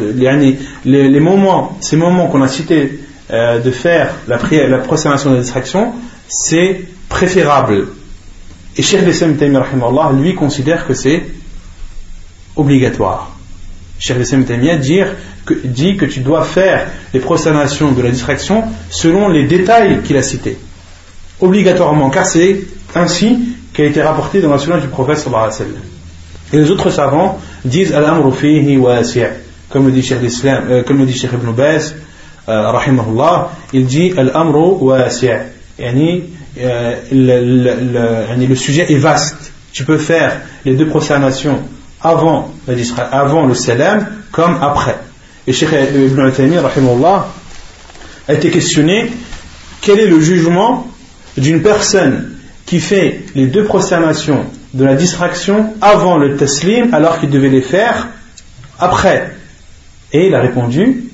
les, 0.85 1.19
moments, 1.19 1.77
ces 1.81 1.95
moments 1.95 2.27
qu'on 2.27 2.41
a 2.41 2.47
cités 2.47 2.99
euh, 3.31 3.59
de 3.59 3.71
faire 3.71 4.13
la, 4.27 4.37
prière, 4.37 4.69
la 4.69 4.77
prosternation 4.77 5.31
de 5.31 5.39
distraction, 5.39 5.93
c'est 6.27 6.81
préférable. 7.07 7.87
Et 8.77 8.83
Cheikh 8.83 9.01
Lissam 9.01 9.35
lui 10.21 10.35
considère 10.35 10.85
que 10.85 10.93
c'est 10.93 11.23
obligatoire. 12.55 13.38
Cheikh 13.99 14.17
Lissam 14.17 14.43
dit 14.43 15.01
que, 15.45 15.53
dit 15.65 15.97
que 15.97 16.05
tu 16.05 16.21
dois 16.21 16.43
faire 16.43 16.87
les 17.13 17.19
prosternations 17.19 17.91
de 17.91 18.01
la 18.01 18.09
distraction 18.09 18.63
selon 18.89 19.27
les 19.27 19.43
détails 19.43 20.01
qu'il 20.03 20.15
a 20.17 20.23
cités. 20.23 20.57
Obligatoirement, 21.41 22.09
car 22.09 22.25
c'est 22.25 22.61
ainsi 22.95 23.55
qu'a 23.73 23.83
été 23.83 24.01
rapporté 24.01 24.41
dans 24.41 24.51
la 24.51 24.57
sunna 24.57 24.79
du 24.79 24.87
prophète 24.87 25.25
Et 26.53 26.57
les 26.57 26.71
autres 26.71 26.89
savants 26.89 27.39
disent 27.65 27.93
Al-amru 27.93 28.31
fihi 28.31 28.79
comme 29.69 29.85
le 29.85 29.91
dit 29.91 30.01
Cheikh, 30.01 30.19
euh, 30.45 30.83
comme 30.83 30.97
le 30.97 31.05
dit 31.05 31.13
Cheikh 31.13 31.31
Ibn 31.33 31.51
Baz, 31.51 31.95
euh, 32.47 32.71
rahimahullah, 32.71 33.51
il 33.73 33.85
dit 33.85 34.13
Al-amru 34.17 34.77
wasi' 34.81 35.29
yani, 35.77 36.23
euh, 36.59 36.95
le, 37.11 38.47
le, 38.47 38.55
sujet 38.55 38.91
est 38.91 38.97
vaste. 38.97 39.51
Tu 39.71 39.83
peux 39.83 39.97
faire 39.97 40.41
les 40.65 40.73
deux 40.73 40.87
prosternations 40.87 41.59
avant, 42.01 42.51
avant 43.11 43.45
le 43.45 43.53
salam 43.53 44.07
comme 44.31 44.57
après. 44.61 44.97
Et 45.47 45.53
Cheikh 45.53 45.69
Ibn 45.71 46.31
Taymiyyah 46.31 46.63
a 48.27 48.33
été 48.33 48.51
questionné 48.51 49.11
quel 49.81 49.99
est 49.99 50.07
le 50.07 50.19
jugement 50.19 50.87
d'une 51.37 51.61
personne 51.61 52.31
qui 52.65 52.79
fait 52.79 53.21
les 53.35 53.47
deux 53.47 53.63
prosternations 53.63 54.45
de 54.73 54.85
la 54.85 54.95
distraction 54.95 55.73
avant 55.81 56.17
le 56.17 56.35
taslim 56.37 56.93
alors 56.93 57.19
qu'il 57.19 57.29
devait 57.29 57.49
les 57.49 57.61
faire 57.61 58.09
après? 58.77 59.35
Et 60.11 60.27
il 60.27 60.35
a 60.35 60.41
répondu 60.41 61.05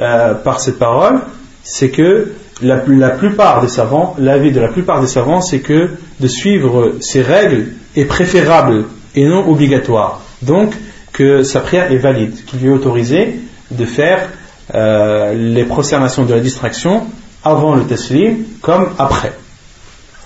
euh, 0.00 0.34
par 0.34 0.60
cette 0.60 0.78
parole, 0.78 1.20
c'est 1.62 1.90
que 1.90 2.32
la, 2.62 3.10
plupart 3.10 3.62
des 3.62 3.68
savants, 3.68 4.14
l'avis 4.18 4.52
de 4.52 4.60
la 4.60 4.68
plupart 4.68 5.00
des 5.00 5.06
savants, 5.06 5.40
c'est 5.40 5.60
que 5.60 5.90
de 6.20 6.28
suivre 6.28 6.94
ces 7.00 7.22
règles 7.22 7.68
est 7.96 8.04
préférable 8.04 8.84
et 9.14 9.24
non 9.24 9.48
obligatoire. 9.48 10.20
Donc, 10.42 10.74
que 11.12 11.42
sa 11.42 11.60
prière 11.60 11.92
est 11.92 11.96
valide, 11.96 12.44
qu'il 12.44 12.60
lui 12.60 12.68
est 12.68 12.72
autorisé 12.72 13.36
de 13.70 13.84
faire 13.84 14.28
euh, 14.74 15.32
les 15.34 15.64
prosternations 15.64 16.24
de 16.24 16.34
la 16.34 16.40
distraction 16.40 17.06
avant 17.44 17.74
le 17.74 17.84
taslim 17.84 18.44
comme 18.60 18.88
après. 18.98 19.32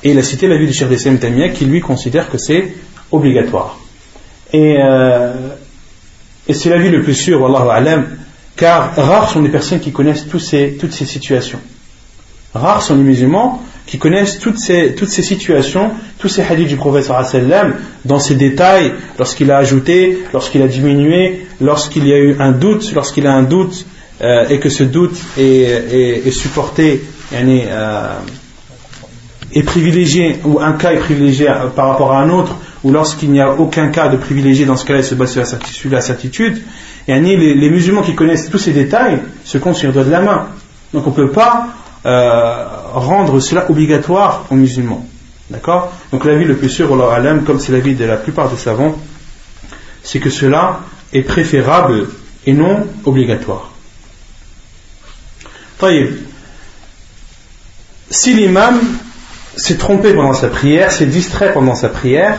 Et 0.03 0.13
il 0.13 0.19
a 0.19 0.23
cité 0.23 0.47
l'avis 0.47 0.67
du 0.67 0.73
Cheikh 0.73 0.89
Dessem 0.89 1.19
Tamia 1.19 1.49
qui 1.51 1.67
lui 1.67 1.81
considère 1.81 2.31
que 2.31 2.39
c'est 2.39 2.75
obligatoire. 3.11 3.79
Et, 4.53 4.77
euh, 4.81 5.33
et 6.47 6.55
c'est 6.55 6.71
l'avis 6.71 6.89
le 6.89 7.03
plus 7.03 7.15
sûr, 7.15 7.41
Wallahu 7.41 7.69
alam, 7.71 8.07
car 8.57 8.95
rares 8.97 9.29
sont 9.29 9.43
les 9.43 9.51
personnes 9.51 9.81
qui 9.81 9.93
connaissent 9.93 10.27
tous 10.27 10.39
ces, 10.39 10.77
toutes 10.81 10.93
ces 10.93 11.05
situations. 11.05 11.61
Rares 12.55 12.83
sont 12.83 12.97
les 12.97 13.03
musulmans 13.03 13.63
qui 13.89 13.99
connaissent 13.99 14.39
toutes 14.39 14.59
ces, 14.59 14.95
toutes 14.95 15.09
ces 15.09 15.23
situations, 15.23 15.93
tous 16.19 16.29
ces 16.29 16.43
hadiths 16.43 16.69
du 16.69 16.77
prophète 16.77 17.05
sallam, 17.05 17.75
dans 18.05 18.21
ces 18.21 18.35
détails, 18.35 18.93
lorsqu'il 19.19 19.51
a 19.51 19.57
ajouté, 19.57 20.19
lorsqu'il 20.35 20.61
a 20.61 20.69
diminué, 20.69 21.47
lorsqu'il 21.61 22.07
y 22.07 22.13
a 22.13 22.19
eu 22.19 22.37
un 22.39 22.53
doute, 22.53 22.93
lorsqu'il 22.95 23.27
a 23.27 23.33
un 23.33 23.43
doute 23.43 23.87
euh, 24.21 24.47
et 24.51 24.59
que 24.59 24.69
ce 24.69 24.85
doute 24.85 25.19
est, 25.39 26.27
est, 26.27 26.31
supporté, 26.31 27.03
euh, 27.33 28.09
est 29.55 29.63
privilégié, 29.63 30.37
ou 30.45 30.61
un 30.61 30.73
cas 30.73 30.93
est 30.93 30.99
privilégié 30.99 31.51
par 31.75 31.89
rapport 31.89 32.13
à 32.13 32.21
un 32.21 32.29
autre, 32.29 32.57
ou 32.85 32.93
lorsqu'il 32.93 33.31
n'y 33.31 33.41
a 33.41 33.55
aucun 33.55 33.89
cas 33.89 34.09
de 34.09 34.19
privilégié, 34.19 34.67
dans 34.67 34.77
ce 34.77 34.85
cas-là, 34.85 34.99
il 35.01 35.05
se 35.05 35.15
base 35.15 35.31
sur 35.31 35.91
la 35.91 36.01
certitude, 36.03 36.63
les, 37.07 37.71
musulmans 37.71 38.03
qui 38.03 38.15
connaissent 38.15 38.51
tous 38.51 38.59
ces 38.59 38.73
détails 38.73 39.21
se 39.45 39.57
comptent 39.57 39.77
sur 39.77 39.89
le 39.89 39.95
doigt 39.95 40.05
de 40.05 40.11
la 40.11 40.21
main. 40.21 40.49
Donc 40.93 41.07
on 41.07 41.11
ne 41.11 41.15
peut 41.15 41.31
pas 41.31 41.69
euh, 42.05 42.65
rendre 42.93 43.41
cela 43.41 43.71
obligatoire 43.71 44.47
aux 44.51 44.55
musulmans. 44.55 45.07
D'accord 45.51 45.93
Donc 46.13 46.25
l'avis 46.25 46.45
le 46.45 46.57
plus 46.57 46.69
sûr, 46.69 46.89
comme 47.47 47.61
c'est 47.61 47.73
l'avis 47.73 47.95
de 47.95 48.05
la 48.05 48.17
plupart 48.17 48.51
des 48.51 48.57
savants, 48.59 48.97
c'est 50.03 50.21
que 50.21 50.31
cela 50.31 50.81
est 51.13 51.23
préférable 51.23 52.09
et 52.45 52.53
non 52.53 52.87
obligatoire. 53.05 53.71
Si 58.11 58.35
l'imam 58.35 58.81
s'est 59.57 59.77
trompé 59.77 60.15
pendant 60.15 60.35
sa 60.35 60.49
prière, 60.49 60.91
s'est 60.91 61.07
distrait 61.07 61.53
pendant 61.53 61.75
sa 61.75 61.89
prière, 61.89 62.39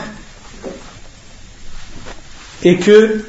et 2.64 2.78
que 2.78 3.24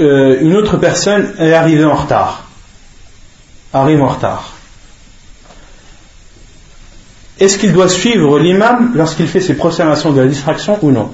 euh, 0.00 0.40
une 0.40 0.56
autre 0.56 0.76
personne 0.76 1.34
est 1.38 1.52
arrivée 1.52 1.84
en 1.84 1.94
retard, 1.94 2.48
arrive 3.72 4.02
en 4.02 4.08
retard, 4.08 4.51
est-ce 7.42 7.58
qu'il 7.58 7.72
doit 7.72 7.88
suivre 7.88 8.38
l'imam 8.38 8.92
lorsqu'il 8.94 9.26
fait 9.26 9.40
ses 9.40 9.54
prosternations 9.54 10.12
de 10.12 10.20
la 10.20 10.28
distraction 10.28 10.78
ou 10.80 10.92
non? 10.92 11.10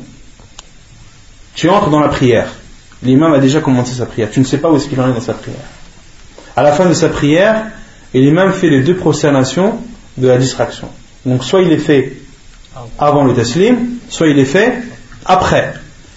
Tu 1.55 1.71
entres 1.71 1.89
dans 1.89 2.01
la 2.01 2.09
prière. 2.09 2.53
L'imam 3.03 3.33
a 3.33 3.39
déjà 3.39 3.63
commencé 3.63 3.95
sa 3.95 4.05
prière. 4.05 4.29
Tu 4.31 4.39
ne 4.39 4.45
sais 4.45 4.59
pas 4.59 4.71
où 4.71 4.77
est-ce 4.77 4.89
qu'il 4.89 5.01
en 5.01 5.09
est 5.09 5.15
dans 5.15 5.23
sa 5.23 5.33
prière. 5.33 5.57
À 6.55 6.63
la 6.63 6.73
fin 6.73 6.85
de 6.85 6.93
sa 6.93 7.09
prière, 7.09 7.69
l'imam 8.13 8.53
fait 8.53 8.69
les 8.69 8.83
deux 8.83 8.97
prosternations 8.97 9.79
de 10.19 10.29
la 10.29 10.37
distraction. 10.37 10.91
Donc 11.25 11.45
soit 11.45 11.63
il 11.63 11.73
est 11.73 11.79
fait 11.79 12.19
avant 12.99 13.25
le 13.25 13.33
taslim, 13.33 13.97
soit 14.11 14.29
il 14.29 14.39
est 14.39 14.45
fait 14.45 14.83
après. 15.25 15.73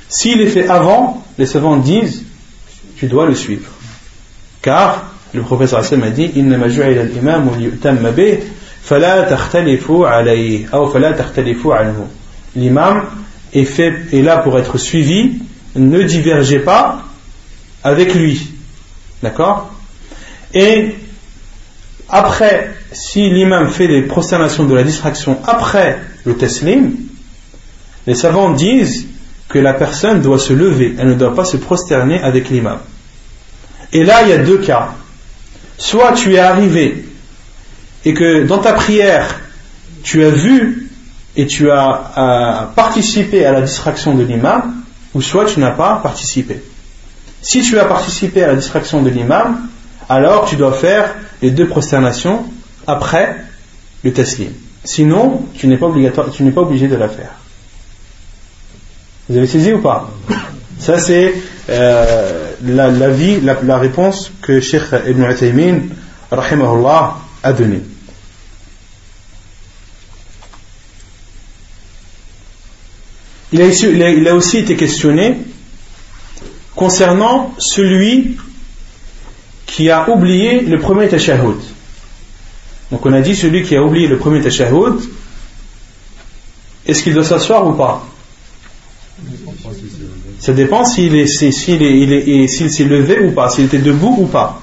S'il 0.09 0.41
est 0.41 0.47
fait 0.47 0.67
avant, 0.67 1.23
les 1.37 1.45
savants 1.45 1.77
disent 1.77 2.25
tu 2.97 3.07
dois 3.07 3.27
le 3.27 3.35
suivre. 3.35 3.71
Car 4.61 5.13
le 5.33 5.41
professeur 5.41 5.79
Hassan 5.79 6.03
a 6.03 6.09
dit 6.09 6.31
L'imam 12.55 13.03
est, 13.53 13.65
fait, 13.65 13.93
est 14.11 14.21
là 14.21 14.37
pour 14.37 14.59
être 14.59 14.77
suivi, 14.77 15.39
ne 15.75 16.03
divergez 16.03 16.59
pas 16.59 17.03
avec 17.83 18.13
lui. 18.13 18.47
D'accord? 19.23 19.73
Et 20.53 20.95
après, 22.09 22.73
si 22.91 23.29
l'imam 23.29 23.69
fait 23.69 23.87
les 23.87 24.01
prosternations 24.01 24.65
de 24.65 24.73
la 24.73 24.83
distraction 24.83 25.39
après 25.45 25.99
le 26.25 26.35
taslim, 26.35 26.95
les 28.07 28.15
savants 28.15 28.51
disent 28.51 29.07
que 29.47 29.59
la 29.59 29.73
personne 29.73 30.21
doit 30.21 30.39
se 30.39 30.53
lever, 30.53 30.95
elle 30.97 31.09
ne 31.09 31.13
doit 31.13 31.35
pas 31.35 31.45
se 31.45 31.57
prosterner 31.57 32.19
avec 32.21 32.49
l'imam. 32.49 32.79
Et 33.93 34.03
là, 34.03 34.23
il 34.23 34.29
y 34.29 34.33
a 34.33 34.39
deux 34.39 34.57
cas. 34.57 34.95
Soit 35.77 36.13
tu 36.13 36.35
es 36.35 36.39
arrivé 36.39 37.05
et 38.05 38.13
que 38.13 38.43
dans 38.43 38.59
ta 38.59 38.73
prière, 38.73 39.39
tu 40.03 40.23
as 40.23 40.29
vu 40.29 40.89
et 41.35 41.47
tu 41.47 41.71
as 41.71 42.71
participé 42.75 43.45
à 43.45 43.51
la 43.51 43.61
distraction 43.61 44.15
de 44.15 44.23
l'imam, 44.23 44.83
ou 45.13 45.21
soit 45.21 45.45
tu 45.45 45.59
n'as 45.59 45.71
pas 45.71 45.99
participé. 46.01 46.61
Si 47.41 47.61
tu 47.61 47.79
as 47.79 47.85
participé 47.85 48.43
à 48.43 48.47
la 48.47 48.55
distraction 48.55 49.01
de 49.01 49.09
l'imam, 49.09 49.67
alors 50.09 50.45
tu 50.45 50.55
dois 50.55 50.73
faire 50.73 51.15
les 51.41 51.51
deux 51.51 51.67
prosternations 51.67 52.45
après 52.85 53.37
le 54.03 54.13
taslim. 54.13 54.51
Sinon, 54.83 55.45
tu 55.55 55.67
n'es 55.67 55.77
pas, 55.77 55.91
tu 56.33 56.43
n'es 56.43 56.51
pas 56.51 56.61
obligé 56.61 56.87
de 56.87 56.95
la 56.95 57.07
faire. 57.07 57.31
Vous 59.29 59.37
avez 59.37 59.47
saisi 59.47 59.71
ou 59.73 59.79
pas? 59.79 60.09
Ça, 60.79 60.97
c'est 60.97 61.33
euh, 61.69 62.51
la, 62.65 63.09
vie, 63.09 63.39
la, 63.41 63.77
réponse 63.77 64.31
que 64.41 64.59
Sheikh 64.59 64.83
Ibn 65.07 65.23
Uthaymin, 65.29 65.79
rahimahullah, 66.31 67.17
a 67.43 67.53
donnée. 67.53 67.83
Il 73.53 74.27
a, 74.27 74.35
aussi 74.35 74.59
été 74.59 74.75
questionné 74.77 75.37
concernant 76.75 77.53
celui 77.57 78.37
qui 79.65 79.89
a 79.89 80.09
oublié 80.09 80.61
le 80.61 80.79
premier 80.79 81.09
tashahhud. 81.09 81.57
Donc 82.91 83.05
on 83.05 83.13
a 83.13 83.21
dit 83.21 83.35
celui 83.35 83.63
qui 83.63 83.75
a 83.75 83.83
oublié 83.83 84.07
le 84.07 84.17
premier 84.17 84.41
tashahhud, 84.41 85.01
est-ce 86.87 87.03
qu'il 87.03 87.13
doit 87.13 87.25
s'asseoir 87.25 87.67
ou 87.67 87.73
pas? 87.73 88.07
Ça 90.39 90.53
dépend 90.53 90.85
s'il 90.85 91.27
s'est 91.27 92.83
levé 92.83 93.19
ou 93.19 93.31
pas, 93.31 93.49
s'il 93.49 93.65
était 93.65 93.79
debout 93.79 94.15
ou 94.17 94.25
pas. 94.27 94.61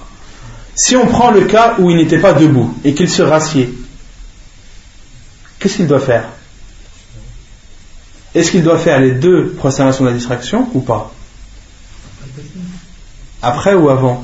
Si 0.75 0.97
on 0.97 1.07
prend 1.07 1.31
le 1.31 1.43
cas 1.43 1.77
où 1.79 1.91
il 1.91 1.97
n'était 1.97 2.19
pas 2.19 2.33
debout 2.33 2.75
et 2.85 2.95
qu'il 2.95 3.11
se 3.11 3.23
rassied, 3.23 3.69
qu'est-ce 5.59 5.77
qu'il 5.77 5.87
doit 5.87 6.01
faire? 6.01 6.29
Est-ce 8.35 8.51
qu'il 8.51 8.63
doit 8.63 8.79
faire 8.79 9.01
les 9.01 9.13
deux 9.13 9.49
prosternations 9.57 10.05
de 10.05 10.11
la 10.11 10.17
distraction 10.17 10.69
ou 10.75 10.81
pas 10.81 11.13
Après 13.43 13.75
ou 13.75 13.89
avant 13.89 14.23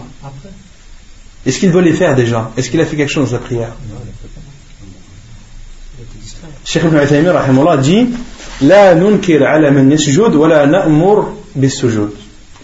Est-ce 1.47 1.59
qu'il 1.59 1.73
doit 1.73 1.83
les 1.83 1.93
faire 1.93 2.15
déjà 2.15 2.51
Est-ce 2.57 2.71
qu'il 2.71 2.81
a 2.81 2.87
fait 2.87 2.97
quelque 2.97 3.13
chose 3.13 3.31
dans 3.31 3.39
sa 3.39 3.43
prière 3.43 3.73
Cheikh 6.65 6.85
Ibn 6.85 6.97
Uthaymin 6.97 7.77
dit 7.79 8.09
La 8.63 8.95
nunkir 8.95 9.43
ala 9.43 9.71
man 9.71 9.91
yasjud 9.91 10.35
wa 10.35 10.49
la 10.49 10.67
na'mur 10.67 11.29
bis-sujud. 11.55 12.11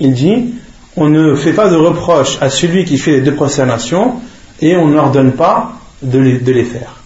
Il 0.00 0.14
dit 0.14 0.54
on 0.96 1.08
ne 1.08 1.34
fait 1.34 1.52
pas 1.52 1.68
de 1.68 1.76
reproche 1.76 2.38
à 2.40 2.50
celui 2.50 2.84
qui 2.84 2.98
fait 2.98 3.12
les 3.12 3.20
deux 3.20 3.34
prosternations 3.34 4.14
et 4.60 4.76
on 4.76 4.88
n'ordonne 4.88 5.32
pas 5.32 5.72
de 6.02 6.18
les, 6.18 6.38
de 6.38 6.52
les 6.52 6.64
faire. 6.64 6.96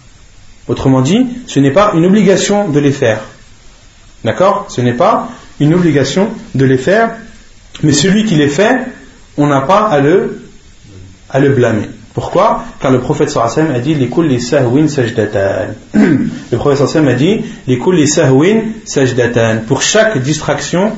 Autrement 0.67 1.01
dit, 1.01 1.25
ce 1.47 1.59
n'est 1.59 1.71
pas 1.71 1.91
une 1.93 2.05
obligation 2.05 2.69
de 2.69 2.79
les 2.79 2.91
faire. 2.91 3.21
D'accord? 4.25 4.65
Ce 4.69 4.81
n'est 4.81 4.93
pas 4.93 5.29
une 5.59 5.75
obligation 5.75 6.29
de 6.55 6.65
les 6.65 6.79
faire, 6.79 7.11
mais 7.83 7.93
celui 7.93 8.25
qui 8.25 8.35
les 8.35 8.47
fait, 8.47 8.79
on 9.37 9.45
n'a 9.45 9.61
pas 9.61 9.87
à 9.87 9.99
le, 9.99 10.41
à 11.29 11.39
le 11.39 11.49
blâmer. 11.49 11.89
Pourquoi? 12.15 12.63
Car 12.81 12.91
le 12.91 13.01
prophète 13.01 13.29
sallam 13.29 13.71
a 13.75 13.79
dit 13.79 13.93
les 13.93 14.09
kulli 14.09 14.41
sahwin 14.41 14.87
sajdatan. 14.87 15.75
Le 16.51 16.57
prophète 16.57 16.95
a 16.95 17.13
dit 17.13 17.41
les 17.67 17.77
kulli 17.77 18.07
sahwin 18.07 18.61
sajdatan. 18.85 19.59
Pour 19.67 19.81
chaque 19.81 20.17
distraction, 20.17 20.93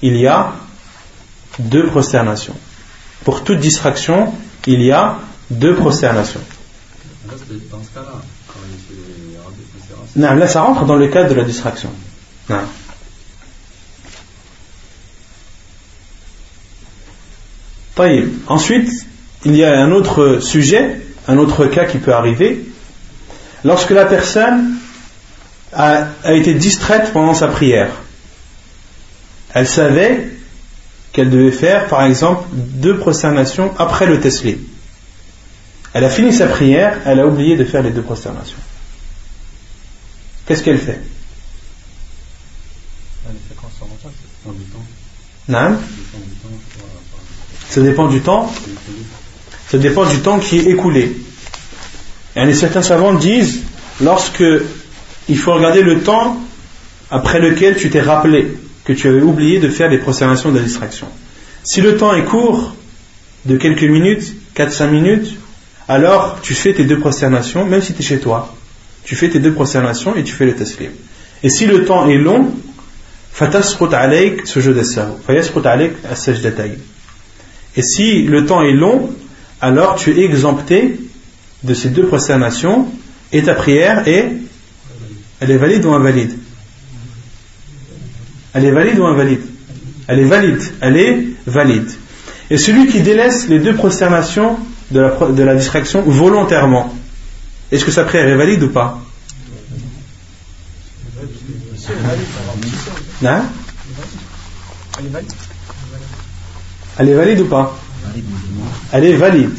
il 0.00 0.16
y 0.16 0.26
a 0.26 0.54
deux 1.58 1.86
prosternations. 1.86 2.56
Pour 3.24 3.44
toute 3.44 3.60
distraction, 3.60 4.32
il 4.66 4.82
y 4.82 4.90
a 4.90 5.18
deux 5.50 5.74
prosternations. 5.74 6.40
Non, 10.16 10.34
là, 10.34 10.48
ça 10.48 10.62
rentre 10.62 10.84
dans 10.84 10.96
le 10.96 11.08
cadre 11.08 11.30
de 11.30 11.34
la 11.34 11.44
distraction. 11.44 11.90
Non. 12.48 12.60
Ensuite, 18.48 18.90
il 19.44 19.56
y 19.56 19.64
a 19.64 19.80
un 19.80 19.92
autre 19.92 20.38
sujet, 20.40 21.00
un 21.28 21.38
autre 21.38 21.66
cas 21.66 21.84
qui 21.84 21.98
peut 21.98 22.12
arriver, 22.12 22.64
lorsque 23.64 23.90
la 23.90 24.06
personne 24.06 24.76
a, 25.72 26.08
été 26.24 26.54
distraite 26.54 27.12
pendant 27.12 27.34
sa 27.34 27.48
prière. 27.48 27.90
Elle 29.54 29.66
savait 29.66 30.28
qu'elle 31.12 31.30
devait 31.30 31.52
faire, 31.52 31.86
par 31.88 32.04
exemple, 32.04 32.48
deux 32.52 32.96
prosternations 32.96 33.72
après 33.78 34.06
le 34.06 34.20
teslim. 34.20 34.58
Elle 35.92 36.04
a 36.04 36.10
fini 36.10 36.32
sa 36.32 36.46
prière, 36.46 36.98
elle 37.04 37.20
a 37.20 37.26
oublié 37.26 37.56
de 37.56 37.64
faire 37.64 37.82
les 37.82 37.90
deux 37.90 38.02
prosternations. 38.02 38.56
Qu'est-ce 40.46 40.62
qu'elle 40.62 40.78
fait? 40.78 41.00
Non 45.48 45.76
Ça 47.68 47.80
dépend 47.80 48.08
du 48.08 48.20
temps. 48.20 48.52
Ça 49.68 49.78
dépend 49.78 50.06
du 50.06 50.18
temps 50.18 50.38
qui 50.38 50.58
est 50.58 50.64
écoulé. 50.64 51.16
Et 52.36 52.54
certains 52.54 52.82
savants 52.82 53.14
disent, 53.14 53.60
lorsque 54.00 54.44
il 55.28 55.38
faut 55.38 55.54
regarder 55.54 55.82
le 55.82 56.00
temps 56.00 56.40
après 57.10 57.40
lequel 57.40 57.76
tu 57.76 57.90
t'es 57.90 58.00
rappelé 58.00 58.56
que 58.84 58.92
tu 58.92 59.08
avais 59.08 59.22
oublié 59.22 59.60
de 59.60 59.68
faire 59.68 59.88
les 59.88 59.98
prosternations 59.98 60.50
de 60.50 60.58
distraction. 60.58 61.06
Si 61.62 61.80
le 61.80 61.96
temps 61.96 62.14
est 62.14 62.24
court, 62.24 62.74
de 63.44 63.56
quelques 63.56 63.84
minutes, 63.84 64.34
4-5 64.56 64.90
minutes, 64.90 65.36
alors 65.88 66.38
tu 66.42 66.54
fais 66.54 66.72
tes 66.72 66.84
deux 66.84 66.98
prosternations, 66.98 67.64
même 67.64 67.82
si 67.82 67.92
tu 67.92 68.00
es 68.00 68.04
chez 68.04 68.18
toi. 68.18 68.54
Tu 69.04 69.16
fais 69.16 69.28
tes 69.28 69.40
deux 69.40 69.52
prosternations 69.52 70.14
et 70.16 70.22
tu 70.22 70.32
fais 70.32 70.46
le 70.46 70.54
taslim. 70.54 70.90
Et 71.42 71.50
si 71.50 71.66
le 71.66 71.84
temps 71.84 72.08
est 72.08 72.18
long, 72.18 72.52
Et 77.76 77.82
si 77.82 78.22
le 78.22 78.46
temps 78.46 78.62
est 78.62 78.72
long, 78.72 79.10
alors 79.60 79.96
tu 79.96 80.10
es 80.18 80.24
exempté 80.24 80.98
de 81.62 81.74
ces 81.74 81.88
deux 81.90 82.06
prosternations 82.06 82.88
et 83.32 83.42
ta 83.42 83.54
prière 83.54 84.06
est 84.06 84.32
elle 85.40 85.50
est 85.50 85.56
valide 85.56 85.84
ou 85.86 85.92
invalide? 85.92 86.38
Elle 88.54 88.64
est 88.64 88.70
valide 88.70 88.98
ou 89.00 89.06
invalide? 89.06 89.40
Elle 90.06 90.20
est 90.20 90.24
valide. 90.24 90.62
Elle 90.80 90.96
est 90.96 91.26
valide. 91.46 91.90
Et 92.48 92.58
celui 92.58 92.86
qui 92.86 93.00
délaisse 93.00 93.48
les 93.48 93.58
deux 93.58 93.74
prosternations 93.74 94.58
de 94.90 95.42
la 95.42 95.54
distraction 95.56 96.02
volontairement, 96.02 96.94
est-ce 97.72 97.84
que 97.84 97.90
sa 97.90 98.04
prière 98.04 98.28
est 98.28 98.36
valide 98.36 98.62
ou 98.62 98.68
pas? 98.68 99.02
Non 103.22 103.42
Elle 106.98 107.08
est 107.08 107.14
valide 107.14 107.40
ou 107.40 107.46
pas 107.46 107.78
Elle 108.92 109.04
est 109.04 109.14
valide. 109.14 109.50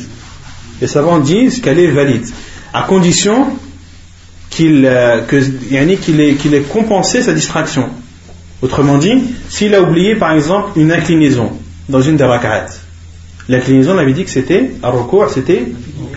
Les 0.81 0.88
savants 0.88 1.19
disent 1.19 1.61
qu'elle 1.61 1.80
est 1.80 1.91
valide, 1.91 2.26
à 2.73 2.84
condition 2.84 3.48
qu'il 4.49 4.85
euh, 4.85 5.22
ait, 5.72 6.61
compensé 6.69 7.22
sa 7.22 7.34
distraction. 7.34 7.90
Autrement 8.61 8.98
dit, 8.98 9.23
s'il 9.49 9.73
a 9.76 9.81
oublié 9.81 10.15
par 10.15 10.34
exemple 10.34 10.80
une 10.80 10.91
inclinaison 10.91 11.52
dans 11.90 12.02
une 12.02 12.18
des 12.18 12.27
l'inclinaison 13.49 13.95
on 13.95 13.98
avait 13.98 14.14
dit 14.14 14.23
que 14.23 14.30
c'était, 14.30 14.72
à 14.81 14.90
recours, 14.90 15.30
c'était 15.30 15.65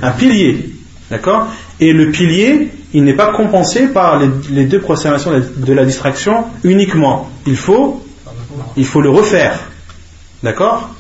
un 0.03 0.11
pilier. 0.13 0.71
D'accord? 1.11 1.49
Et 1.81 1.93
le 1.93 2.11
pilier, 2.11 2.71
il 2.93 3.05
n'est 3.05 3.15
pas 3.15 3.33
compensé 3.33 3.89
par 3.89 4.21
les, 4.51 4.65
deux 4.65 4.81
prosternations 4.81 5.33
de 5.57 5.73
la 5.73 5.85
distraction 5.85 6.45
uniquement. 6.65 7.29
Il 7.47 7.57
faut, 7.57 8.03
le 8.77 9.11
refaire. 9.11 9.59
D'accord? 10.43 10.91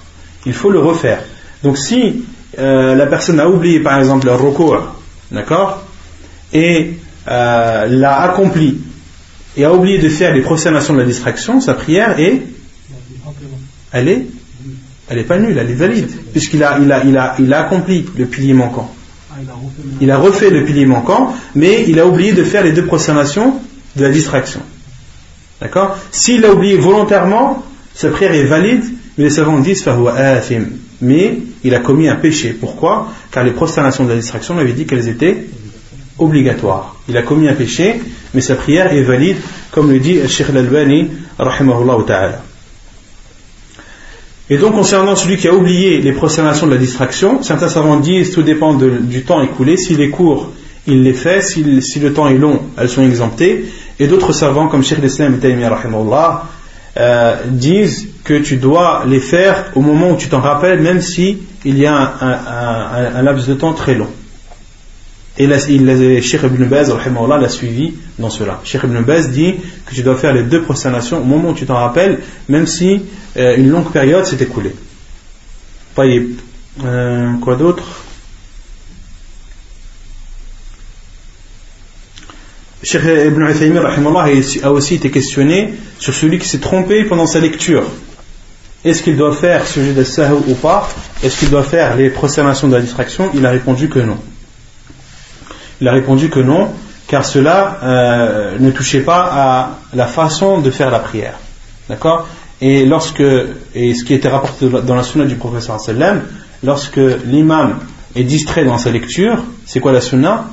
Il 0.45 0.53
faut 0.53 0.71
le 0.71 0.81
refaire. 0.81 1.21
Donc 1.63 1.79
si 1.79 2.25
euh, 2.59 2.95
la 2.95 3.07
personne 3.07 3.41
a 3.41 3.49
oublié 3.49 3.81
par 3.81 3.99
exemple 3.99 4.27
le 4.27 4.35
recours, 4.35 4.95
d'accord? 5.31 5.85
Et 6.53 6.95
euh, 7.29 7.87
l'a 7.87 8.21
accompli 8.23 8.79
et 9.57 9.65
a 9.65 9.73
oublié 9.73 9.99
de 9.99 10.09
faire 10.09 10.35
les 10.35 10.43
prosternations 10.43 10.95
de 10.95 11.01
la 11.01 11.05
distraction, 11.07 11.61
sa 11.61 11.75
prière 11.75 12.19
est 12.21 12.43
elle 13.93 14.09
est 14.09 14.27
elle 15.09 15.19
n'est 15.19 15.25
pas 15.25 15.39
nulle, 15.39 15.57
elle 15.57 15.71
est 15.71 15.75
valide, 15.75 16.11
puisqu'il 16.33 16.65
a, 16.65 16.79
il 16.81 16.91
a, 16.91 16.99
a, 16.99 17.37
il 17.39 17.55
a 17.55 17.61
accompli 17.61 18.05
le 18.17 18.27
pilier 18.27 18.55
manquant. 18.55 18.93
Il 20.01 20.11
a 20.11 20.19
refait 20.19 20.51
le 20.51 20.65
pilier 20.65 20.87
manquant, 20.87 21.35
mais 21.55 21.85
il 21.89 21.99
a 22.01 22.07
oublié 22.07 22.33
de 22.33 22.45
faire 22.45 22.65
les 22.65 22.73
deux 22.73 22.85
prosternations 22.85 23.55
de 23.97 24.03
la 24.03 24.11
distraction. 24.11 24.61
D'accord? 25.61 25.97
S'il 26.11 26.45
a 26.45 26.53
oublié 26.53 26.77
volontairement, 26.77 27.65
sa 27.95 28.11
prière 28.11 28.35
est 28.35 28.45
valide, 28.45 28.85
mais 29.17 29.25
les 29.25 29.31
savants 29.31 29.59
disent 29.59 29.89
mais 31.01 31.39
il 31.63 31.75
a 31.75 31.81
commis 31.81 32.09
un 32.09 32.17
péché. 32.17 32.57
Pourquoi? 32.59 33.13
Car 33.31 33.45
les 33.45 33.51
prosternations 33.51 34.05
de 34.05 34.11
la 34.11 34.17
distraction, 34.17 34.55
on 34.55 34.59
avait 34.59 34.73
dit 34.73 34.87
qu'elles 34.87 35.09
étaient 35.09 35.47
obligatoires. 36.19 36.97
Il 37.09 37.17
a 37.17 37.23
commis 37.23 37.49
un 37.49 37.55
péché, 37.55 38.01
mais 38.33 38.41
sa 38.41 38.55
prière 38.55 38.93
est 38.93 39.03
valide, 39.03 39.37
comme 39.71 39.91
le 39.91 39.99
dit 39.99 40.19
Sheikh 40.29 40.51
Al-Albani, 40.51 41.09
rahimahullah 41.39 41.99
ta'ala. 42.07 42.43
Et 44.49 44.59
donc, 44.59 44.75
concernant 44.75 45.17
celui 45.17 45.37
qui 45.37 45.49
a 45.49 45.55
oublié 45.55 46.01
les 46.01 46.13
prosternations 46.13 46.67
de 46.67 46.73
la 46.73 46.79
distraction, 46.79 47.43
certains 47.43 47.69
savants 47.69 47.97
disent 47.97 48.31
tout 48.31 48.43
dépend 48.43 48.75
du 48.75 49.25
temps 49.25 49.43
écoulé. 49.43 49.77
S'il 49.77 50.01
est 50.01 50.11
court, 50.11 50.53
il 50.87 51.03
les 51.03 51.15
fait. 51.15 51.43
Si, 51.43 51.63
le 51.65 52.13
temps 52.13 52.29
est 52.29 52.39
long, 52.39 52.61
elles 52.79 52.89
sont 52.89 53.03
exemptées. 53.03 53.65
Et 53.99 54.07
d'autres 54.07 54.33
savants, 54.33 54.69
comme 54.69 54.85
Sheikh 54.85 55.03
l'Islam 55.03 55.41
euh, 56.99 57.37
disent 57.49 58.09
que 58.25 58.35
tu 58.35 58.57
dois 58.57 59.03
les 59.07 59.21
faire 59.21 59.67
au 59.75 59.81
moment 59.81 60.13
où 60.13 60.17
tu 60.17 60.29
t'en 60.29 60.41
rappelles, 60.41 60.81
même 60.81 61.01
si 61.01 61.39
y 61.65 61.87
a 61.87 62.15
un, 62.21 63.23
laps 63.23 63.49
de 63.49 63.55
temps 63.55 63.73
très 63.73 63.95
long. 63.95 64.09
Et 65.39 65.47
là, 65.47 65.59
il, 65.69 65.85
Baz 66.69 66.91
l'a 66.91 67.49
suivi 67.49 67.95
dans 68.19 68.31
cela. 68.31 68.61
Sheikh 68.65 68.85
Ibn 68.85 69.03
Baz 69.03 69.31
dit 69.31 69.57
que 69.85 69.95
tu 69.95 70.03
dois 70.03 70.17
faire 70.17 70.33
les 70.33 70.43
deux 70.43 70.63
prosternations 70.63 71.21
au 71.21 71.25
moment 71.25 71.51
où 71.51 71.55
tu 71.55 71.67
t'en 71.67 71.75
rappelles, 71.75 72.21
même 72.49 72.67
si 72.67 73.03
euh, 73.37 73.57
une 73.57 73.69
longue 73.69 73.91
période 73.91 74.25
s'est 74.25 74.43
écoulée. 74.43 74.75
Euh, 76.85 77.33
quoi 77.41 77.57
d'autre? 77.57 77.83
Cheikh 82.83 83.03
Ibn 83.03 83.43
Uthaymin 83.51 83.83
a 84.63 84.73
aussi 84.73 84.95
été 84.95 85.11
questionné 85.11 85.75
sur 85.99 86.15
celui 86.15 86.39
qui 86.39 86.49
s'est 86.49 86.61
trompé 86.61 87.05
pendant 87.05 87.27
sa 87.27 87.41
lecture. 87.41 87.85
Est-ce 88.85 89.03
qu'il 89.03 89.17
doit 89.17 89.33
faire 89.33 89.67
sujet 89.67 89.93
de 89.93 90.05
sahou 90.05 90.43
ou 90.47 90.55
pas? 90.55 90.89
Est-ce 91.23 91.41
qu'il 91.41 91.51
doit 91.51 91.65
faire 91.65 91.97
les 91.97 92.09
prosternations 92.09 92.69
de 92.69 92.75
la 92.75 92.81
distraction? 92.81 93.31
Il 93.35 93.45
a 93.45 93.51
répondu 93.51 93.89
que 93.89 93.99
non. 93.99 94.19
Il 95.81 95.89
a 95.89 95.93
répondu 95.93 96.31
que 96.31 96.41
non, 96.41 96.71
car 97.07 97.25
cela 97.25 97.79
euh, 97.83 98.59
ne 98.59 98.71
touchait 98.71 99.01
pas 99.01 99.29
à 99.33 99.71
la 99.95 100.07
façon 100.07 100.61
de 100.61 100.71
faire 100.71 100.91
la 100.91 100.99
prière. 100.99 101.39
D'accord? 101.89 102.27
Et 102.61 102.87
lorsque, 102.87 103.23
et 103.75 103.95
ce 103.95 104.05
qui 104.05 104.15
était 104.15 104.29
rapporté 104.29 104.69
dans 104.69 104.95
la 104.95 105.03
sunna 105.03 105.27
du 105.27 105.37
professeur 105.37 105.79
sallam, 105.79 106.23
lorsque 106.65 107.01
l'imam 107.27 107.79
est 108.15 108.25
distrait 108.25 108.65
dans 108.65 108.79
sa 108.79 108.91
lecture, 108.91 109.45
c'est 109.67 109.81
quoi 109.81 109.93
la 109.93 110.01
sunna? 110.01 110.47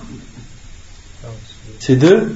C'est 1.79 1.95
de, 1.95 2.33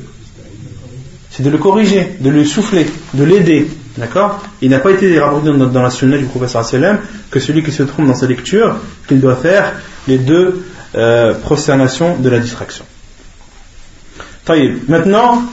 c'est 1.29 1.43
de 1.43 1.49
le 1.49 1.57
corriger, 1.57 2.17
de 2.19 2.29
le 2.29 2.45
souffler, 2.45 2.87
de 3.13 3.23
l'aider. 3.23 3.67
D'accord? 3.97 4.41
Il 4.61 4.69
n'a 4.69 4.79
pas 4.79 4.91
été 4.91 5.19
rapporté 5.19 5.49
dans, 5.51 5.81
la 5.81 5.89
sunna 5.89 6.17
du 6.17 6.25
professeur 6.25 6.63
sallam 6.63 6.99
que 7.29 7.39
celui 7.39 7.63
qui 7.63 7.71
se 7.71 7.83
trompe 7.83 8.07
dans 8.07 8.15
sa 8.15 8.27
lecture, 8.27 8.77
qu'il 9.07 9.19
doit 9.19 9.35
faire 9.35 9.73
les 10.07 10.17
deux 10.17 10.65
euh, 10.95 11.33
prosternation 11.33 12.17
de 12.17 12.29
la 12.29 12.39
distraction. 12.39 12.85
Maintenant, 14.87 15.43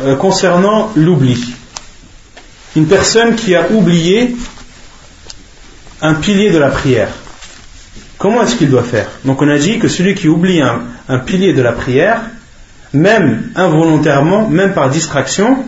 euh, 0.00 0.16
concernant 0.16 0.90
l'oubli, 0.96 1.54
une 2.76 2.86
personne 2.86 3.34
qui 3.36 3.54
a 3.54 3.70
oublié 3.70 4.36
un 6.02 6.14
pilier 6.14 6.50
de 6.50 6.58
la 6.58 6.68
prière, 6.68 7.08
comment 8.18 8.42
est-ce 8.42 8.56
qu'il 8.56 8.70
doit 8.70 8.82
faire? 8.82 9.08
Donc 9.24 9.40
on 9.40 9.48
a 9.48 9.56
dit 9.56 9.78
que 9.78 9.88
celui 9.88 10.14
qui 10.14 10.28
oublie 10.28 10.60
un, 10.60 11.18
pilier 11.20 11.54
de 11.54 11.62
la 11.62 11.72
prière, 11.72 12.20
même 12.92 13.50
involontairement, 13.54 14.46
même 14.46 14.74
par 14.74 14.90
distraction, 14.90 15.64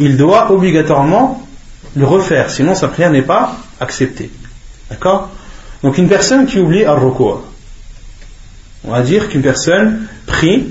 il 0.00 0.16
doit 0.16 0.50
obligatoirement 0.50 1.46
le 1.94 2.04
refaire, 2.04 2.50
sinon 2.50 2.74
sa 2.74 2.88
prière 2.88 3.10
n'est 3.10 3.22
pas 3.22 3.56
acceptée. 3.78 4.30
D'accord? 4.90 5.30
Donc 5.84 5.98
une 5.98 6.08
personne 6.08 6.46
qui 6.46 6.58
oublie 6.58 6.84
recours, 6.86 7.44
on 8.84 8.90
va 8.90 9.02
dire 9.02 9.28
qu'une 9.28 9.42
personne 9.42 10.06
prie 10.26 10.68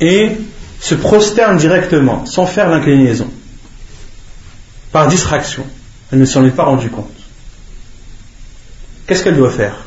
et 0.00 0.32
se 0.80 0.94
prosterne 0.94 1.58
directement, 1.58 2.24
sans 2.26 2.46
faire 2.46 2.68
l'inclinaison, 2.68 3.30
par 4.92 5.08
distraction. 5.08 5.64
Elle 6.10 6.18
ne 6.18 6.24
s'en 6.24 6.44
est 6.44 6.50
pas 6.50 6.64
rendue 6.64 6.88
compte. 6.88 7.10
Qu'est-ce 9.06 9.22
qu'elle 9.22 9.36
doit 9.36 9.50
faire? 9.50 9.84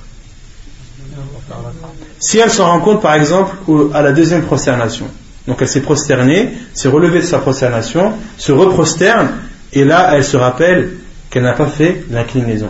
Si 2.19 2.37
elle 2.37 2.51
s'en 2.51 2.67
rend 2.67 2.79
compte, 2.79 3.01
par 3.01 3.15
exemple, 3.15 3.55
à 3.93 4.01
la 4.01 4.11
deuxième 4.11 4.43
prosternation, 4.43 5.07
donc 5.47 5.57
elle 5.61 5.67
s'est 5.67 5.81
prosternée, 5.81 6.53
s'est 6.73 6.87
relevée 6.87 7.19
de 7.19 7.25
sa 7.25 7.39
prosternation, 7.39 8.13
se 8.37 8.51
reprosterne, 8.51 9.29
et 9.73 9.83
là 9.83 10.11
elle 10.13 10.23
se 10.23 10.37
rappelle 10.37 10.93
qu'elle 11.29 11.43
n'a 11.43 11.53
pas 11.53 11.67
fait 11.67 12.05
l'inclinaison. 12.09 12.69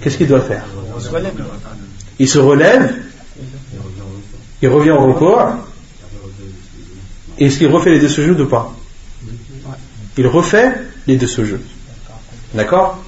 Qu'est-ce 0.00 0.16
qu'il 0.16 0.26
doit 0.26 0.40
faire? 0.40 0.64
Il 2.22 2.28
se 2.28 2.38
relève, 2.38 2.94
il 4.62 4.68
revient 4.68 4.92
au 4.92 5.12
recours, 5.12 5.42
et 7.36 7.46
est-ce 7.46 7.58
qu'il 7.58 7.66
refait 7.66 7.90
les 7.90 7.98
deux 7.98 8.08
sujuds 8.08 8.40
ou 8.40 8.46
pas 8.46 8.72
Il 10.16 10.28
refait 10.28 10.72
les 11.08 11.16
deux 11.16 11.26
sujud. 11.26 11.58
D'accord 12.54 13.02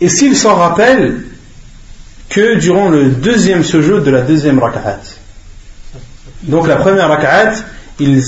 Et 0.00 0.08
s'il 0.08 0.34
s'en 0.34 0.56
rappelle 0.56 1.22
que 2.28 2.56
durant 2.56 2.88
le 2.88 3.10
deuxième 3.10 3.62
sujud 3.62 4.02
de 4.02 4.10
la 4.10 4.22
deuxième 4.22 4.58
rak'at. 4.58 4.98
Donc 6.42 6.66
la 6.66 6.76
première 6.76 7.08
rak'at, 7.08 7.62
il, 8.00 8.18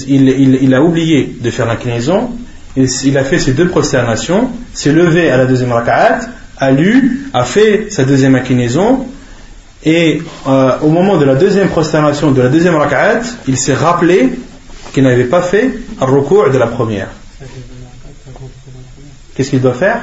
il, 0.62 0.74
a 0.74 0.80
oublié 0.80 1.36
de 1.40 1.50
faire 1.50 1.66
l'inclinaison, 1.66 2.30
il, 2.76 3.18
a 3.18 3.24
fait 3.24 3.40
ses 3.40 3.54
deux 3.54 3.66
prosternations, 3.66 4.52
s'est 4.72 4.92
levé 4.92 5.28
à 5.28 5.36
la 5.36 5.46
deuxième 5.46 5.72
rak'at, 5.72 6.20
a 6.56 6.70
lu, 6.70 7.26
a 7.34 7.42
fait 7.44 7.90
sa 7.90 8.04
deuxième 8.04 8.36
inclinaison, 8.36 9.08
et 9.84 10.22
euh, 10.46 10.78
au 10.82 10.88
moment 10.88 11.16
de 11.16 11.24
la 11.24 11.34
deuxième 11.34 11.68
prosternation 11.68 12.32
de 12.32 12.42
la 12.42 12.48
deuxième 12.48 12.74
rak'at, 12.74 13.22
il 13.48 13.56
s'est 13.56 13.74
rappelé 13.74 14.30
qu'il 14.92 15.04
n'avait 15.04 15.24
pas 15.24 15.40
fait 15.40 15.70
un 16.00 16.06
recours 16.06 16.50
de 16.50 16.58
la 16.58 16.66
première. 16.66 17.08
Qu'est-ce 19.34 19.50
qu'il 19.50 19.62
doit 19.62 19.74
faire? 19.74 20.02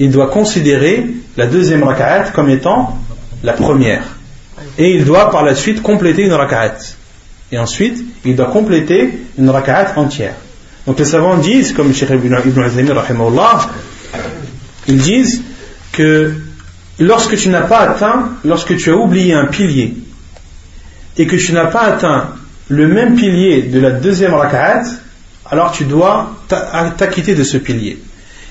Il 0.00 0.10
doit 0.10 0.26
considérer 0.26 1.06
la 1.36 1.46
deuxième 1.46 1.84
rak'at 1.84 2.30
comme 2.34 2.50
étant 2.50 2.98
la 3.44 3.52
première. 3.52 4.16
Et 4.76 4.96
il 4.96 5.04
doit 5.04 5.30
par 5.30 5.44
la 5.44 5.54
suite 5.54 5.80
compléter 5.80 6.24
une 6.24 6.32
rak'at. 6.32 6.78
Et 7.52 7.58
ensuite, 7.58 8.02
il 8.24 8.34
doit 8.34 8.46
compléter 8.46 9.16
une 9.38 9.48
rak'at 9.48 9.92
entière. 9.96 10.34
Donc 10.88 10.98
les 10.98 11.04
savants 11.04 11.36
disent, 11.36 11.72
comme 11.72 11.94
Cheikh 11.94 12.10
Ibn 12.10 12.62
Azami, 12.64 12.90
ils 14.88 14.98
disent 14.98 15.42
que 15.92 16.34
lorsque 16.98 17.36
tu 17.36 17.48
n'as 17.48 17.62
pas 17.62 17.78
atteint, 17.78 18.30
lorsque 18.44 18.76
tu 18.76 18.90
as 18.90 18.96
oublié 18.96 19.34
un 19.34 19.46
pilier, 19.46 19.96
et 21.16 21.26
que 21.26 21.36
tu 21.36 21.52
n'as 21.52 21.66
pas 21.66 21.82
atteint 21.82 22.30
le 22.68 22.88
même 22.88 23.14
pilier 23.14 23.62
de 23.62 23.80
la 23.80 23.90
deuxième 23.90 24.34
rak'at, 24.34 24.82
alors 25.50 25.72
tu 25.72 25.84
dois 25.84 26.36
t'acquitter 26.48 27.34
de 27.34 27.44
ce 27.44 27.56
pilier. 27.56 27.98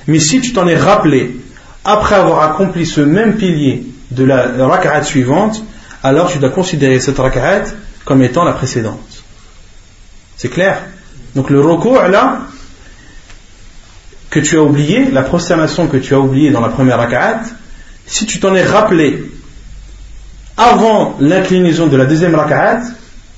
Mais 0.07 0.19
si 0.19 0.41
tu 0.41 0.53
t'en 0.53 0.67
es 0.67 0.75
rappelé 0.75 1.35
après 1.83 2.15
avoir 2.15 2.43
accompli 2.43 2.85
ce 2.85 3.01
même 3.01 3.35
pilier 3.35 3.83
de 4.11 4.23
la 4.23 4.67
rak'at 4.67 5.03
suivante, 5.03 5.63
alors 6.03 6.31
tu 6.31 6.37
dois 6.37 6.49
considérer 6.49 6.99
cette 6.99 7.17
rak'at 7.17 7.63
comme 8.05 8.21
étant 8.21 8.43
la 8.43 8.53
précédente. 8.53 9.23
C'est 10.37 10.49
clair? 10.49 10.83
Donc 11.35 11.49
le 11.49 11.61
recours 11.61 12.01
là, 12.03 12.41
que 14.29 14.39
tu 14.39 14.57
as 14.57 14.63
oublié, 14.63 15.09
la 15.11 15.21
prosternation 15.21 15.87
que 15.87 15.97
tu 15.97 16.13
as 16.13 16.19
oublié 16.19 16.51
dans 16.51 16.61
la 16.61 16.69
première 16.69 16.97
rak'at, 16.97 17.41
si 18.05 18.25
tu 18.25 18.39
t'en 18.39 18.55
es 18.55 18.63
rappelé 18.63 19.31
avant 20.57 21.15
l'inclinaison 21.19 21.87
de 21.87 21.97
la 21.97 22.05
deuxième 22.05 22.35
rak'at, 22.35 22.81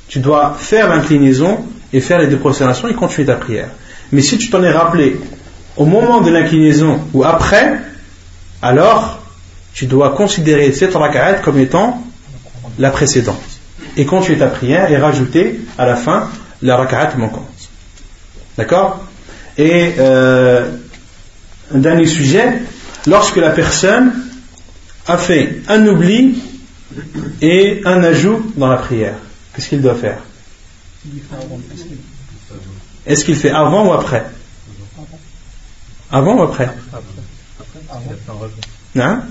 tu 0.08 0.20
dois 0.20 0.56
faire 0.58 0.90
l'inclinaison 0.90 1.66
et 1.94 2.02
faire 2.02 2.20
les 2.20 2.28
deux 2.28 2.38
prosternations 2.38 2.88
et 2.88 2.94
continuer 2.94 3.28
ta 3.28 3.36
prière. 3.36 3.70
Mais 4.12 4.22
si 4.22 4.38
tu 4.38 4.50
t'en 4.50 4.64
es 4.64 4.72
rappelé 4.72 5.20
au 5.78 5.86
moment 5.86 6.22
de 6.22 6.30
l'inclinaison 6.30 7.00
ou 7.14 7.24
après, 7.24 7.80
alors 8.62 9.22
tu 9.74 9.86
dois 9.86 10.12
considérer 10.12 10.72
cette 10.72 10.96
rak'at 10.96 11.36
comme 11.36 11.60
étant 11.60 12.04
la 12.80 12.90
précédente. 12.92 13.42
Et 13.98 14.06
continuer 14.06 14.40
ta 14.40 14.48
prière 14.48 14.92
et 14.92 14.98
rajouter 14.98 15.62
à 15.78 15.86
la 15.86 15.96
fin 15.96 16.30
la 16.62 16.76
rak'at 16.78 17.16
manquante. 17.18 17.70
D'accord? 18.58 19.06
Et 19.58 19.94
euh, 20.00 20.70
un 21.74 21.78
dernier 21.78 22.06
sujet, 22.06 22.62
lorsque 23.08 23.38
la 23.38 23.52
personne 23.52 24.24
a 25.07 25.18
fait 25.18 25.61
un 25.68 25.86
oubli 25.88 26.41
et 27.41 27.82
un 27.86 28.03
ajout 28.03 28.52
dans 28.56 28.68
la 28.68 28.77
prière. 28.77 29.15
Qu'est-ce 29.53 29.69
qu'il 29.69 29.82
doit 29.82 29.95
faire? 29.95 30.19
Est-ce 33.06 33.26
qu'il 33.26 33.36
fait 33.36 33.52
avant 33.52 33.88
ou 33.88 33.94
après? 33.94 34.26
Avant 36.11 36.38
ou 36.38 36.41
après? 36.44 36.69
Non 38.95 39.22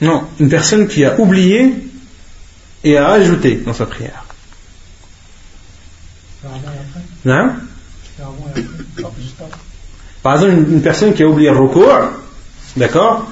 Non, 0.00 0.24
une 0.40 0.48
personne 0.48 0.88
qui 0.88 1.04
a 1.04 1.18
oublié 1.18 1.74
et 2.84 2.96
a 2.96 3.10
ajouté 3.10 3.56
dans 3.56 3.74
sa 3.74 3.86
prière. 3.86 4.24
Non 7.24 7.52
Par 10.22 10.34
exemple, 10.34 10.70
une 10.70 10.82
personne 10.82 11.14
qui 11.14 11.22
a 11.22 11.28
oublié 11.28 11.50
recours, 11.50 11.98
d'accord 12.76 13.28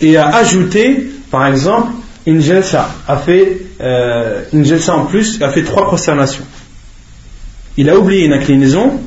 et 0.00 0.16
a 0.16 0.28
ajouté, 0.28 1.10
par 1.30 1.46
exemple, 1.46 1.92
une 2.26 2.40
gelsa, 2.40 2.88
a 3.06 3.16
fait 3.16 3.62
euh, 3.80 4.42
une 4.52 4.64
gelsa 4.64 4.94
en 4.94 5.06
plus, 5.06 5.40
a 5.42 5.50
fait 5.50 5.64
trois 5.64 5.86
prosternations. 5.86 6.44
Il 7.76 7.88
a 7.88 7.98
oublié 7.98 8.26
une 8.26 8.32
inclinaison 8.32 9.00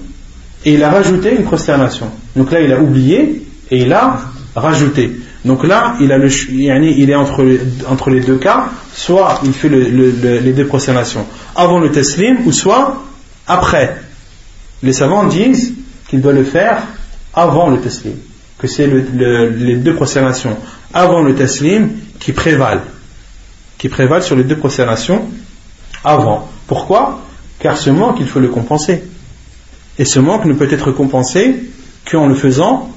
et 0.66 0.74
il 0.74 0.84
a 0.84 0.90
rajouté 0.90 1.36
une 1.36 1.44
prosternation. 1.44 2.12
Donc 2.36 2.52
là, 2.52 2.62
il 2.62 2.72
a 2.72 2.80
oublié 2.80 3.48
et 3.70 3.82
il 3.82 3.94
a 3.94 4.20
rajouté. 4.56 5.12
Donc 5.45 5.66
là, 5.66 5.95
il, 5.99 6.12
a 6.12 6.18
le, 6.18 6.30
il 6.49 7.10
est 7.10 7.16
entre, 7.16 7.45
entre 7.90 8.10
les 8.10 8.22
deux 8.22 8.38
cas, 8.38 8.66
soit 8.94 9.40
il 9.44 9.53
fait 9.53 9.70
les 9.70 10.53
deux 10.53 10.66
prosternations 10.66 11.26
avant 11.56 11.80
le 11.80 11.91
teslim, 11.91 12.45
ou 12.45 12.52
soit 12.52 13.03
après. 13.48 13.95
Les 14.84 14.94
savants 14.94 15.26
disent 15.26 15.74
qu'il 16.10 16.22
doit 16.22 16.34
le 16.34 16.44
faire 16.44 16.84
avant 17.34 17.70
le 17.70 17.80
teslim, 17.80 18.16
que 18.58 18.68
c'est 18.68 18.88
les 18.88 19.76
deux 19.76 19.95
prosternations 19.95 20.58
avant 20.94 21.22
le 21.22 21.36
taslim 21.36 21.90
qui 22.20 22.34
prévalent, 22.34 22.84
qui 23.78 23.90
prévalent 23.90 24.24
sur 24.24 24.36
les 24.36 24.44
deux 24.44 24.58
prosternations 24.58 25.28
avant. 26.03 26.49
Pourquoi? 26.68 27.22
Car 27.60 27.78
ce 27.78 27.90
manque, 27.90 28.18
il 28.20 28.28
faut 28.28 28.40
le 28.40 28.49
compenser. 28.49 29.03
Et 29.98 30.06
ce 30.06 30.20
manque 30.20 30.45
ne 30.45 30.53
peut 30.53 30.72
être 30.72 30.91
compensé 30.91 31.64
qu'en 32.10 32.28
le 32.28 32.36
faisant 32.36 32.90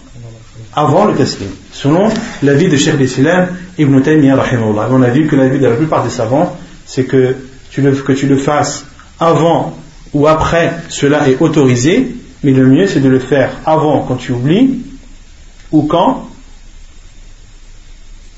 avant 0.74 1.04
le 1.04 1.14
taslim. 1.14 1.50
Selon 1.72 2.08
l'avis 2.42 2.68
de 2.68 2.76
Cheikh 2.76 2.98
l'Islam 2.98 3.48
Ibn 3.78 4.00
Taymiyyah. 4.00 4.42
On 4.90 5.02
a 5.02 5.10
vu 5.10 5.26
que 5.26 5.36
l'avis 5.36 5.58
de 5.58 5.66
la 5.66 5.76
plupart 5.76 6.04
des 6.04 6.10
savants, 6.10 6.56
c'est 6.86 7.04
que 7.04 7.36
tu 7.70 7.82
le, 7.82 7.92
que 7.92 8.12
tu 8.12 8.26
le 8.26 8.36
fasses 8.36 8.86
avant 9.18 9.76
ou 10.12 10.28
après, 10.28 10.72
cela 10.88 11.28
est 11.28 11.40
autorisé, 11.40 12.14
mais 12.44 12.52
le 12.52 12.66
mieux 12.66 12.86
c'est 12.86 13.00
de 13.00 13.08
le 13.08 13.18
faire 13.18 13.50
avant 13.64 14.02
quand 14.02 14.16
tu 14.16 14.32
oublies 14.32 14.82
ou 15.72 15.82
quand. 15.82 16.28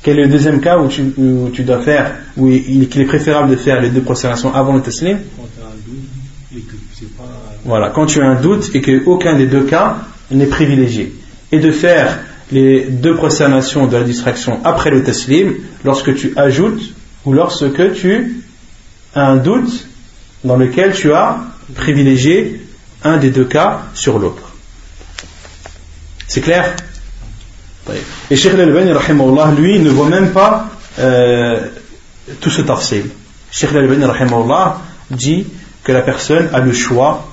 Quel 0.03 0.21
est 0.21 0.23
le 0.23 0.29
deuxième 0.29 0.61
cas 0.61 0.79
où 0.79 0.89
tu, 0.89 1.63
dois 1.65 1.81
faire, 1.81 2.15
où 2.37 2.49
il, 2.49 2.83
est 2.83 3.05
préférable 3.05 3.51
de 3.51 3.57
faire 3.57 3.81
les 3.81 3.91
deux 3.91 4.03
prosternations 4.03 4.55
avant 4.55 4.75
le 4.75 4.81
taslim 4.81 5.19
Voilà, 7.65 7.91
quand 7.91 8.07
tu 8.07 8.21
as 8.21 8.27
un 8.27 8.41
doute 8.41 8.71
et 8.75 8.81
qu'aucun 8.81 9.37
des 9.37 9.47
deux 9.47 9.65
cas 9.65 9.97
n'est 10.31 10.47
privilégié. 10.47 11.13
Et 11.51 11.59
de 11.59 11.73
faire 11.73 12.21
les 12.53 12.85
deux 12.85 13.17
prosternations 13.17 13.89
de 13.89 13.97
la 13.97 14.05
distraction 14.05 14.61
après 14.63 14.91
le 14.91 15.03
taslim 15.03 15.55
lorsque 15.85 16.15
tu 16.15 16.33
ajoutes 16.37 16.95
ou 17.25 17.33
lorsque 17.33 17.93
tu 17.95 18.45
as 19.13 19.27
un 19.27 19.37
doute 19.37 19.89
dans 20.45 20.57
lequel 20.57 20.93
tu 20.93 21.13
as 21.13 21.41
privilégié 21.75 22.61
un 23.07 23.17
des 23.19 23.31
deux 23.31 23.45
cas 23.45 23.83
sur 23.95 24.19
l'autre. 24.19 24.53
C'est 26.27 26.41
clair? 26.41 26.75
Et 28.31 28.37
Sheikh 28.37 28.55
al-Albani, 28.55 28.91
lui, 29.57 29.79
ne 29.79 29.91
voit 29.91 30.09
même 30.09 30.33
pas 30.33 30.69
euh, 30.99 31.61
tout 32.41 32.51
ce 32.51 32.63
tafsil. 32.63 33.05
Sheikh 33.51 33.71
al-Albani, 33.71 34.05
dit 35.11 35.47
que 35.85 35.93
la 35.93 36.03
personne 36.03 36.49
a 36.53 36.61
le 36.61 36.73
choix 36.73 37.29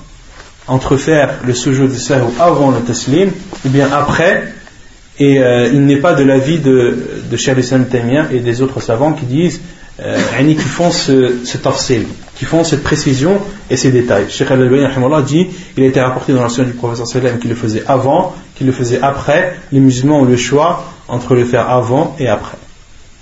entre 0.66 0.96
faire 0.96 1.40
le 1.44 1.54
sujoud 1.54 1.90
de 1.90 1.98
sahu 1.98 2.22
avant 2.38 2.70
le 2.70 2.80
taslim 2.80 3.30
ou 3.64 3.68
bien 3.68 3.90
après 3.92 4.54
et 5.18 5.38
euh, 5.38 5.68
il 5.72 5.84
n'est 5.84 5.98
pas 5.98 6.14
de 6.14 6.24
l'avis 6.24 6.58
de, 6.58 7.22
de 7.30 7.36
Cheikh 7.36 7.58
al 7.72 8.28
et 8.32 8.40
des 8.40 8.62
autres 8.62 8.80
savants 8.80 9.12
qui 9.12 9.26
disent 9.26 9.60
qui 10.47 10.55
font 10.55 10.91
ce, 10.91 11.45
ce 11.45 11.57
tafsil, 11.57 12.05
qui 12.37 12.45
font 12.45 12.63
cette 12.63 12.83
précision 12.83 13.39
et 13.69 13.75
ces 13.75 13.91
détails. 13.91 14.29
Cheikh 14.29 14.49
al-Albani 14.49 14.85
dit 15.27 15.47
il 15.75 15.83
a 15.83 15.87
été 15.87 15.99
rapporté 15.99 16.33
dans 16.33 16.41
l'ancien 16.41 16.63
du 16.63 16.71
professeur 16.71 17.05
sallam 17.05 17.37
qu'il 17.39 17.49
le 17.49 17.55
faisait 17.55 17.83
avant, 17.87 18.33
qu'il 18.55 18.67
le 18.67 18.73
faisait 18.73 19.01
après. 19.01 19.55
Les 19.71 19.79
musulmans 19.79 20.21
ont 20.21 20.25
le 20.25 20.37
choix 20.37 20.85
entre 21.07 21.35
le 21.35 21.43
faire 21.43 21.69
avant 21.69 22.15
et 22.19 22.27
après. 22.27 22.57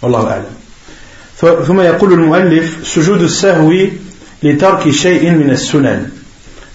Wallahu 0.01 0.25
a'lam. 0.25 0.57
ثم 1.39 1.81
يقول 1.81 2.13
المؤلف 2.13 2.87
سجود 2.87 3.21
السهو 3.21 3.73
لترك 4.43 4.89
شيء 4.89 5.31
من 5.31 5.49
السنن 5.49 6.09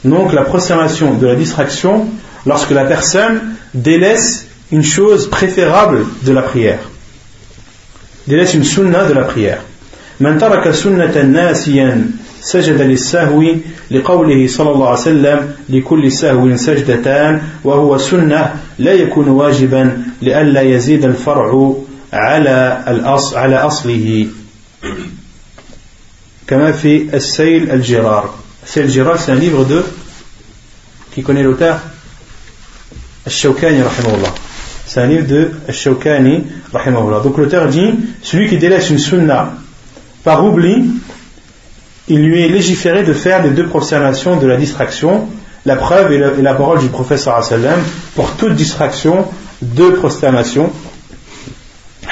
donc 0.04 0.32
la 0.32 0.42
prosternation 0.42 1.14
de 1.14 1.26
la 1.26 1.34
distraction 1.34 2.06
lorsque 2.46 2.70
la 2.70 2.84
personne 2.84 3.56
délaisse 3.74 4.46
une 4.70 4.82
chose 4.84 5.28
préférable 5.28 6.04
de 6.22 6.32
la 6.32 6.42
prière 6.42 6.78
délaisse 8.28 8.54
une 8.54 8.64
sunna 8.64 9.04
de 9.04 9.14
la 9.14 9.22
prière 9.22 9.62
من 10.19 10.37
ترك 10.37 10.71
سنة 10.71 11.21
ناسيا 11.21 12.11
سجد 12.41 12.81
للسهو 12.81 13.43
لقوله 13.91 14.47
صلى 14.47 14.71
الله 14.71 14.87
عليه 14.87 14.99
وسلم 14.99 15.55
لكل 15.69 16.11
سهو 16.11 16.55
سجدتان 16.55 17.41
وهو 17.63 17.97
سنة 17.97 18.55
لا 18.79 18.93
يكون 18.93 19.27
واجبا 19.27 20.03
لئلا 20.21 20.61
يزيد 20.61 21.05
الفرع 21.05 21.73
على 22.13 22.83
الأصل 22.87 23.37
على 23.37 23.55
أصله. 23.55 24.27
كما 26.47 26.71
في 26.71 27.15
السيل 27.15 27.71
الجرار. 27.71 28.29
c'est 28.67 28.83
le 28.83 28.89
Giral, 28.89 29.17
c'est 29.17 29.31
un 29.31 29.35
livre 29.35 29.63
de. 29.63 29.83
Qui 31.13 31.23
connaît 31.23 31.41
l'auteur 31.41 31.79
Al-Shawkani, 33.25 33.81
C'est 34.85 35.01
un 35.01 35.07
livre 35.07 35.25
de 35.25 35.51
Al-Shawkani, 35.67 36.43
Donc 37.23 37.37
l'auteur 37.37 37.69
dit 37.69 37.93
celui 38.21 38.49
qui 38.49 38.57
délaisse 38.57 38.89
une 38.89 38.99
sunna 38.99 39.53
par 40.23 40.45
oubli, 40.45 40.85
il 42.07 42.23
lui 42.23 42.43
est 42.43 42.47
légiféré 42.47 43.03
de 43.03 43.13
faire 43.13 43.43
les 43.43 43.49
deux 43.49 43.67
prosternations 43.67 44.37
de 44.37 44.47
la 44.47 44.57
distraction. 44.57 45.27
La 45.65 45.75
preuve 45.75 46.13
est 46.13 46.41
la, 46.41 46.53
parole 46.53 46.79
du 46.79 46.87
prophète 46.87 47.19
sallam 47.19 47.79
pour 48.15 48.31
toute 48.31 48.55
distraction, 48.55 49.25
deux 49.61 49.93
prosternations. 49.93 50.71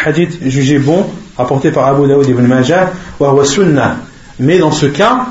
Hadith 0.03 0.37
jugé 0.45 0.77
bon, 0.77 1.05
rapporté 1.37 1.71
par 1.71 1.87
Abu 1.87 2.07
Daoud 2.07 2.27
ibn 2.27 2.45
Majah, 2.45 2.91
wa 3.19 3.45
sunnah. 3.45 3.97
Mais 4.39 4.59
dans 4.59 4.71
ce 4.71 4.85
cas, 4.85 5.27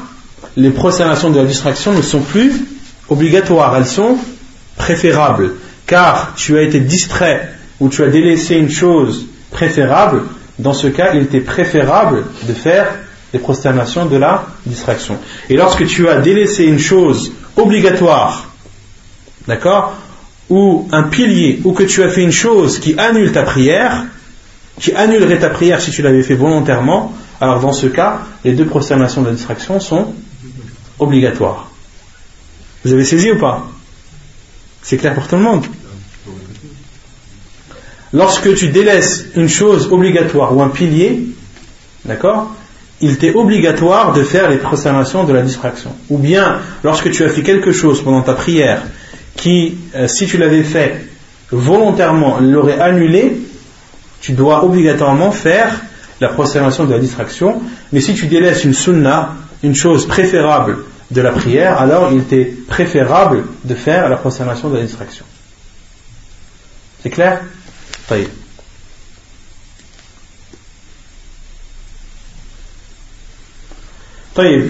les 0.57 0.71
prosternations 0.71 1.31
de 1.31 1.39
la 1.39 1.45
distraction 1.45 1.93
ne 1.93 2.03
sont 2.03 2.21
plus 2.21 2.53
obligatoires, 3.09 3.77
elles 3.77 3.87
sont 3.87 4.17
préférables. 4.77 5.53
Car 5.87 6.33
tu 6.35 6.57
as 6.57 6.63
été 6.63 6.81
distrait 6.81 7.51
ou 7.81 7.89
tu 7.89 8.03
as 8.03 8.09
délaissé 8.09 8.57
une 8.57 8.71
chose 8.71 9.27
préférable, 9.51 10.23
dans 10.59 10.73
ce 10.73 10.87
cas, 10.87 11.15
il 11.15 11.23
était 11.23 11.41
préférable 11.41 12.25
de 12.47 12.53
faire 12.53 12.87
les 13.33 13.41
prosternations 13.41 14.07
de 14.07 14.17
la 14.17 14.47
distraction. 14.65 15.19
Et 15.51 15.57
lorsque 15.57 15.87
tu 15.87 16.09
as 16.09 16.21
délaissé 16.21 16.65
une 16.65 16.79
chose 16.79 17.33
obligatoire, 17.57 18.49
d'accord, 19.49 19.95
ou 20.49 20.89
un 20.93 21.05
pilier, 21.05 21.61
ou 21.65 21.73
que 21.73 21.83
tu 21.83 22.03
as 22.03 22.09
fait 22.09 22.23
une 22.23 22.33
chose 22.33 22.79
qui 22.79 22.99
annule 22.99 23.33
ta 23.33 23.43
prière, 23.43 24.05
qui 24.79 24.93
annulerait 24.93 25.39
ta 25.39 25.51
prière 25.51 25.81
si 25.81 25.91
tu 25.91 26.03
l'avais 26.03 26.23
fait 26.23 26.35
volontairement, 26.35 27.13
alors 27.41 27.61
dans 27.61 27.73
ce 27.73 27.87
cas, 27.87 28.21
les 28.45 28.53
deux 28.53 28.67
prosternations 28.67 29.23
de 29.23 29.29
la 29.29 29.35
distraction 29.35 29.81
sont 29.81 30.15
obligatoires. 30.99 31.71
Vous 32.85 32.93
avez 32.93 33.05
saisi 33.05 33.33
ou 33.33 33.39
pas? 33.39 33.67
C'est 34.83 34.99
clair 34.99 35.15
pour 35.15 35.27
tout 35.27 35.37
le 35.37 35.43
monde? 35.43 35.65
Lorsque 38.15 38.55
tu 38.55 38.69
délaisses 38.69 39.27
une 39.37 39.49
chose 39.49 39.93
obligatoire 39.93 40.57
ou 40.57 40.63
un 40.63 40.69
pilier, 40.69 41.27
d'accord 42.07 42.55
il 43.01 43.19
t'est 43.19 43.35
obligatoire 43.35 44.13
de 44.13 44.23
faire 44.23 44.49
les 44.49 44.57
prosternations 44.57 45.25
de 45.25 45.33
la 45.33 45.43
distraction. 45.43 45.91
Ou 46.09 46.17
bien, 46.17 46.61
lorsque 46.83 47.11
tu 47.11 47.25
as 47.25 47.29
fait 47.29 47.43
quelque 47.43 47.73
chose 47.73 48.03
pendant 48.03 48.23
ta 48.23 48.35
prière 48.35 48.83
qui, 49.37 49.77
euh, 49.95 50.09
si 50.09 50.27
tu 50.27 50.39
l'avais 50.39 50.63
fait 50.63 51.05
volontairement, 51.51 52.39
l'aurait 52.41 52.81
annulé, 52.81 53.37
tu 54.21 54.33
dois 54.33 54.65
obligatoirement 54.65 55.33
faire 55.33 55.81
la 56.21 56.29
prosternation 56.29 56.85
de 56.85 56.93
la 56.93 56.99
distraction. 56.99 57.61
Mais 57.93 58.01
si 58.01 58.15
tu 58.15 58.27
délaisses 58.27 58.65
une 58.65 58.73
sunna, 58.73 59.35
une 59.63 59.75
chose 59.75 60.07
préférable 60.07 60.79
de 61.11 61.21
la 61.21 61.33
prière, 61.33 61.81
alors 61.81 62.11
il 62.13 62.25
t'est 62.25 62.55
préférable 62.67 63.45
de 63.65 63.75
faire 63.75 64.09
la 64.09 64.17
prosternation 64.17 64.71
de 64.71 64.77
la 64.77 64.83
distraction. 64.83 65.25
C'est 67.03 67.11
clair? 67.11 67.43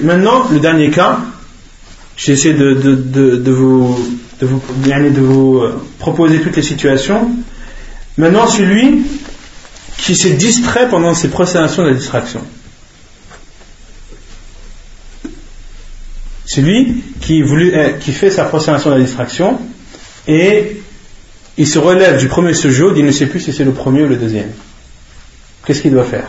Maintenant, 0.02 0.48
le 0.50 0.60
dernier 0.60 0.90
cas, 0.90 1.20
j'essaie 2.16 2.52
de, 2.52 2.74
de, 2.74 2.94
de, 2.94 3.36
de, 3.36 3.50
vous, 3.50 3.98
de, 4.40 4.46
vous, 4.46 4.62
de 4.84 5.20
vous 5.20 5.58
euh, 5.58 5.82
proposer 5.98 6.40
toutes 6.40 6.56
les 6.56 6.62
situations. 6.62 7.30
Maintenant, 8.18 8.46
celui 8.46 9.04
qui 9.98 10.14
s'est 10.14 10.34
distrait 10.34 10.88
pendant 10.88 11.14
ses 11.14 11.28
procédations 11.28 11.82
de 11.82 11.88
la 11.88 11.94
distraction. 11.94 12.42
Celui 16.44 17.02
qui, 17.20 17.40
voulu, 17.40 17.74
euh, 17.74 17.92
qui 17.94 18.12
fait 18.12 18.30
sa 18.30 18.44
procédation 18.44 18.90
de 18.90 18.96
la 18.96 19.02
distraction 19.02 19.58
et 20.28 20.82
il 21.56 21.68
se 21.68 21.78
relève 21.78 22.18
du 22.18 22.28
premier 22.28 22.54
sujoud, 22.54 22.96
il 22.96 23.04
ne 23.04 23.12
sait 23.12 23.26
plus 23.26 23.40
si 23.40 23.52
c'est 23.52 23.64
le 23.64 23.72
premier 23.72 24.02
ou 24.02 24.08
le 24.08 24.16
deuxième. 24.16 24.50
Qu'est-ce 25.64 25.82
qu'il 25.82 25.92
doit 25.92 26.04
faire? 26.04 26.28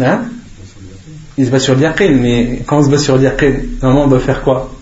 Hein? 0.00 0.22
Il 1.36 1.46
se 1.46 1.50
bat 1.50 1.58
sur 1.58 1.74
l'yaqin, 1.74 2.10
mais 2.12 2.62
quand 2.66 2.78
on 2.78 2.84
se 2.84 2.88
bat 2.88 2.98
sur 2.98 3.16
l'yaqin, 3.16 3.54
normalement 3.82 4.04
on 4.04 4.08
doit 4.08 4.20
faire 4.20 4.42
quoi? 4.42 4.72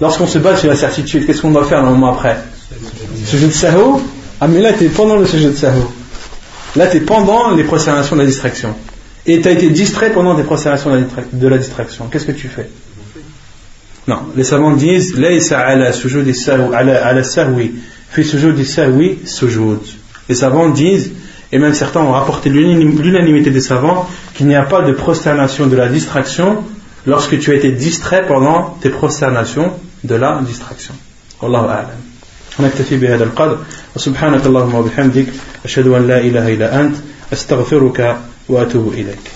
Lorsqu'on 0.00 0.26
se 0.26 0.38
bat 0.38 0.56
sur 0.56 0.68
la 0.68 0.76
certitude, 0.76 1.26
qu'est-ce 1.26 1.42
qu'on 1.42 1.50
doit 1.50 1.64
faire 1.64 1.82
normalement 1.82 2.14
après? 2.14 2.38
Sujet 3.24 3.46
de 3.46 3.52
saho 3.52 4.00
Ah 4.40 4.48
mais 4.48 4.60
là 4.60 4.72
tu 4.72 4.84
es 4.84 4.88
pendant 4.88 5.16
le 5.16 5.26
sujet 5.26 5.48
de 5.48 5.54
saho. 5.56 5.92
Là 6.76 6.86
tu 6.86 6.98
es 6.98 7.00
pendant 7.00 7.50
les 7.50 7.64
procédations 7.64 8.16
de 8.16 8.22
la 8.22 8.26
distraction. 8.26 8.74
Et 9.26 9.40
tu 9.40 9.48
as 9.48 9.52
été 9.52 9.68
distrait 9.70 10.10
pendant 10.10 10.34
des 10.34 10.42
procédations 10.42 10.90
de 11.32 11.48
la 11.48 11.58
distraction. 11.58 12.08
Qu'est-ce 12.08 12.26
que 12.26 12.32
tu 12.32 12.48
fais? 12.48 12.68
Non, 14.07 14.19
les 14.35 14.43
savants 14.43 14.71
disent 14.71 15.15
ala 15.19 15.91
sahwi 15.91 17.71
fi 18.09 18.23
sahwi 18.23 19.17
Les 20.29 20.35
savants 20.35 20.69
disent 20.69 21.11
et 21.51 21.59
même 21.59 21.73
certains 21.73 22.01
ont 22.01 22.11
rapporté 22.11 22.49
l'unanimité 22.49 23.51
des 23.51 23.61
savants 23.61 24.07
qu'il 24.33 24.47
n'y 24.47 24.55
a 24.55 24.63
pas 24.63 24.81
de 24.81 24.91
prosternation 24.93 25.67
de 25.67 25.75
la 25.75 25.87
distraction 25.87 26.63
lorsque 27.05 27.39
tu 27.39 27.51
as 27.51 27.55
été 27.55 27.71
distrait 27.71 28.25
pendant 28.27 28.77
tes 28.81 28.89
prosternations 28.89 29.71
de 30.03 30.15
la 30.15 30.41
distraction. 30.45 30.93
Wallahu 31.41 31.65
a'lam. 31.65 32.01
ونكتفي 32.59 32.97
بهذا 32.97 33.23
القدر 33.23 33.57
وسبحانك 33.95 34.45
اللهم 34.45 34.75
وبحمدك 34.75 35.25
أشهد 35.65 35.87
أن 35.87 36.07
لا 36.07 36.17
إله 36.19 36.53
إلا 36.53 36.79
أنت 36.81 36.95
أستغفرك 37.33 38.17
وأتوب 38.49 38.93
إليك 38.93 39.31